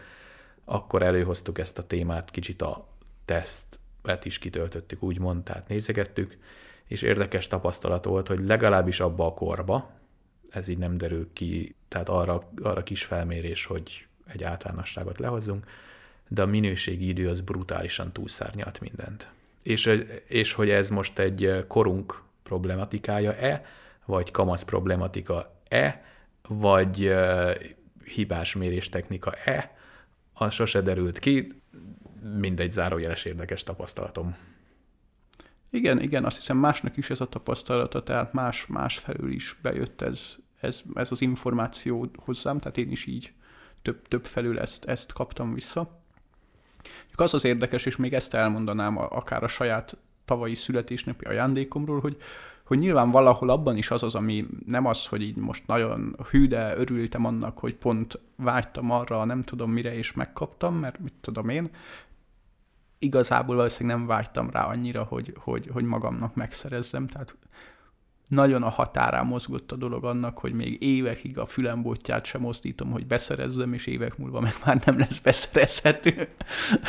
akkor 0.65 1.01
előhoztuk 1.01 1.59
ezt 1.59 1.77
a 1.77 1.83
témát 1.83 2.31
kicsit 2.31 2.61
a 2.61 2.87
teszt 3.25 3.79
et 4.09 4.25
is 4.25 4.39
kitöltöttük, 4.39 5.03
úgymond, 5.03 5.43
tehát 5.43 5.67
nézegettük, 5.67 6.37
és 6.85 7.01
érdekes 7.01 7.47
tapasztalat 7.47 8.05
volt, 8.05 8.27
hogy 8.27 8.39
legalábbis 8.45 8.99
abba 8.99 9.25
a 9.25 9.33
korba, 9.33 9.89
ez 10.49 10.67
így 10.67 10.77
nem 10.77 10.97
derül 10.97 11.29
ki, 11.33 11.75
tehát 11.87 12.09
arra, 12.09 12.49
arra 12.61 12.83
kis 12.83 13.03
felmérés, 13.03 13.65
hogy 13.65 14.07
egy 14.27 14.43
általánosságot 14.43 15.19
lehozzunk, 15.19 15.65
de 16.27 16.41
a 16.41 16.45
minőségi 16.45 17.07
idő 17.07 17.27
az 17.29 17.41
brutálisan 17.41 18.11
túlszárnyalt 18.11 18.79
mindent. 18.79 19.31
És, 19.63 20.03
és 20.27 20.53
hogy 20.53 20.69
ez 20.69 20.89
most 20.89 21.19
egy 21.19 21.65
korunk 21.67 22.21
problematikája-e, 22.43 23.65
vagy 24.05 24.31
kamasz 24.31 24.63
problematika-e, 24.63 26.03
vagy 26.47 27.05
uh, 27.05 27.51
hibás 28.05 28.55
méréstechnika-e, 28.55 29.77
az 30.33 30.53
sose 30.53 30.81
derült 30.81 31.19
ki, 31.19 31.61
mindegy 32.21 32.71
zárójeles 32.71 33.25
érdekes 33.25 33.63
tapasztalatom. 33.63 34.35
Igen, 35.69 36.01
igen, 36.01 36.25
azt 36.25 36.37
hiszem 36.37 36.57
másnak 36.57 36.97
is 36.97 37.09
ez 37.09 37.21
a 37.21 37.29
tapasztalata, 37.29 38.03
tehát 38.03 38.33
más, 38.33 38.67
más 38.67 38.97
felül 38.97 39.31
is 39.31 39.59
bejött 39.61 40.01
ez, 40.01 40.35
ez, 40.59 40.81
ez 40.93 41.11
az 41.11 41.21
információ 41.21 42.11
hozzám, 42.15 42.59
tehát 42.59 42.77
én 42.77 42.91
is 42.91 43.05
így 43.05 43.33
több, 43.81 44.07
több 44.07 44.25
felül 44.25 44.59
ezt, 44.59 44.85
ezt 44.85 45.13
kaptam 45.13 45.53
vissza. 45.53 46.01
Az 47.15 47.33
az 47.33 47.45
érdekes, 47.45 47.85
és 47.85 47.95
még 47.95 48.13
ezt 48.13 48.33
elmondanám 48.33 48.97
akár 48.97 49.43
a 49.43 49.47
saját 49.47 49.97
tavalyi 50.25 50.55
születésnapi 50.55 51.25
ajándékomról, 51.25 51.99
hogy, 51.99 52.17
hogy 52.69 52.79
nyilván 52.79 53.11
valahol 53.11 53.49
abban 53.49 53.77
is 53.77 53.91
az 53.91 54.03
az, 54.03 54.15
ami 54.15 54.47
nem 54.65 54.85
az, 54.85 55.05
hogy 55.05 55.21
így 55.21 55.35
most 55.35 55.67
nagyon 55.67 56.15
hű, 56.29 56.47
de 56.47 56.77
örültem 56.77 57.25
annak, 57.25 57.59
hogy 57.59 57.75
pont 57.75 58.19
vágytam 58.35 58.91
arra, 58.91 59.25
nem 59.25 59.43
tudom 59.43 59.71
mire, 59.71 59.95
és 59.95 60.13
megkaptam, 60.13 60.75
mert 60.75 60.99
mit 60.99 61.13
tudom 61.21 61.49
én, 61.49 61.69
igazából 62.99 63.55
valószínűleg 63.55 63.97
nem 63.97 64.07
vágytam 64.07 64.49
rá 64.49 64.65
annyira, 64.65 65.03
hogy, 65.03 65.33
hogy, 65.37 65.69
hogy 65.73 65.83
magamnak 65.83 66.35
megszerezzem, 66.35 67.07
tehát 67.07 67.35
nagyon 68.27 68.63
a 68.63 68.69
határán 68.69 69.25
mozgott 69.25 69.71
a 69.71 69.75
dolog 69.75 70.05
annak, 70.05 70.37
hogy 70.37 70.53
még 70.53 70.81
évekig 70.81 71.37
a 71.37 71.45
fülembotját 71.45 72.25
sem 72.25 72.41
mozdítom, 72.41 72.91
hogy 72.91 73.07
beszerezzem, 73.07 73.73
és 73.73 73.85
évek 73.85 74.17
múlva 74.17 74.39
meg 74.39 74.53
már 74.65 74.81
nem 74.85 74.99
lesz 74.99 75.19
beszerezhető. 75.19 76.27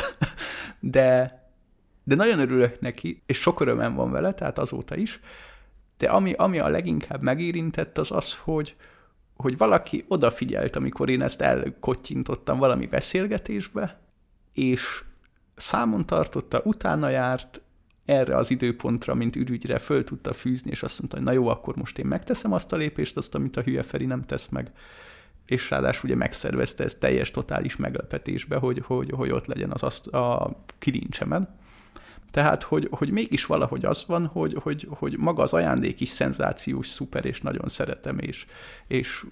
De, 0.79 1.39
de 2.03 2.15
nagyon 2.15 2.39
örülök 2.39 2.79
neki, 2.79 3.21
és 3.25 3.37
sok 3.37 3.59
örömem 3.59 3.95
van 3.95 4.11
vele, 4.11 4.33
tehát 4.33 4.57
azóta 4.57 4.95
is, 4.95 5.19
de 6.01 6.09
ami, 6.09 6.33
ami 6.33 6.59
a 6.59 6.69
leginkább 6.69 7.21
megérintett, 7.21 7.97
az 7.97 8.11
az, 8.11 8.35
hogy, 8.35 8.75
hogy 9.35 9.57
valaki 9.57 10.05
odafigyelt, 10.07 10.75
amikor 10.75 11.09
én 11.09 11.21
ezt 11.21 11.41
elkottyintottam 11.41 12.57
valami 12.57 12.85
beszélgetésbe, 12.85 13.99
és 14.53 15.03
számon 15.55 16.05
tartotta, 16.05 16.61
utána 16.63 17.09
járt, 17.09 17.61
erre 18.05 18.37
az 18.37 18.51
időpontra, 18.51 19.13
mint 19.13 19.35
ürügyre 19.35 19.77
föl 19.77 20.03
tudta 20.03 20.33
fűzni, 20.33 20.71
és 20.71 20.83
azt 20.83 20.99
mondta, 20.99 21.17
hogy 21.17 21.25
na 21.25 21.31
jó, 21.31 21.47
akkor 21.47 21.75
most 21.75 21.99
én 21.99 22.05
megteszem 22.05 22.53
azt 22.53 22.73
a 22.73 22.75
lépést, 22.75 23.17
azt, 23.17 23.35
amit 23.35 23.57
a 23.57 23.61
hülye 23.61 23.83
Feri 23.83 24.05
nem 24.05 24.25
tesz 24.25 24.47
meg. 24.47 24.71
És 25.45 25.69
ráadásul 25.69 26.09
ugye 26.09 26.17
megszervezte 26.17 26.83
ezt 26.83 26.99
teljes, 26.99 27.31
totális 27.31 27.75
meglepetésbe, 27.75 28.55
hogy, 28.55 28.83
hogy, 28.85 29.11
hogy 29.11 29.31
ott 29.31 29.45
legyen 29.45 29.71
az 29.71 29.83
azt 29.83 30.07
a 30.07 30.55
kilincsemen. 30.77 31.59
Tehát, 32.31 32.63
hogy, 32.63 32.87
hogy 32.91 33.11
mégis 33.11 33.45
valahogy 33.45 33.85
az 33.85 34.03
van, 34.07 34.25
hogy, 34.25 34.57
hogy, 34.61 34.87
hogy 34.89 35.17
maga 35.17 35.43
az 35.43 35.53
ajándék 35.53 35.99
is 35.99 36.09
szenzációs, 36.09 36.87
szuper, 36.87 37.25
és 37.25 37.41
nagyon 37.41 37.67
szeretem, 37.67 38.19
és, 38.19 38.45
és 38.87 39.25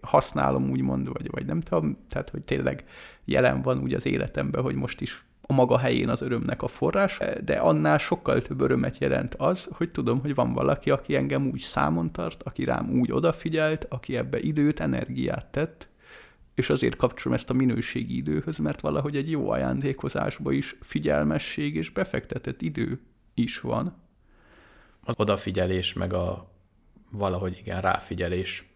használom 0.00 0.70
úgymond, 0.70 1.12
vagy, 1.12 1.30
vagy 1.30 1.46
nem 1.46 1.60
tudom, 1.60 1.98
tehát, 2.08 2.30
hogy 2.30 2.42
tényleg 2.42 2.84
jelen 3.24 3.62
van 3.62 3.78
úgy 3.82 3.94
az 3.94 4.06
életemben, 4.06 4.62
hogy 4.62 4.74
most 4.74 5.00
is 5.00 5.22
a 5.50 5.52
maga 5.52 5.78
helyén 5.78 6.08
az 6.08 6.22
örömnek 6.22 6.62
a 6.62 6.68
forrás, 6.68 7.18
de 7.44 7.56
annál 7.56 7.98
sokkal 7.98 8.42
több 8.42 8.60
örömet 8.60 8.98
jelent 8.98 9.34
az, 9.34 9.68
hogy 9.72 9.90
tudom, 9.90 10.20
hogy 10.20 10.34
van 10.34 10.52
valaki, 10.52 10.90
aki 10.90 11.16
engem 11.16 11.46
úgy 11.46 11.60
számon 11.60 12.12
tart, 12.12 12.42
aki 12.42 12.64
rám 12.64 12.90
úgy 12.90 13.12
odafigyelt, 13.12 13.86
aki 13.88 14.16
ebbe 14.16 14.40
időt, 14.40 14.80
energiát 14.80 15.46
tett, 15.46 15.87
és 16.58 16.70
azért 16.70 16.96
kapcsolom 16.96 17.36
ezt 17.38 17.50
a 17.50 17.54
minőségi 17.54 18.16
időhöz, 18.16 18.58
mert 18.58 18.80
valahogy 18.80 19.16
egy 19.16 19.30
jó 19.30 19.50
ajándékozásba 19.50 20.52
is 20.52 20.76
figyelmesség 20.80 21.74
és 21.74 21.90
befektetett 21.90 22.62
idő 22.62 23.00
is 23.34 23.60
van. 23.60 23.96
Az 25.00 25.14
odafigyelés, 25.18 25.92
meg 25.92 26.12
a 26.12 26.52
valahogy 27.10 27.56
igen, 27.60 27.80
ráfigyelés 27.80 28.68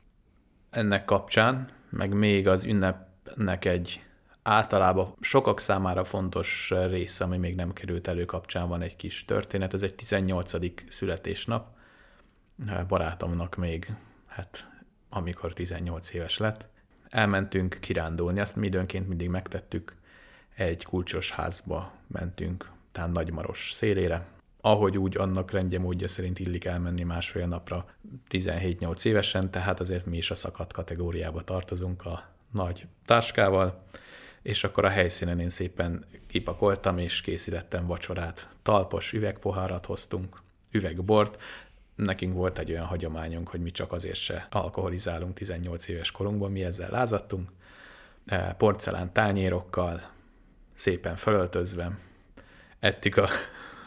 ennek 0.71 1.05
kapcsán, 1.05 1.71
meg 1.91 2.13
még 2.13 2.49
az 2.49 2.65
ünnepnek 2.65 3.65
egy 3.65 4.05
általában 4.43 5.15
sokak 5.21 5.61
számára 5.61 6.05
fontos 6.05 6.73
része, 6.89 7.25
ami 7.25 7.37
még 7.37 7.55
nem 7.55 7.73
került 7.73 8.09
elő 8.09 8.25
kapcsán 8.25 8.69
van 8.69 8.83
egy 8.83 8.97
kis 8.97 9.25
történet. 9.25 9.75
Ez 9.75 9.83
egy 9.83 9.95
18. 9.95 10.53
születésnap. 10.89 11.77
Barátomnak 12.89 13.57
még, 13.57 13.93
hát 14.27 14.71
amikor 15.09 15.53
18 15.53 16.13
éves 16.15 16.39
lett. 16.39 16.71
Elmentünk 17.13 17.77
kirándulni, 17.81 18.41
azt 18.41 18.57
mi 18.57 18.67
időnként 18.67 19.09
mindig 19.09 19.29
megtettük. 19.29 19.95
Egy 20.55 20.85
kulcsos 20.85 21.31
házba 21.31 21.93
mentünk, 22.07 22.71
talán 22.93 23.11
Nagymaros 23.11 23.73
szélére, 23.73 24.27
ahogy 24.61 24.99
úgy 24.99 25.17
annak 25.17 25.51
rendje 25.51 25.79
módja 25.79 26.09
szerint 26.09 26.39
illik 26.39 26.65
elmenni 26.65 27.03
másfél 27.03 27.47
napra. 27.47 27.87
17-8 28.31 29.05
évesen, 29.05 29.51
tehát 29.51 29.81
azért 29.81 30.07
mi 30.07 30.17
is 30.17 30.31
a 30.31 30.35
szakadt 30.35 30.73
kategóriába 30.73 31.45
tartozunk 31.45 32.07
a 32.07 32.29
nagy 32.51 32.87
táskával. 33.05 33.83
És 34.43 34.65
akkor 34.65 34.85
a 34.85 34.89
helyszínen 34.89 35.41
én 35.41 35.51
szépen 35.51 36.05
kipakoltam, 36.27 36.99
és 36.99 37.21
készítettem 37.21 37.87
vacsorát. 37.87 38.49
Talpos 38.63 39.13
üvegpohárat 39.13 39.87
hoztunk, 39.87 40.37
üvegbort, 40.71 41.43
nekünk 41.95 42.35
volt 42.35 42.59
egy 42.59 42.71
olyan 42.71 42.87
hagyományunk, 42.87 43.49
hogy 43.49 43.61
mi 43.61 43.71
csak 43.71 43.93
azért 43.93 44.19
se 44.19 44.47
alkoholizálunk 44.51 45.35
18 45.35 45.89
éves 45.89 46.11
korunkban, 46.11 46.53
mi 46.53 46.65
ezzel 46.65 46.91
lázadtunk, 46.91 47.49
e, 48.27 48.55
porcelán 48.59 49.13
tányérokkal, 49.13 50.11
szépen 50.75 51.17
fölöltözve, 51.17 51.99
ettük 52.81 53.17
a 53.17 53.29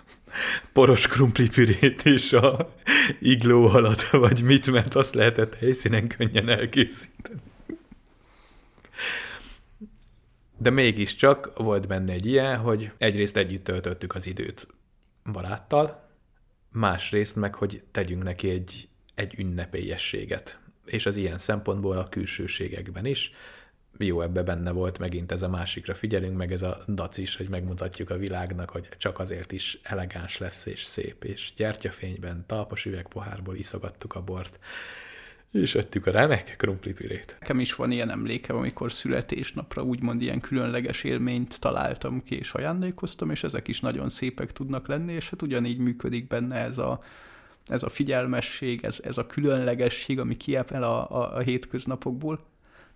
poros 0.73 1.07
krumplipürét 1.07 2.05
és 2.05 2.33
a 2.33 2.73
igló 3.19 3.65
alatt, 3.67 4.01
vagy 4.01 4.41
mit, 4.41 4.71
mert 4.71 4.95
azt 4.95 5.13
lehetett 5.13 5.55
helyszínen 5.55 6.07
könnyen 6.07 6.49
elkészíteni. 6.49 7.41
De 10.57 10.69
mégiscsak 10.69 11.57
volt 11.57 11.87
benne 11.87 12.11
egy 12.11 12.25
ilyen, 12.25 12.57
hogy 12.57 12.91
egyrészt 12.97 13.37
együtt 13.37 13.63
töltöttük 13.63 14.15
az 14.15 14.25
időt 14.25 14.67
baráttal, 15.31 16.04
másrészt 16.76 17.36
meg, 17.36 17.55
hogy 17.55 17.84
tegyünk 17.91 18.23
neki 18.23 18.49
egy, 18.49 18.88
egy 19.15 19.39
ünnepélyességet. 19.39 20.59
És 20.86 21.05
az 21.05 21.15
ilyen 21.15 21.38
szempontból 21.38 21.97
a 21.97 22.09
külsőségekben 22.09 23.05
is. 23.05 23.32
Jó, 23.97 24.21
ebbe 24.21 24.43
benne 24.43 24.71
volt 24.71 24.99
megint 24.99 25.32
ez 25.32 25.41
a 25.41 25.49
másikra 25.49 25.93
figyelünk, 25.93 26.38
meg 26.38 26.51
ez 26.51 26.61
a 26.61 26.78
dac 26.88 27.17
is, 27.17 27.36
hogy 27.36 27.49
megmutatjuk 27.49 28.09
a 28.09 28.17
világnak, 28.17 28.69
hogy 28.69 28.89
csak 28.97 29.19
azért 29.19 29.51
is 29.51 29.80
elegáns 29.84 30.38
lesz 30.38 30.65
és 30.65 30.84
szép, 30.84 31.23
és 31.23 31.53
gyertyafényben, 31.55 32.43
talpos 32.47 32.86
üvegpohárból 32.86 33.55
iszogattuk 33.55 34.15
a 34.15 34.21
bort 34.21 34.59
és 35.55 35.75
ettük 35.75 36.05
a 36.07 36.11
remek 36.11 36.55
krumplipürét. 36.57 37.37
Nekem 37.39 37.59
is 37.59 37.75
van 37.75 37.91
ilyen 37.91 38.09
emlékem, 38.09 38.55
amikor 38.55 38.91
születésnapra 38.91 39.83
úgymond 39.83 40.21
ilyen 40.21 40.39
különleges 40.39 41.03
élményt 41.03 41.59
találtam 41.59 42.23
ki 42.23 42.35
és 42.35 42.53
ajándékoztam, 42.53 43.29
és 43.29 43.43
ezek 43.43 43.67
is 43.67 43.79
nagyon 43.79 44.09
szépek 44.09 44.51
tudnak 44.51 44.87
lenni, 44.87 45.13
és 45.13 45.29
hát 45.29 45.41
ugyanígy 45.41 45.77
működik 45.77 46.27
benne 46.27 46.55
ez 46.55 46.77
a, 46.77 47.03
ez 47.67 47.83
a 47.83 47.89
figyelmesség, 47.89 48.83
ez, 48.83 48.99
ez 49.03 49.17
a 49.17 49.25
különlegesség, 49.25 50.19
ami 50.19 50.37
kiepel 50.37 50.83
a, 50.83 51.11
a, 51.11 51.35
a 51.35 51.39
hétköznapokból. 51.39 52.39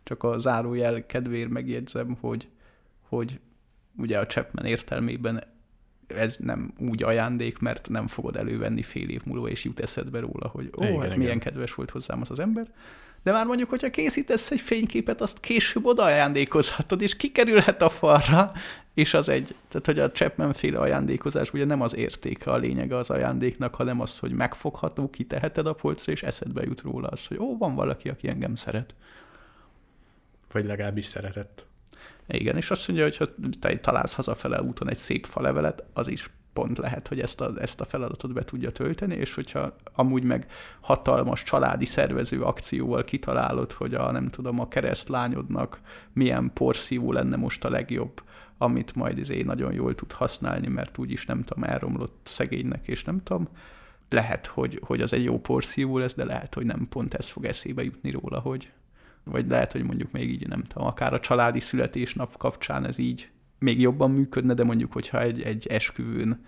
Csak 0.03 0.23
a 0.23 0.39
zárójel 0.39 1.05
kedvéért 1.05 1.49
megjegyzem, 1.49 2.17
hogy, 2.19 2.47
hogy 3.01 3.39
ugye 3.97 4.19
a 4.19 4.25
Chapman 4.25 4.65
értelmében 4.65 5.43
ez 6.15 6.35
nem 6.39 6.73
úgy 6.77 7.03
ajándék, 7.03 7.59
mert 7.59 7.89
nem 7.89 8.07
fogod 8.07 8.35
elővenni 8.35 8.81
fél 8.81 9.09
év 9.09 9.21
múlva, 9.25 9.49
és 9.49 9.63
jut 9.63 9.79
eszedbe 9.79 10.19
róla, 10.19 10.47
hogy 10.47 10.69
ó, 10.77 10.83
igen, 10.83 10.95
hát 10.95 11.05
igen. 11.05 11.17
milyen 11.17 11.39
kedves 11.39 11.73
volt 11.73 11.89
hozzám 11.89 12.21
az 12.21 12.31
az 12.31 12.39
ember. 12.39 12.67
De 13.23 13.31
már 13.31 13.45
mondjuk, 13.45 13.69
hogyha 13.69 13.89
készítesz 13.89 14.51
egy 14.51 14.59
fényképet, 14.59 15.21
azt 15.21 15.39
később 15.39 15.85
oda 15.85 16.03
ajándékozhatod, 16.03 17.01
és 17.01 17.15
kikerülhet 17.15 17.81
a 17.81 17.89
falra, 17.89 18.51
és 18.93 19.13
az 19.13 19.29
egy, 19.29 19.55
tehát 19.67 19.85
hogy 19.85 19.99
a 19.99 20.11
Chapman 20.11 20.53
féle 20.53 20.79
ajándékozás 20.79 21.53
ugye 21.53 21.65
nem 21.65 21.81
az 21.81 21.95
értéke 21.95 22.51
a 22.51 22.57
lényege 22.57 22.97
az 22.97 23.09
ajándéknak, 23.09 23.75
hanem 23.75 24.01
az, 24.01 24.19
hogy 24.19 24.31
megfogható, 24.31 25.09
kiteheted 25.09 25.65
a 25.65 25.73
polcra, 25.73 26.11
és 26.11 26.23
eszedbe 26.23 26.63
jut 26.63 26.81
róla 26.81 27.07
az, 27.07 27.25
hogy 27.25 27.37
ó, 27.37 27.57
van 27.57 27.75
valaki, 27.75 28.09
aki 28.09 28.27
engem 28.27 28.55
szeret. 28.55 28.95
Vagy 30.51 30.65
legalábbis 30.65 31.05
szeretett. 31.05 31.68
Igen, 32.31 32.55
és 32.55 32.71
azt 32.71 32.87
mondja, 32.87 33.05
hogy 33.05 33.17
ha 33.17 33.25
te 33.59 33.77
találsz 33.77 34.13
hazafele 34.13 34.61
úton 34.61 34.89
egy 34.89 34.97
szép 34.97 35.25
falevelet, 35.25 35.83
az 35.93 36.07
is 36.07 36.29
pont 36.53 36.77
lehet, 36.77 37.07
hogy 37.07 37.19
ezt 37.19 37.41
a, 37.41 37.51
ezt 37.59 37.81
a 37.81 37.85
feladatot 37.85 38.33
be 38.33 38.43
tudja 38.43 38.71
tölteni, 38.71 39.15
és 39.15 39.33
hogyha 39.33 39.75
amúgy 39.93 40.23
meg 40.23 40.47
hatalmas 40.81 41.43
családi 41.43 41.85
szervező 41.85 42.41
akcióval 42.41 43.03
kitalálod, 43.03 43.71
hogy 43.71 43.93
a 43.93 44.11
nem 44.11 44.29
tudom, 44.29 44.59
a 44.59 44.67
keresztlányodnak 44.67 45.81
milyen 46.13 46.51
porszívó 46.53 47.11
lenne 47.11 47.35
most 47.35 47.65
a 47.65 47.69
legjobb, 47.69 48.21
amit 48.57 48.95
majd 48.95 49.17
izé 49.17 49.41
nagyon 49.41 49.73
jól 49.73 49.95
tud 49.95 50.11
használni, 50.11 50.67
mert 50.67 50.97
úgyis 50.97 51.25
nem 51.25 51.43
tudom, 51.43 51.63
elromlott 51.63 52.19
szegénynek, 52.23 52.87
és 52.87 53.03
nem 53.03 53.23
tudom, 53.23 53.47
lehet, 54.09 54.45
hogy, 54.45 54.81
hogy 54.85 55.01
az 55.01 55.13
egy 55.13 55.23
jó 55.23 55.39
porszívó 55.39 55.97
lesz, 55.97 56.15
de 56.15 56.25
lehet, 56.25 56.53
hogy 56.53 56.65
nem 56.65 56.87
pont 56.89 57.13
ez 57.13 57.29
fog 57.29 57.45
eszébe 57.45 57.83
jutni 57.83 58.11
róla, 58.11 58.39
hogy, 58.39 58.71
vagy 59.29 59.47
lehet, 59.47 59.71
hogy 59.71 59.83
mondjuk 59.83 60.11
még 60.11 60.29
így 60.29 60.47
nem 60.47 60.63
tudom, 60.63 60.87
akár 60.87 61.13
a 61.13 61.19
családi 61.19 61.59
születésnap 61.59 62.37
kapcsán 62.37 62.85
ez 62.85 62.97
így 62.97 63.29
még 63.59 63.79
jobban 63.79 64.11
működne, 64.11 64.53
de 64.53 64.63
mondjuk, 64.63 64.93
hogyha 64.93 65.21
egy, 65.21 65.41
egy 65.41 65.67
esküvőn 65.67 66.41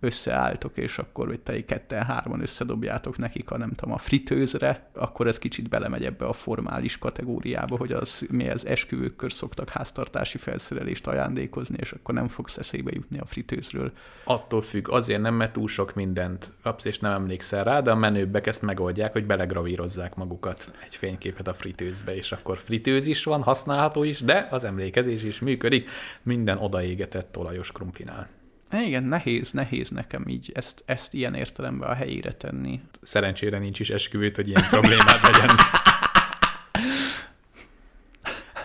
összeálltok, 0.00 0.76
és 0.76 0.96
hogy 0.96 1.26
hogy 1.28 1.40
te 1.40 1.64
ketten-hárman 1.64 2.40
összedobjátok 2.40 3.18
nekik 3.18 3.50
a 3.50 3.58
nem 3.58 3.72
tudom, 3.72 3.94
a 3.94 3.98
fritőzre, 3.98 4.90
akkor 4.92 5.26
ez 5.26 5.38
kicsit 5.38 5.68
belemegy 5.68 6.04
ebbe 6.04 6.24
a 6.24 6.32
formális 6.32 6.98
kategóriába, 6.98 7.76
hogy 7.76 7.92
az, 7.92 8.26
mi 8.30 8.50
az 8.50 8.66
esküvőkkör 8.66 9.32
szoktak 9.32 9.68
háztartási 9.68 10.38
felszerelést 10.38 11.06
ajándékozni, 11.06 11.76
és 11.80 11.92
akkor 11.92 12.14
nem 12.14 12.28
fogsz 12.28 12.56
eszébe 12.56 12.90
jutni 12.94 13.18
a 13.18 13.26
fritőzről. 13.26 13.92
Attól 14.24 14.60
függ, 14.60 14.90
azért 14.90 15.20
nem, 15.20 15.34
mert 15.34 15.52
túl 15.52 15.68
sok 15.68 15.94
mindent 15.94 16.50
kapsz, 16.62 16.84
és 16.84 16.98
nem 16.98 17.12
emlékszel 17.12 17.64
rá, 17.64 17.80
de 17.80 17.90
a 17.90 17.96
menőbbek 17.96 18.46
ezt 18.46 18.62
megoldják, 18.62 19.12
hogy 19.12 19.26
belegravírozzák 19.26 20.14
magukat 20.14 20.72
egy 20.84 20.96
fényképet 20.96 21.48
a 21.48 21.54
fritőzbe, 21.54 22.16
és 22.16 22.32
akkor 22.32 22.58
fritőz 22.58 23.06
is 23.06 23.24
van, 23.24 23.42
használható 23.42 24.02
is, 24.02 24.20
de 24.20 24.48
az 24.50 24.64
emlékezés 24.64 25.22
is 25.22 25.40
működik 25.40 25.88
minden 26.22 26.58
odaégetett 26.58 27.38
olajos 27.38 27.72
krumplinál. 27.72 28.28
Igen, 28.72 29.04
nehéz, 29.04 29.50
nehéz 29.50 29.90
nekem 29.90 30.28
így 30.28 30.50
ezt, 30.54 30.82
ezt 30.86 31.14
ilyen 31.14 31.34
értelemben 31.34 31.88
a 31.88 31.94
helyére 31.94 32.32
tenni. 32.32 32.80
Szerencsére 33.02 33.58
nincs 33.58 33.80
is 33.80 33.90
esküvőt, 33.90 34.36
hogy 34.36 34.48
ilyen 34.48 34.66
problémát 34.68 35.20
legyen. 35.22 35.56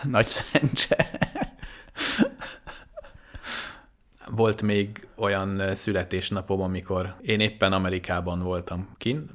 Nagy 0.16 0.26
szerencse. 0.26 1.20
Volt 4.26 4.62
még 4.62 5.08
olyan 5.16 5.76
születésnapom, 5.76 6.62
amikor 6.62 7.16
én 7.22 7.40
éppen 7.40 7.74
Amerikában 7.74 8.42
voltam 8.42 8.90
kin, 8.98 9.30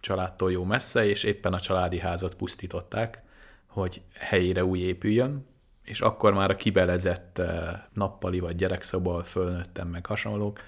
családtól 0.00 0.52
jó 0.52 0.64
messze, 0.64 1.06
és 1.06 1.22
éppen 1.22 1.52
a 1.52 1.60
családi 1.60 1.98
házat 1.98 2.34
pusztították, 2.34 3.22
hogy 3.66 4.02
helyére 4.18 4.64
új 4.64 4.78
épüljön, 4.78 5.46
és 5.84 6.00
akkor 6.00 6.32
már 6.32 6.50
a 6.50 6.56
kibelezett 6.56 7.40
nappali 7.92 8.40
vagy 8.40 8.56
gyerekszoba 8.56 9.24
fölnőttem 9.24 9.88
meg 9.88 10.06
hasonlók, 10.06 10.60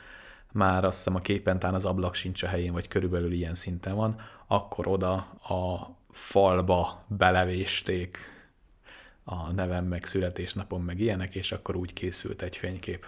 már 0.52 0.84
azt 0.84 0.96
hiszem 0.96 1.14
a 1.14 1.20
képen 1.20 1.58
tán 1.58 1.74
az 1.74 1.84
ablak 1.84 2.14
sincs 2.14 2.42
a 2.42 2.46
helyén, 2.46 2.72
vagy 2.72 2.88
körülbelül 2.88 3.32
ilyen 3.32 3.54
szinten 3.54 3.94
van, 3.94 4.20
akkor 4.46 4.86
oda 4.86 5.12
a 5.42 5.94
falba 6.10 7.04
belevésték 7.06 8.18
a 9.24 9.52
nevem, 9.52 9.84
meg 9.84 10.04
születésnapom, 10.04 10.84
meg 10.84 11.00
ilyenek, 11.00 11.34
és 11.34 11.52
akkor 11.52 11.76
úgy 11.76 11.92
készült 11.92 12.42
egy 12.42 12.56
fénykép. 12.56 13.06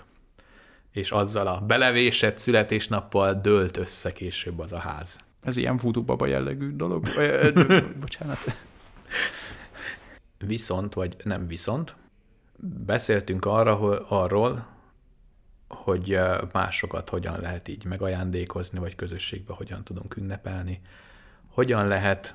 És 0.93 1.11
azzal 1.11 1.47
a 1.47 1.61
belevésett 1.61 2.39
születésnappal 2.39 3.35
dőlt 3.35 3.77
össze 3.77 4.13
később 4.13 4.59
az 4.59 4.73
a 4.73 4.79
ház. 4.79 5.19
Ez 5.43 5.57
ilyen 5.57 5.77
voodoo 5.77 6.03
baba 6.03 6.27
jellegű 6.27 6.77
dolog? 6.77 7.09
Bocsánat. 8.01 8.39
Viszont, 10.39 10.95
vagy 10.95 11.17
nem 11.25 11.47
viszont, 11.47 11.97
beszéltünk 12.87 13.45
arra, 13.45 14.01
arról, 14.01 14.67
hogy 15.69 16.19
másokat 16.53 17.09
hogyan 17.11 17.41
lehet 17.41 17.69
így 17.69 17.85
megajándékozni, 17.85 18.79
vagy 18.79 18.95
közösségbe 18.95 19.53
hogyan 19.55 19.85
tudunk 19.85 20.17
ünnepelni, 20.17 20.81
hogyan 21.49 21.87
lehet 21.87 22.35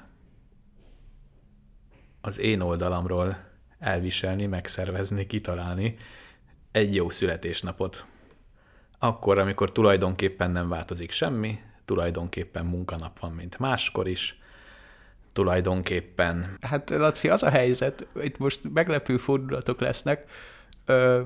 az 2.21 2.39
én 2.39 2.61
oldalamról 2.61 3.37
elviselni, 3.79 4.45
megszervezni, 4.45 5.27
kitalálni 5.27 5.97
egy 6.71 6.95
jó 6.95 7.09
születésnapot. 7.09 8.05
Akkor, 8.99 9.39
amikor 9.39 9.71
tulajdonképpen 9.71 10.51
nem 10.51 10.69
változik 10.69 11.11
semmi, 11.11 11.59
tulajdonképpen 11.85 12.65
munkanap 12.65 13.19
van, 13.19 13.31
mint 13.31 13.59
máskor 13.59 14.07
is, 14.07 14.41
tulajdonképpen. 15.33 16.57
Hát 16.61 16.89
Laci, 16.89 17.29
az 17.29 17.43
a 17.43 17.49
helyzet, 17.49 18.07
itt 18.23 18.37
most 18.37 18.59
meglepő 18.73 19.17
fordulatok 19.17 19.79
lesznek. 19.79 20.29
Ö, 20.85 21.21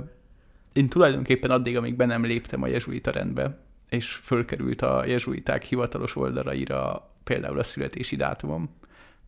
én 0.74 0.89
tulajdonképpen 0.89 1.51
addig, 1.51 1.78
amíg 1.78 1.95
be 1.95 2.05
nem 2.05 2.26
léptem 2.26 2.64
a 2.64 2.68
jezsuita 2.68 3.12
rendbe, 3.12 3.60
és 3.89 4.12
fölkerült 4.12 4.82
a 4.82 5.05
jezsuiták 5.05 5.64
hivatalos 5.64 6.16
oldalaira 6.16 7.12
például 7.24 7.60
a 7.60 7.64
születési 7.64 8.16
dátumom, 8.16 8.70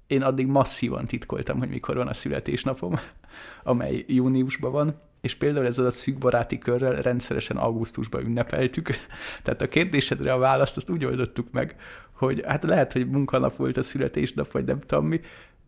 én 0.07 0.21
addig 0.21 0.47
masszívan 0.47 1.05
titkoltam, 1.05 1.59
hogy 1.59 1.69
mikor 1.69 1.95
van 1.95 2.07
a 2.07 2.13
születésnapom, 2.13 2.99
amely 3.63 4.05
júniusban 4.07 4.71
van, 4.71 5.01
és 5.21 5.35
például 5.35 5.65
ezzel 5.65 5.85
a 5.85 5.91
szűk 5.91 6.17
körrel 6.59 7.01
rendszeresen 7.01 7.57
augusztusban 7.57 8.25
ünnepeltük. 8.25 8.89
Tehát 9.43 9.61
a 9.61 9.67
kérdésedre 9.67 10.33
a 10.33 10.37
választ 10.37 10.77
azt 10.77 10.89
úgy 10.89 11.05
oldottuk 11.05 11.51
meg, 11.51 11.75
hogy 12.11 12.43
hát 12.47 12.63
lehet, 12.63 12.93
hogy 12.93 13.07
munkanap 13.07 13.55
volt 13.55 13.77
a 13.77 13.83
születésnap, 13.83 14.51
vagy 14.51 14.65
nem 14.65 14.79
tudom 14.79 15.05
mi, 15.05 15.21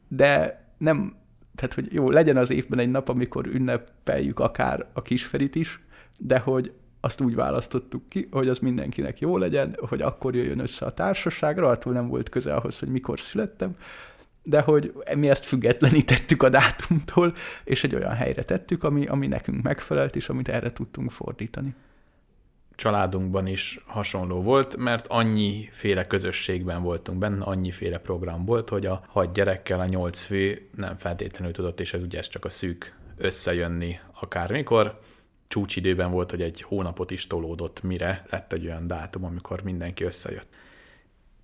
de 0.08 0.64
nem, 0.78 1.16
tehát 1.56 1.74
hogy 1.74 1.94
jó, 1.94 2.10
legyen 2.10 2.38
az 2.38 2.50
évben 2.50 2.80
egy 2.80 2.92
nap, 2.92 3.10
amikor 3.10 3.46
ünnepeljük 3.46 4.40
akár 4.40 4.86
a 4.94 5.02
kisferit 5.02 5.56
is, 5.56 5.80
de 6.18 6.40
hogy 6.40 6.72
azt 7.00 7.22
úgy 7.22 7.36
választottuk 7.36 8.10
ki, 8.10 8.28
hogy 8.32 8.48
az 8.48 8.60
mindenkinek 8.60 9.20
jó 9.20 9.38
legyen, 9.38 9.78
hogy 9.80 10.02
akkor 10.02 10.36
jöjjön 10.36 10.60
össze 10.60 10.86
a 10.86 10.94
társaság, 10.94 11.58
attól 11.58 11.94
nem 11.94 12.08
volt 12.08 12.30
köze 12.30 12.54
ahhoz, 12.54 12.80
hogy 12.80 12.90
mikor 12.90 13.20
születtem, 13.20 13.76
de 14.44 14.62
hogy 14.62 14.94
mi 15.16 15.30
ezt 15.30 15.46
függetlenítettük 15.46 16.44
a 16.44 16.50
dátumtól, 16.50 17.34
és 17.64 17.84
egy 17.84 17.96
olyan 17.96 18.14
helyre 18.16 18.44
tettük, 18.44 18.84
ami, 18.84 19.06
ami 19.06 19.28
nekünk 19.28 19.62
megfelelt, 19.62 20.16
és 20.16 20.30
amit 20.30 20.48
erre 20.48 20.72
tudtunk 20.72 21.12
fordítani. 21.12 21.76
Családunkban 22.76 23.48
is 23.48 23.80
hasonló 23.86 24.42
volt, 24.42 24.78
mert 24.78 25.08
annyiféle 25.08 26.08
közösségben 26.08 26.82
voltunk 26.82 27.20
benne, 27.20 27.44
annyiféle 27.44 27.98
program 27.98 28.46
volt, 28.46 28.70
hogy 28.70 28.86
a 28.86 29.04
hat 29.08 29.34
gyerekkel 29.34 29.80
a 29.80 29.86
nyolc 29.86 30.22
fő 30.22 30.70
nem 30.76 30.98
feltétlenül 30.98 31.54
tudott, 31.54 31.80
és 31.80 31.94
ez 31.94 32.02
ugye 32.02 32.18
ez 32.18 32.28
csak 32.28 32.46
a 32.46 32.50
szűk 32.50 32.96
összejönni 33.18 34.00
akármikor. 34.20 35.00
Csúcsidőben 35.48 36.12
volt, 36.12 36.30
hogy 36.30 36.42
egy 36.42 36.62
hónapot 36.62 37.12
is 37.12 37.28
tolódott, 37.28 37.82
mire 37.82 38.24
lett 38.30 38.54
egy 38.54 38.66
olyan 38.66 38.88
dátum, 38.88 39.24
amikor 39.24 39.64
mindenki 39.64 40.04
összejött. 40.04 40.48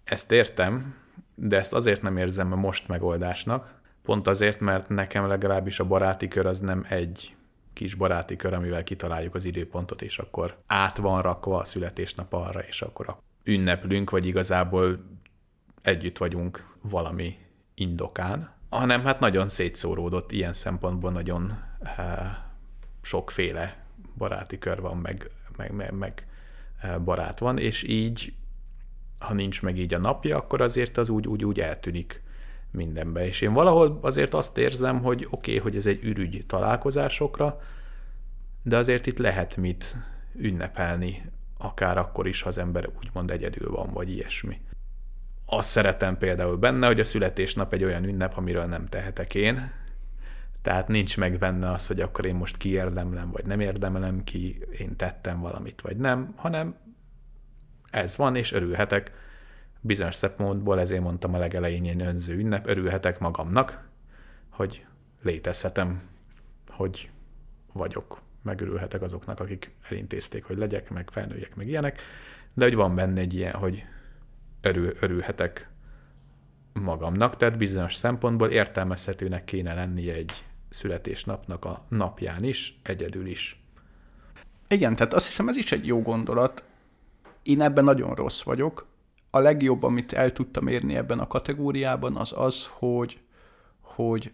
Ezt 0.03 0.31
értem, 0.31 0.95
de 1.39 1.57
ezt 1.57 1.73
azért 1.73 2.01
nem 2.01 2.17
érzem 2.17 2.47
most 2.47 2.87
megoldásnak, 2.87 3.79
pont 4.03 4.27
azért, 4.27 4.59
mert 4.59 4.89
nekem 4.89 5.27
legalábbis 5.27 5.79
a 5.79 5.85
baráti 5.85 6.27
kör 6.27 6.45
az 6.45 6.59
nem 6.59 6.85
egy 6.89 7.35
kis 7.73 7.95
baráti 7.95 8.35
kör, 8.35 8.53
amivel 8.53 8.83
kitaláljuk 8.83 9.35
az 9.35 9.45
időpontot, 9.45 10.01
és 10.01 10.17
akkor 10.17 10.57
át 10.67 10.97
van 10.97 11.21
rakva 11.21 11.57
a 11.57 11.65
születésnap 11.65 12.33
arra, 12.33 12.59
és 12.59 12.81
akkor 12.81 13.17
ünneplünk, 13.43 14.09
vagy 14.09 14.25
igazából 14.25 14.99
együtt 15.81 16.17
vagyunk 16.17 16.75
valami 16.81 17.37
indokán, 17.73 18.51
hanem 18.69 19.03
hát 19.03 19.19
nagyon 19.19 19.49
szétszóródott, 19.49 20.31
ilyen 20.31 20.53
szempontból 20.53 21.11
nagyon 21.11 21.59
e, 21.83 22.51
sokféle 23.01 23.85
baráti 24.17 24.57
kör 24.57 24.81
van, 24.81 24.97
meg, 24.97 25.29
meg, 25.57 25.71
meg, 25.71 25.93
meg 25.93 26.27
barát 27.03 27.39
van, 27.39 27.57
és 27.57 27.83
így 27.83 28.33
ha 29.19 29.33
nincs 29.33 29.61
meg 29.61 29.77
így 29.77 29.93
a 29.93 29.99
napja, 29.99 30.37
akkor 30.37 30.61
azért 30.61 30.97
az 30.97 31.09
úgy, 31.09 31.27
úgy, 31.27 31.45
úgy 31.45 31.59
eltűnik 31.59 32.21
mindenbe. 32.71 33.25
És 33.25 33.41
én 33.41 33.53
valahol 33.53 33.99
azért 34.01 34.33
azt 34.33 34.57
érzem, 34.57 35.01
hogy 35.01 35.27
oké, 35.29 35.51
okay, 35.51 35.57
hogy 35.57 35.75
ez 35.75 35.85
egy 35.85 36.03
ürügy 36.03 36.43
találkozásokra, 36.47 37.61
de 38.63 38.77
azért 38.77 39.07
itt 39.07 39.17
lehet 39.17 39.55
mit 39.55 39.95
ünnepelni, 40.35 41.31
akár 41.57 41.97
akkor 41.97 42.27
is, 42.27 42.41
ha 42.41 42.49
az 42.49 42.57
ember 42.57 42.89
úgymond 42.97 43.31
egyedül 43.31 43.71
van, 43.71 43.93
vagy 43.93 44.11
ilyesmi. 44.11 44.61
Azt 45.45 45.69
szeretem 45.69 46.17
például 46.17 46.57
benne, 46.57 46.87
hogy 46.87 46.99
a 46.99 47.03
születésnap 47.03 47.73
egy 47.73 47.83
olyan 47.83 48.03
ünnep, 48.03 48.37
amiről 48.37 48.65
nem 48.65 48.85
tehetek 48.85 49.35
én, 49.35 49.71
tehát 50.61 50.87
nincs 50.87 51.17
meg 51.17 51.37
benne 51.37 51.71
az, 51.71 51.87
hogy 51.87 51.99
akkor 51.99 52.25
én 52.25 52.35
most 52.35 52.57
kiérdemlem, 52.57 53.31
vagy 53.31 53.45
nem 53.45 53.59
érdemelem 53.59 54.23
ki, 54.23 54.59
én 54.77 54.95
tettem 54.95 55.39
valamit, 55.39 55.81
vagy 55.81 55.97
nem, 55.97 56.33
hanem 56.35 56.75
ez 57.91 58.17
van, 58.17 58.35
és 58.35 58.51
örülhetek. 58.51 59.11
Bizonyos 59.81 60.15
szempontból 60.15 60.79
ezért 60.79 61.01
mondtam 61.01 61.33
a 61.33 61.37
legelején 61.37 61.83
ilyen 61.83 61.99
önző 61.99 62.37
ünnep, 62.37 62.67
örülhetek 62.67 63.19
magamnak, 63.19 63.87
hogy 64.49 64.85
létezhetem, 65.21 66.01
hogy 66.69 67.09
vagyok, 67.73 68.21
megörülhetek 68.41 69.01
azoknak, 69.01 69.39
akik 69.39 69.71
elintézték, 69.89 70.43
hogy 70.43 70.57
legyek, 70.57 70.89
meg 70.89 71.09
felnőjek, 71.11 71.55
meg 71.55 71.67
ilyenek, 71.67 72.01
de 72.53 72.63
hogy 72.63 72.75
van 72.75 72.95
benne 72.95 73.19
egy 73.19 73.33
ilyen, 73.33 73.53
hogy 73.53 73.85
örül, 74.61 74.93
örülhetek 74.99 75.69
magamnak, 76.73 77.37
tehát 77.37 77.57
bizonyos 77.57 77.95
szempontból 77.95 78.49
értelmezhetőnek 78.49 79.43
kéne 79.43 79.73
lennie 79.73 80.13
egy 80.13 80.31
születésnapnak 80.69 81.65
a 81.65 81.85
napján 81.89 82.43
is, 82.43 82.79
egyedül 82.83 83.25
is. 83.25 83.61
Igen, 84.67 84.95
tehát 84.95 85.13
azt 85.13 85.25
hiszem 85.25 85.47
ez 85.47 85.55
is 85.55 85.71
egy 85.71 85.85
jó 85.85 86.01
gondolat, 86.01 86.63
én 87.47 87.61
ebben 87.61 87.83
nagyon 87.83 88.15
rossz 88.15 88.41
vagyok. 88.41 88.85
A 89.29 89.39
legjobb, 89.39 89.83
amit 89.83 90.13
el 90.13 90.31
tudtam 90.31 90.67
érni 90.67 90.95
ebben 90.95 91.19
a 91.19 91.27
kategóriában, 91.27 92.15
az 92.15 92.33
az, 92.35 92.67
hogy, 92.71 93.19
hogy 93.81 94.31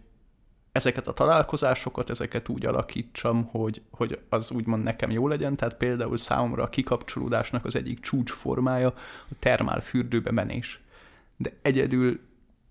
ezeket 0.72 1.06
a 1.06 1.12
találkozásokat, 1.12 2.10
ezeket 2.10 2.48
úgy 2.48 2.66
alakítsam, 2.66 3.44
hogy, 3.44 3.82
hogy 3.90 4.20
az 4.28 4.50
úgymond 4.50 4.82
nekem 4.82 5.10
jó 5.10 5.28
legyen, 5.28 5.56
tehát 5.56 5.76
például 5.76 6.16
számomra 6.16 6.62
a 6.62 6.68
kikapcsolódásnak 6.68 7.64
az 7.64 7.76
egyik 7.76 8.00
csúcsformája 8.00 8.88
a 9.30 9.34
termál 9.38 9.80
fürdőbe 9.80 10.30
menés. 10.30 10.80
De 11.36 11.52
egyedül 11.62 12.20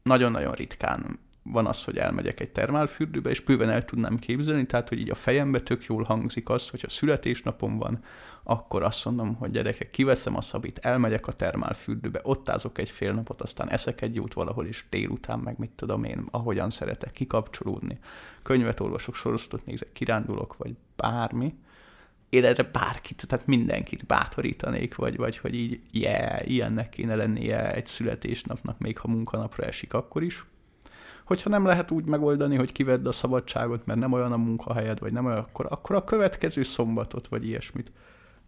nagyon-nagyon 0.04 0.54
ritkán 0.54 1.20
van 1.44 1.66
az, 1.66 1.84
hogy 1.84 1.98
elmegyek 1.98 2.40
egy 2.40 2.52
termálfürdőbe, 2.52 3.30
és 3.30 3.42
bőven 3.42 3.70
el 3.70 3.86
tudnám 3.86 4.18
képzelni, 4.18 4.66
tehát 4.66 4.90
hogy 4.90 5.00
így 5.00 5.10
a 5.10 5.16
fejembe 5.16 5.60
tök 5.60 5.86
jól 5.86 6.04
hangzik 6.04 6.50
az, 6.50 6.70
hogy 6.70 6.82
a 6.86 6.90
születésnapom 6.90 7.78
van, 7.78 8.04
akkor 8.44 8.84
azt 8.84 9.06
mondom, 9.06 9.36
hogy 9.36 9.52
gyerekek, 9.52 9.90
kiveszem 9.90 10.36
a 10.36 10.42
szabit, 10.42 10.78
elmegyek 10.78 11.28
a 11.28 11.32
termálfürdőbe, 11.32 12.20
ott 12.24 12.50
ázok 12.50 12.78
egy 12.78 12.90
fél 12.90 13.14
napot, 13.14 13.42
aztán 13.42 13.70
eszek 13.70 14.02
egy 14.02 14.16
jót 14.16 14.34
valahol 14.34 14.66
is 14.66 14.86
délután, 14.90 15.40
meg 15.40 15.58
mit 15.58 15.72
tudom 15.72 16.04
én, 16.04 16.28
ahogyan 16.32 16.70
szeretek 16.70 17.12
kikapcsolódni. 17.12 18.00
Könyvet 18.42 18.80
olvasok, 18.80 19.16
sorozatot 19.16 19.66
nézek, 19.66 19.92
kirándulok, 19.92 20.58
vagy 20.58 20.76
bármi. 20.96 21.56
Én 22.30 22.46
erre 22.46 22.64
bárkit, 22.64 23.28
tehát 23.28 23.48
mindenkit 23.48 24.06
bátorítanék, 24.06 24.96
vagy, 24.96 25.18
vagy 25.18 25.38
hogy 25.38 25.54
így, 25.54 25.82
yeah, 25.92 26.50
ilyennek 26.50 26.90
kéne 26.90 27.16
lennie 27.16 27.74
egy 27.74 27.86
születésnapnak, 27.86 28.80
még 28.80 28.98
ha 28.98 29.08
munkanapra 29.08 29.64
esik 29.64 29.94
akkor 29.94 30.24
is 30.24 30.46
hogyha 31.24 31.50
nem 31.50 31.66
lehet 31.66 31.92
úgy 31.92 32.06
megoldani, 32.06 32.56
hogy 32.56 32.72
kivedd 32.72 33.08
a 33.08 33.12
szabadságot, 33.12 33.86
mert 33.86 34.00
nem 34.00 34.12
olyan 34.12 34.32
a 34.32 34.38
munkahelyed, 34.38 35.00
vagy 35.00 35.14
nem 35.14 35.26
olyan, 35.26 35.38
akkor, 35.38 35.66
akkor 35.70 35.96
a 35.96 36.04
következő 36.04 36.64
szombatot, 36.64 37.28
vagy 37.28 37.48
ilyesmit 37.48 37.92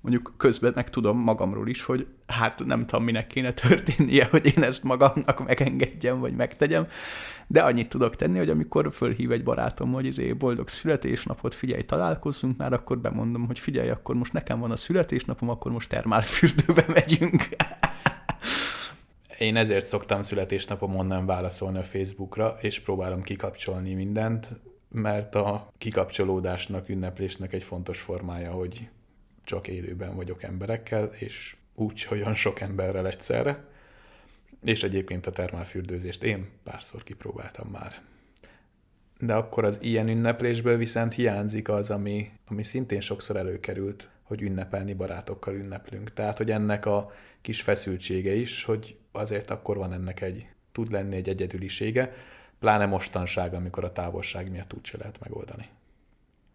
mondjuk 0.06 0.34
közben 0.38 0.72
meg 0.76 0.90
tudom 0.90 1.18
magamról 1.18 1.68
is, 1.68 1.84
hogy 1.84 2.08
hát 2.28 2.66
nem 2.66 2.86
tudom, 2.86 3.06
minek 3.06 3.28
kéne 3.28 3.52
történnie, 3.52 4.28
hogy 4.32 4.54
én 4.58 4.64
ezt 4.64 4.84
magamnak 4.84 5.46
megengedjem, 5.46 6.20
vagy 6.20 6.36
megtegyem, 6.36 6.88
de 7.48 7.62
annyit 7.62 7.90
tudok 7.90 8.16
tenni, 8.16 8.38
hogy 8.38 8.50
amikor 8.50 8.94
fölhív 8.94 9.32
egy 9.32 9.44
barátom, 9.44 9.92
hogy 9.92 10.06
izé 10.06 10.34
boldog 10.34 10.68
születésnapot, 10.68 11.54
figyelj, 11.54 11.82
találkozzunk 11.82 12.58
már, 12.58 12.74
akkor 12.74 12.98
bemondom, 12.98 13.46
hogy 13.46 13.60
figyelj, 13.60 13.90
akkor 13.90 14.16
most 14.16 14.34
nekem 14.34 14.60
van 14.60 14.72
a 14.72 14.76
születésnapom, 14.76 15.50
akkor 15.50 15.72
most 15.72 15.90
termálfürdőbe 15.90 16.86
megyünk. 16.88 17.48
Én 19.40 19.56
ezért 19.56 19.86
szoktam 19.86 20.22
születésnapomon 20.22 21.06
nem 21.06 21.26
válaszolni 21.26 21.78
a 21.78 21.84
Facebookra, 21.84 22.58
és 22.62 22.80
próbálom 22.80 23.22
kikapcsolni 23.22 23.94
mindent, 23.94 24.50
mert 24.90 25.36
a 25.36 25.72
kikapcsolódásnak, 25.78 26.90
ünneplésnek 26.90 27.54
egy 27.54 27.64
fontos 27.64 28.02
formája, 28.02 28.52
hogy 28.52 28.90
csak 29.44 29.68
élőben 29.68 30.16
vagyok 30.16 30.44
emberekkel, 30.44 31.06
és 31.06 31.56
úgy 31.76 32.08
olyan 32.12 32.34
sok 32.34 32.60
emberrel 32.60 33.08
egyszerre. 33.08 33.64
És 34.64 34.84
egyébként 34.84 35.28
a 35.28 35.32
termálfürdőzést 35.32 36.24
én 36.24 36.50
párszor 36.64 37.04
kipróbáltam 37.04 37.68
már. 37.68 38.02
De 39.20 39.34
akkor 39.34 39.66
az 39.66 39.78
ilyen 39.82 40.08
ünneplésből 40.08 40.78
viszont 40.78 41.14
hiányzik 41.14 41.70
az, 41.70 41.92
ami, 41.92 42.32
ami 42.48 42.64
szintén 42.64 43.02
sokszor 43.02 43.36
előkerült, 43.36 44.10
hogy 44.24 44.42
ünnepelni 44.42 44.94
barátokkal 44.94 45.54
ünneplünk. 45.54 46.14
Tehát, 46.14 46.38
hogy 46.38 46.52
ennek 46.52 46.86
a 46.86 47.12
kis 47.46 47.62
feszültsége 47.62 48.34
is, 48.34 48.64
hogy 48.64 48.98
azért 49.12 49.50
akkor 49.50 49.78
van 49.78 49.94
ennek 49.94 50.22
egy, 50.22 50.48
tud 50.72 50.92
lenni 50.92 51.16
egy 51.16 51.30
egyedülisége, 51.30 52.14
pláne 52.60 52.86
mostanság, 52.86 53.54
amikor 53.54 53.84
a 53.84 53.92
távolság 53.92 54.52
miatt 54.52 54.74
úgy 54.74 54.86
se 54.86 54.98
lehet 54.98 55.20
megoldani. 55.20 55.70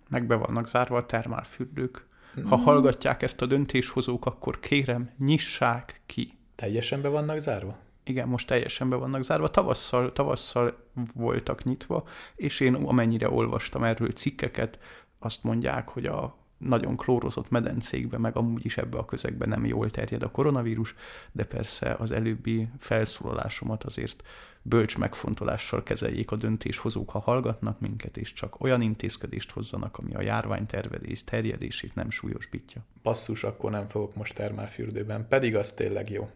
Meg 0.08 0.26
be 0.26 0.34
vannak 0.34 0.68
zárva 0.68 0.96
a 0.96 1.06
termálfürdők. 1.06 2.06
Ha 2.44 2.56
mm. 2.56 2.62
hallgatják 2.62 3.22
ezt 3.22 3.42
a 3.42 3.46
döntéshozók, 3.46 4.26
akkor 4.26 4.60
kérem, 4.60 5.10
nyissák 5.18 6.00
ki. 6.06 6.38
Teljesen 6.54 7.02
be 7.02 7.08
vannak 7.08 7.38
zárva? 7.38 7.78
Igen, 8.04 8.28
most 8.28 8.46
teljesen 8.46 8.88
be 8.88 8.96
vannak 8.96 9.22
zárva. 9.22 9.48
Tavasszal, 9.48 10.12
tavasszal 10.12 10.84
voltak 11.14 11.64
nyitva, 11.64 12.04
és 12.36 12.60
én 12.60 12.74
amennyire 12.74 13.30
olvastam 13.30 13.84
erről 13.84 14.10
cikkeket, 14.10 14.78
azt 15.18 15.42
mondják, 15.42 15.88
hogy 15.88 16.06
a 16.06 16.39
nagyon 16.60 16.96
klórozott 16.96 17.50
medencékbe, 17.50 18.18
meg 18.18 18.36
amúgy 18.36 18.64
is 18.64 18.76
ebbe 18.76 18.98
a 18.98 19.04
közegbe 19.04 19.46
nem 19.46 19.64
jól 19.66 19.90
terjed 19.90 20.22
a 20.22 20.30
koronavírus, 20.30 20.94
de 21.32 21.44
persze 21.44 21.94
az 21.98 22.10
előbbi 22.10 22.68
felszólalásomat 22.78 23.84
azért 23.84 24.22
bölcs 24.62 24.98
megfontolással 24.98 25.82
kezeljék 25.82 26.30
a 26.30 26.36
döntéshozók, 26.36 27.10
ha 27.10 27.18
hallgatnak 27.18 27.80
minket, 27.80 28.16
és 28.16 28.32
csak 28.32 28.60
olyan 28.60 28.80
intézkedést 28.80 29.50
hozzanak, 29.50 29.98
ami 29.98 30.14
a 30.14 30.22
járvány 30.22 30.66
tervedés, 30.66 31.24
terjedését 31.24 31.94
nem 31.94 32.10
súlyosbítja. 32.10 32.84
Passzus, 33.02 33.44
akkor 33.44 33.70
nem 33.70 33.88
fogok 33.88 34.14
most 34.14 34.34
termálfürdőben, 34.34 35.28
pedig 35.28 35.56
az 35.56 35.72
tényleg 35.72 36.10
jó. 36.10 36.30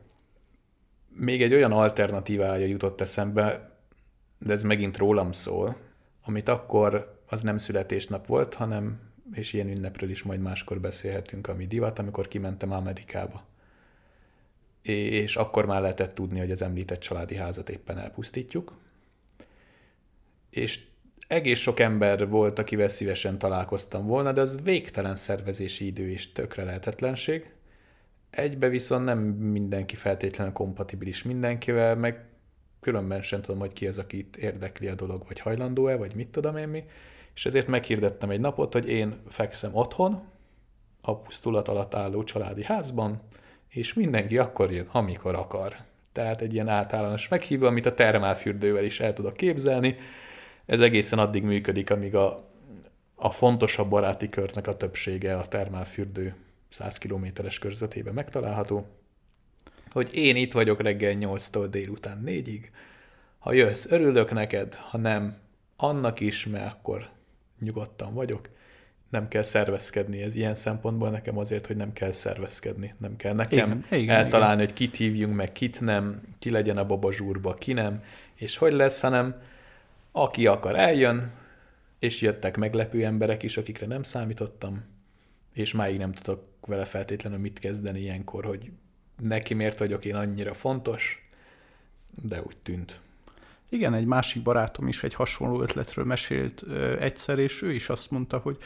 Még 1.08 1.42
egy 1.42 1.52
olyan 1.52 1.72
alternatívája 1.72 2.66
jutott 2.66 3.00
eszembe, 3.00 3.78
de 4.38 4.52
ez 4.52 4.62
megint 4.62 4.96
rólam 4.96 5.32
szól, 5.32 5.76
amit 6.24 6.48
akkor 6.48 7.20
az 7.28 7.42
nem 7.42 7.58
születésnap 7.58 8.26
volt, 8.26 8.54
hanem, 8.54 9.00
és 9.32 9.52
ilyen 9.52 9.68
ünnepről 9.68 10.10
is 10.10 10.22
majd 10.22 10.40
máskor 10.40 10.80
beszélhetünk, 10.80 11.46
ami 11.46 11.66
divat, 11.66 11.98
amikor 11.98 12.28
kimentem 12.28 12.72
Amerikába 12.72 13.44
és 14.84 15.36
akkor 15.36 15.66
már 15.66 15.80
lehetett 15.80 16.14
tudni, 16.14 16.38
hogy 16.38 16.50
az 16.50 16.62
említett 16.62 17.00
családi 17.00 17.36
házat 17.36 17.68
éppen 17.68 17.98
elpusztítjuk. 17.98 18.72
És 20.50 20.84
egész 21.28 21.58
sok 21.58 21.80
ember 21.80 22.28
volt, 22.28 22.58
akivel 22.58 22.88
szívesen 22.88 23.38
találkoztam 23.38 24.06
volna, 24.06 24.32
de 24.32 24.40
az 24.40 24.62
végtelen 24.62 25.16
szervezési 25.16 25.86
idő 25.86 26.10
és 26.10 26.32
tökre 26.32 26.64
lehetetlenség. 26.64 27.52
Egybe 28.30 28.68
viszont 28.68 29.04
nem 29.04 29.18
mindenki 29.28 29.94
feltétlenül 29.94 30.52
kompatibilis 30.52 31.22
mindenkivel, 31.22 31.96
meg 31.96 32.24
különben 32.80 33.22
sem 33.22 33.40
tudom, 33.40 33.60
hogy 33.60 33.72
ki 33.72 33.86
az, 33.86 33.98
akit 33.98 34.36
érdekli 34.36 34.88
a 34.88 34.94
dolog, 34.94 35.24
vagy 35.26 35.40
hajlandó-e, 35.40 35.96
vagy 35.96 36.14
mit 36.14 36.28
tudom 36.28 36.56
én 36.56 36.68
mi. 36.68 36.84
És 37.34 37.46
ezért 37.46 37.66
meghirdettem 37.66 38.30
egy 38.30 38.40
napot, 38.40 38.72
hogy 38.72 38.88
én 38.88 39.14
fekszem 39.28 39.74
otthon, 39.74 40.22
a 41.00 41.16
pusztulat 41.16 41.68
alatt 41.68 41.94
álló 41.94 42.24
családi 42.24 42.64
házban, 42.64 43.20
és 43.68 43.94
mindenki 43.94 44.38
akkor 44.38 44.72
jön, 44.72 44.86
amikor 44.92 45.34
akar. 45.34 45.76
Tehát 46.12 46.40
egy 46.40 46.52
ilyen 46.52 46.68
általános 46.68 47.28
meghívó, 47.28 47.66
amit 47.66 47.86
a 47.86 47.94
termálfürdővel 47.94 48.84
is 48.84 49.00
el 49.00 49.12
tudok 49.12 49.36
képzelni. 49.36 49.96
Ez 50.66 50.80
egészen 50.80 51.18
addig 51.18 51.42
működik, 51.42 51.90
amíg 51.90 52.14
a, 52.14 52.48
a 53.14 53.30
fontosabb 53.30 53.88
baráti 53.88 54.28
körnek 54.28 54.66
a 54.66 54.76
többsége 54.76 55.36
a 55.36 55.44
termálfürdő 55.44 56.34
100 56.68 56.98
kilométeres 56.98 57.58
körzetében 57.58 58.14
megtalálható. 58.14 58.86
Hogy 59.90 60.14
én 60.14 60.36
itt 60.36 60.52
vagyok 60.52 60.82
reggel 60.82 61.14
8-tól 61.20 61.66
délután 61.70 62.22
4-ig. 62.26 62.62
Ha 63.38 63.52
jössz, 63.52 63.86
örülök 63.90 64.32
neked, 64.32 64.74
ha 64.74 64.98
nem, 64.98 65.36
annak 65.76 66.20
is, 66.20 66.46
mert 66.46 66.72
akkor 66.72 67.08
nyugodtan 67.64 68.14
vagyok 68.14 68.48
nem 69.14 69.28
kell 69.28 69.42
szervezkedni. 69.42 70.22
Ez 70.22 70.34
ilyen 70.34 70.54
szempontból 70.54 71.10
nekem 71.10 71.38
azért, 71.38 71.66
hogy 71.66 71.76
nem 71.76 71.92
kell 71.92 72.12
szervezkedni. 72.12 72.94
Nem 72.98 73.16
kell 73.16 73.34
nekem 73.34 73.58
igen, 73.58 74.00
igen, 74.00 74.16
eltalálni, 74.16 74.62
igen. 74.62 74.66
hogy 74.66 74.74
kit 74.74 74.96
hívjunk 74.96 75.34
meg, 75.34 75.52
kit 75.52 75.80
nem, 75.80 76.22
ki 76.38 76.50
legyen 76.50 76.76
a 76.76 76.86
babazsúrba, 76.86 77.54
ki 77.54 77.72
nem, 77.72 78.02
és 78.34 78.56
hogy 78.56 78.72
lesz, 78.72 79.00
hanem 79.00 79.34
aki 80.12 80.46
akar 80.46 80.76
eljön, 80.76 81.32
és 81.98 82.20
jöttek 82.20 82.56
meglepő 82.56 83.04
emberek 83.04 83.42
is, 83.42 83.56
akikre 83.56 83.86
nem 83.86 84.02
számítottam, 84.02 84.84
és 85.52 85.72
máig 85.72 85.98
nem 85.98 86.12
tudok 86.12 86.42
vele 86.66 86.84
feltétlenül 86.84 87.38
mit 87.38 87.58
kezdeni 87.58 88.00
ilyenkor, 88.00 88.44
hogy 88.44 88.70
neki 89.22 89.54
miért 89.54 89.78
vagyok 89.78 90.04
én 90.04 90.14
annyira 90.14 90.54
fontos, 90.54 91.28
de 92.22 92.42
úgy 92.42 92.56
tűnt. 92.56 93.00
Igen, 93.74 93.94
egy 93.94 94.06
másik 94.06 94.42
barátom 94.42 94.88
is 94.88 95.02
egy 95.02 95.14
hasonló 95.14 95.62
ötletről 95.62 96.04
mesélt 96.04 96.62
egyszer, 96.98 97.38
és 97.38 97.62
ő 97.62 97.72
is 97.72 97.88
azt 97.88 98.10
mondta, 98.10 98.38
hogy 98.38 98.58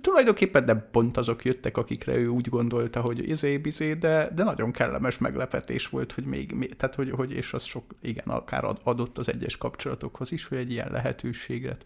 tulajdonképpen 0.00 0.64
nem 0.64 0.88
pont 0.90 1.16
azok 1.16 1.44
jöttek, 1.44 1.76
akikre 1.76 2.14
ő 2.14 2.28
úgy 2.28 2.48
gondolta, 2.48 3.00
hogy 3.00 3.28
izé-bizé, 3.28 3.94
de, 3.94 4.30
de 4.34 4.42
nagyon 4.42 4.72
kellemes 4.72 5.18
meglepetés 5.18 5.88
volt, 5.88 6.12
hogy 6.12 6.24
még, 6.24 6.52
még 6.52 6.76
tehát 6.76 6.94
hogy, 6.94 7.10
hogy, 7.10 7.32
és 7.32 7.52
az 7.52 7.62
sok, 7.62 7.84
igen, 8.02 8.28
akár 8.28 8.76
adott 8.84 9.18
az 9.18 9.28
egyes 9.28 9.56
kapcsolatokhoz 9.56 10.32
is, 10.32 10.46
hogy 10.46 10.58
egy 10.58 10.70
ilyen 10.70 10.90
lehetőséget 10.90 11.84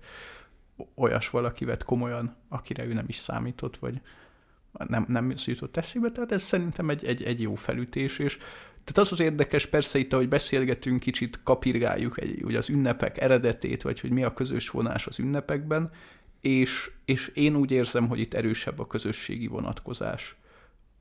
olyas 0.95 1.31
valaki 1.31 1.65
vett 1.65 1.85
komolyan, 1.85 2.37
akire 2.49 2.85
ő 2.85 2.93
nem 2.93 3.05
is 3.09 3.17
számított, 3.17 3.77
vagy 3.77 4.01
nem, 4.73 5.05
nem 5.09 5.33
jutott 5.45 5.77
eszébe, 5.77 6.11
tehát 6.11 6.33
ez 6.33 6.43
szerintem 6.43 6.91
egy, 6.91 7.05
egy, 7.05 7.23
egy 7.23 7.41
jó 7.41 7.55
felütés, 7.55 8.19
és 8.19 8.39
tehát 8.85 8.99
az 8.99 9.13
az 9.13 9.21
érdekes, 9.21 9.67
persze 9.67 9.99
itt, 9.99 10.13
ahogy 10.13 10.29
beszélgetünk, 10.29 11.01
kicsit 11.01 11.41
kapirgáljuk 11.43 12.21
egy, 12.21 12.43
ugye 12.43 12.59
az 12.59 12.69
ünnepek 12.69 13.21
eredetét, 13.21 13.83
vagy 13.83 14.01
hogy 14.01 14.11
mi 14.11 14.25
a 14.25 14.33
közös 14.33 14.71
vonás 14.71 15.07
az 15.07 15.19
ünnepekben, 15.19 15.91
és, 16.41 16.91
és 17.05 17.29
én 17.29 17.57
úgy 17.57 17.71
érzem, 17.71 18.09
hogy 18.09 18.19
itt 18.19 18.35
erősebb 18.35 18.79
a 18.79 18.87
közösségi 18.87 19.47
vonatkozás, 19.47 20.37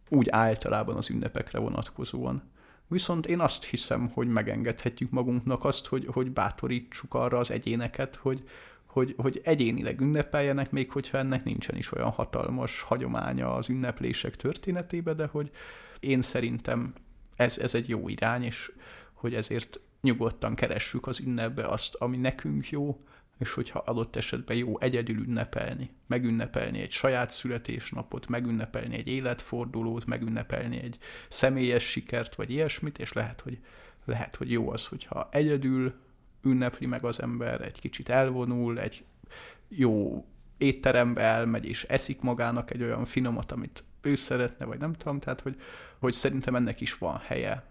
úgy 0.10 0.30
általában 0.30 0.96
az 0.96 1.10
ünnepekre 1.10 1.60
vonatkozóan. 1.60 2.52
Viszont 2.88 3.26
én 3.26 3.40
azt 3.40 3.64
hiszem, 3.64 4.10
hogy 4.14 4.28
megengedhetjük 4.28 5.10
magunknak 5.10 5.64
azt, 5.66 5.86
hogy, 5.86 6.06
hogy 6.12 6.32
bátorítsuk 6.32 7.14
arra 7.14 7.38
az 7.38 7.52
egyéneket, 7.52 8.16
hogy, 8.16 8.44
hogy, 8.86 9.14
hogy 9.18 9.42
egyénileg 9.44 10.02
ünnepeljenek, 10.02 10.72
még 10.72 10.92
hogyha 10.92 11.18
ennek 11.18 11.44
nincsen 11.44 11.76
is 11.76 11.92
olyan 11.92 12.10
hatalmas 12.10 12.82
hagyománya 12.82 13.54
az 13.54 13.70
ünneplések 13.70 14.36
történetébe, 14.36 15.14
de 15.14 15.26
hogy 15.26 15.52
én 16.00 16.22
szerintem 16.22 16.94
ez, 17.36 17.58
ez 17.58 17.76
egy 17.76 17.90
jó 17.90 18.10
irány, 18.10 18.44
és 18.44 18.72
hogy 19.14 19.36
ezért 19.36 19.80
nyugodtan 20.02 20.56
keressük 20.56 21.08
az 21.08 21.20
ünnepbe 21.20 21.68
azt, 21.68 21.96
ami 21.96 22.18
nekünk 22.18 22.70
jó, 22.70 23.00
és 23.40 23.54
hogyha 23.54 23.80
adott 23.80 24.16
esetben 24.16 24.58
jó 24.58 24.80
egyedül 24.80 25.18
ünnepelni, 25.18 25.90
megünnepelni 26.08 26.82
egy 26.82 26.92
saját 26.92 27.32
születésnapot, 27.32 28.28
megünnepelni 28.28 28.96
egy 28.96 29.08
életfordulót, 29.08 30.06
megünnepelni 30.06 30.82
egy 30.82 30.98
személyes 31.30 31.84
sikert, 31.84 32.36
vagy 32.36 32.50
ilyesmit, 32.50 33.00
és 33.00 33.14
lehet, 33.14 33.42
hogy, 33.42 33.60
lehet, 34.06 34.36
hogy 34.36 34.52
jó 34.52 34.72
az, 34.72 34.88
hogyha 34.88 35.30
egyedül 35.32 35.94
ünnepli 36.44 36.86
meg 36.86 37.04
az 37.04 37.22
ember, 37.22 37.62
egy 37.62 37.80
kicsit 37.80 38.10
elvonul, 38.10 38.80
egy 38.80 39.06
jó 39.68 40.26
étterembe 40.58 41.22
elmegy, 41.22 41.66
és 41.66 41.84
eszik 41.84 42.22
magának 42.22 42.72
egy 42.72 42.82
olyan 42.82 43.06
finomat, 43.06 43.52
amit 43.52 43.84
ő 44.04 44.16
szeretne, 44.16 44.66
vagy 44.66 44.80
nem 44.80 44.94
tudom, 44.94 45.20
tehát 45.20 45.42
hogy, 45.42 45.62
hogy 46.00 46.14
szerintem 46.14 46.56
ennek 46.56 46.82
is 46.82 46.98
van 46.98 47.18
helye. 47.18 47.64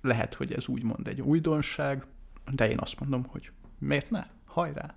Lehet, 0.00 0.34
hogy 0.34 0.52
ez 0.52 0.68
úgymond 0.68 1.08
egy 1.08 1.20
újdonság, 1.20 2.06
de 2.50 2.70
én 2.70 2.78
azt 2.78 3.00
mondom, 3.00 3.24
hogy 3.24 3.50
miért 3.78 4.10
ne? 4.10 4.26
Hajrá! 4.44 4.94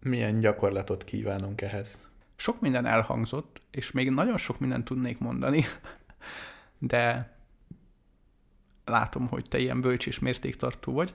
Milyen 0.00 0.40
gyakorlatot 0.40 1.04
kívánunk 1.04 1.60
ehhez? 1.60 2.10
Sok 2.36 2.60
minden 2.60 2.86
elhangzott, 2.86 3.62
és 3.70 3.90
még 3.90 4.10
nagyon 4.10 4.36
sok 4.36 4.58
mindent 4.58 4.84
tudnék 4.84 5.18
mondani, 5.18 5.64
de 6.78 7.34
látom, 8.84 9.28
hogy 9.28 9.44
te 9.48 9.58
ilyen 9.58 9.80
bölcs 9.80 10.06
és 10.06 10.18
mértéktartó 10.18 10.92
vagy. 10.92 11.14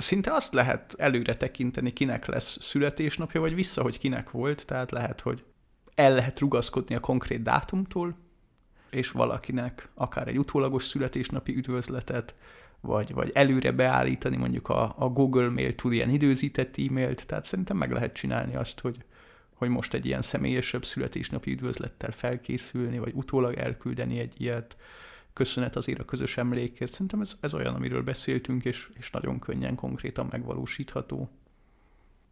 Szinte 0.00 0.32
azt 0.32 0.52
lehet 0.52 0.94
előre 0.98 1.36
tekinteni, 1.36 1.92
kinek 1.92 2.26
lesz 2.26 2.56
születésnapja, 2.60 3.40
vagy 3.40 3.54
vissza, 3.54 3.82
hogy 3.82 3.98
kinek 3.98 4.30
volt, 4.30 4.66
tehát 4.66 4.90
lehet, 4.90 5.20
hogy 5.20 5.44
el 5.94 6.14
lehet 6.14 6.40
rugaszkodni 6.40 6.94
a 6.94 7.00
konkrét 7.00 7.42
dátumtól, 7.42 8.16
és 8.90 9.10
valakinek 9.10 9.88
akár 9.94 10.28
egy 10.28 10.38
utólagos 10.38 10.84
születésnapi 10.84 11.56
üdvözletet, 11.56 12.34
vagy, 12.80 13.14
vagy 13.14 13.30
előre 13.34 13.72
beállítani 13.72 14.36
mondjuk 14.36 14.68
a, 14.68 14.94
a 14.98 15.08
Google 15.08 15.48
Mail 15.48 15.74
tud 15.74 15.92
ilyen 15.92 16.10
időzített 16.10 16.78
e-mailt, 16.78 17.26
tehát 17.26 17.44
szerintem 17.44 17.76
meg 17.76 17.92
lehet 17.92 18.12
csinálni 18.12 18.56
azt, 18.56 18.80
hogy, 18.80 19.04
hogy 19.54 19.68
most 19.68 19.94
egy 19.94 20.06
ilyen 20.06 20.22
személyesebb 20.22 20.84
születésnapi 20.84 21.52
üdvözlettel 21.52 22.10
felkészülni, 22.10 22.98
vagy 22.98 23.12
utólag 23.14 23.54
elküldeni 23.54 24.18
egy 24.18 24.40
ilyet, 24.40 24.76
köszönet 25.32 25.76
azért 25.76 26.00
a 26.00 26.04
közös 26.04 26.36
emlékért. 26.36 26.92
Szerintem 26.92 27.20
ez, 27.20 27.36
ez 27.40 27.54
olyan, 27.54 27.74
amiről 27.74 28.02
beszéltünk, 28.02 28.64
és, 28.64 28.90
és 28.94 29.10
nagyon 29.10 29.38
könnyen, 29.38 29.74
konkrétan 29.74 30.26
megvalósítható. 30.30 31.28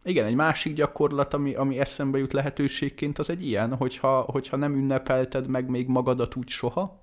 Igen, 0.03 0.25
egy 0.25 0.35
másik 0.35 0.73
gyakorlat, 0.73 1.33
ami, 1.33 1.55
ami 1.55 1.79
eszembe 1.79 2.17
jut 2.17 2.33
lehetőségként, 2.33 3.19
az 3.19 3.29
egy 3.29 3.45
ilyen, 3.45 3.75
hogyha, 3.75 4.21
hogyha 4.21 4.57
nem 4.57 4.75
ünnepelted 4.75 5.47
meg 5.47 5.69
még 5.69 5.87
magadat 5.87 6.35
úgy 6.35 6.47
soha, 6.47 7.01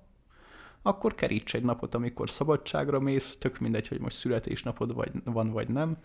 akkor 0.81 1.15
keríts 1.15 1.55
egy 1.55 1.63
napot, 1.63 1.95
amikor 1.95 2.29
szabadságra 2.29 2.99
mész, 2.99 3.37
tök 3.37 3.59
mindegy, 3.59 3.87
hogy 3.87 3.99
most 3.99 4.15
születésnapod 4.15 4.93
vagy, 4.93 5.11
van 5.23 5.51
vagy 5.51 5.67
nem. 5.67 5.97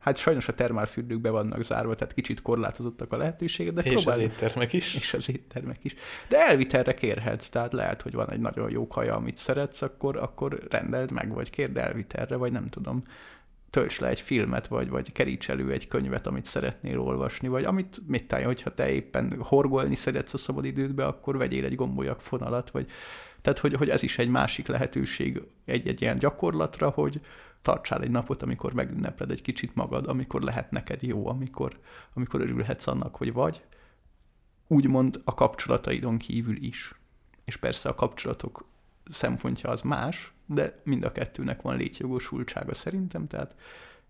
Hát 0.00 0.16
sajnos 0.16 0.48
a 0.48 0.54
termálfürdők 0.54 1.20
be 1.20 1.30
vannak 1.30 1.62
zárva, 1.62 1.94
tehát 1.94 2.14
kicsit 2.14 2.42
korlátozottak 2.42 3.12
a 3.12 3.16
lehetőségek, 3.16 3.72
de 3.72 3.82
És 3.82 3.92
próbál... 3.92 4.14
az 4.14 4.20
éttermek 4.20 4.72
is. 4.72 4.94
És 4.94 5.14
az 5.14 5.30
éttermek 5.30 5.78
is. 5.82 5.94
De 6.28 6.46
elvitelre 6.46 6.94
kérhetsz, 6.94 7.48
tehát 7.48 7.72
lehet, 7.72 8.02
hogy 8.02 8.12
van 8.12 8.30
egy 8.30 8.40
nagyon 8.40 8.70
jó 8.70 8.86
kaja, 8.86 9.14
amit 9.14 9.36
szeretsz, 9.36 9.82
akkor, 9.82 10.16
akkor 10.16 10.60
rendeld 10.70 11.10
meg, 11.10 11.34
vagy 11.34 11.50
kérd 11.50 11.76
elvitelre, 11.76 12.36
vagy 12.36 12.52
nem 12.52 12.68
tudom 12.68 13.02
tölts 13.70 14.00
le 14.00 14.08
egy 14.08 14.20
filmet, 14.20 14.66
vagy, 14.66 14.88
vagy 14.88 15.12
keríts 15.12 15.50
elő 15.50 15.70
egy 15.70 15.88
könyvet, 15.88 16.26
amit 16.26 16.44
szeretnél 16.44 17.00
olvasni, 17.00 17.48
vagy 17.48 17.64
amit, 17.64 18.00
mit 18.06 18.26
talán, 18.26 18.44
hogyha 18.44 18.74
te 18.74 18.90
éppen 18.90 19.36
horgolni 19.40 19.94
szeretsz 19.94 20.34
a 20.34 20.38
szabadidődbe, 20.38 21.06
akkor 21.06 21.36
vegyél 21.36 21.64
egy 21.64 21.74
gombolyak 21.74 22.20
fonalat, 22.20 22.70
vagy 22.70 22.90
tehát, 23.42 23.58
hogy, 23.58 23.74
hogy 23.74 23.88
ez 23.88 24.02
is 24.02 24.18
egy 24.18 24.28
másik 24.28 24.66
lehetőség 24.66 25.42
egy-egy 25.64 26.00
ilyen 26.00 26.18
gyakorlatra, 26.18 26.88
hogy 26.88 27.20
tartsál 27.62 28.02
egy 28.02 28.10
napot, 28.10 28.42
amikor 28.42 28.72
megünnepled 28.72 29.30
egy 29.30 29.42
kicsit 29.42 29.74
magad, 29.74 30.06
amikor 30.06 30.42
lehet 30.42 30.70
neked 30.70 31.02
jó, 31.02 31.26
amikor, 31.26 31.78
amikor 32.14 32.40
örülhetsz 32.40 32.86
annak, 32.86 33.16
hogy 33.16 33.32
vagy, 33.32 33.64
úgymond 34.66 35.20
a 35.24 35.34
kapcsolataidon 35.34 36.18
kívül 36.18 36.56
is. 36.56 36.94
És 37.44 37.56
persze 37.56 37.88
a 37.88 37.94
kapcsolatok 37.94 38.64
szempontja 39.10 39.70
az 39.70 39.82
más, 39.82 40.32
de 40.46 40.80
mind 40.84 41.04
a 41.04 41.12
kettőnek 41.12 41.62
van 41.62 41.76
létjogosultsága 41.76 42.74
szerintem, 42.74 43.26
tehát 43.26 43.54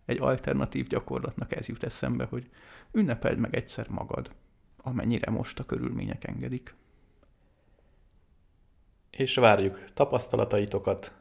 egy 0.04 0.20
alternatív 0.20 0.86
gyakorlatnak 0.86 1.56
ez 1.56 1.68
jut 1.68 1.82
eszembe, 1.82 2.24
hogy 2.24 2.50
ünnepeld 2.92 3.38
meg 3.38 3.54
egyszer 3.54 3.88
magad, 3.88 4.30
amennyire 4.76 5.30
most 5.30 5.58
a 5.58 5.66
körülmények 5.66 6.24
engedik. 6.24 6.74
És 9.10 9.34
várjuk 9.34 9.84
tapasztalataitokat, 9.94 11.19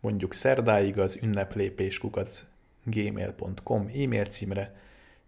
mondjuk 0.00 0.34
szerdáig 0.34 0.98
az 0.98 1.18
ünneplépéskukac 1.22 2.44
gmail.com 2.84 3.90
e-mail 3.94 4.24
címre, 4.24 4.74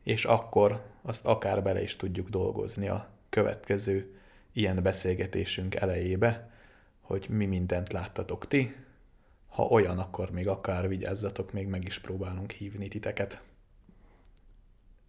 és 0.02 0.24
akkor 0.24 0.82
azt 1.02 1.24
akár 1.24 1.62
bele 1.62 1.82
is 1.82 1.96
tudjuk 1.96 2.28
dolgozni 2.28 2.88
a 2.88 3.08
következő 3.28 4.18
ilyen 4.52 4.82
beszélgetésünk 4.82 5.74
elejébe, 5.74 6.50
hogy 7.00 7.26
mi 7.28 7.46
mindent 7.46 7.92
láttatok 7.92 8.48
ti. 8.48 8.74
Ha 9.48 9.62
olyan, 9.62 9.98
akkor 9.98 10.30
még 10.30 10.48
akár 10.48 10.88
vigyázzatok, 10.88 11.52
még 11.52 11.66
meg 11.66 11.84
is 11.84 11.98
próbálunk 11.98 12.50
hívni 12.50 12.88
titeket. 12.88 13.42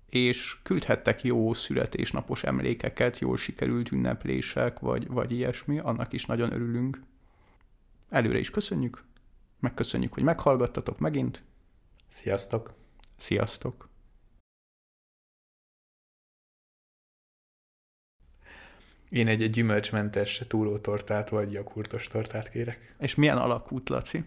És 0.10 0.58
küldhettek 0.64 1.24
jó 1.24 1.54
születésnapos 1.54 2.44
emlékeket, 2.44 3.20
jól 3.20 3.38
sikerült 3.38 3.92
ünneplések, 3.92 4.80
vagy, 4.80 5.08
vagy 5.08 5.32
ilyesmi, 5.32 5.80
annak 5.80 6.14
is 6.14 6.26
nagyon 6.26 6.54
örülünk. 6.54 7.02
Előre 8.10 8.38
is 8.38 8.50
köszönjük, 8.50 9.04
megköszönjük, 9.60 10.14
hogy 10.14 10.24
meghallgattatok 10.24 11.00
megint. 11.00 11.44
Sziasztok! 12.08 12.74
Sziasztok! 13.18 13.90
Én 19.10 19.28
egy 19.28 19.50
gyümölcsmentes 19.50 20.42
túrótortát 20.48 21.30
vagy 21.30 21.54
jakurtos 21.54 22.08
tortát 22.08 22.50
kérek. 22.50 22.96
És 23.00 23.16
milyen 23.16 23.38
alakút, 23.38 23.90
Laci? 23.90 24.24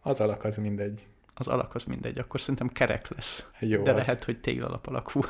Az 0.00 0.20
alak 0.20 0.44
az 0.44 0.56
mindegy. 0.56 1.06
Az 1.34 1.48
alak 1.48 1.74
az 1.74 1.84
mindegy, 1.84 2.18
akkor 2.18 2.40
szerintem 2.40 2.68
kerek 2.68 3.08
lesz. 3.08 3.46
Jó, 3.60 3.82
De 3.82 3.90
az. 3.90 3.96
lehet, 3.96 4.24
hogy 4.24 4.40
téglalap 4.40 4.86
alakú. 4.86 5.20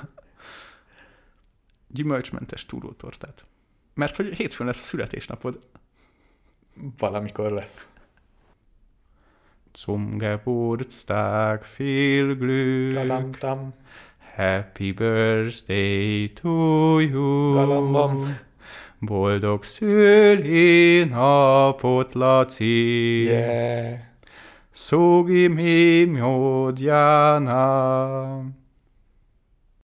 Gyümölcsmentes 1.88 2.66
túrótortát. 2.66 3.44
Mert 3.94 4.16
hogy 4.16 4.34
hétfőn 4.34 4.66
lesz 4.66 4.80
a 4.80 4.84
születésnapod. 4.84 5.66
Valamikor 6.98 7.50
lesz. 7.50 7.92
Zum 9.78 10.18
Geburtstag 10.18 11.64
viel 11.64 12.34
Glück. 12.34 12.94
Talam-tam. 12.94 13.72
Happy 14.34 14.92
birthday 14.92 16.28
to 16.34 16.98
you. 16.98 17.54
Galambam. 17.54 18.34
Boldog 19.00 19.64
szülinapot, 19.64 21.04
Laci. 22.14 23.24
Yeah. 23.24 24.00
Szógi 24.72 25.46
mi 25.46 26.04
módjánál. 26.04 27.38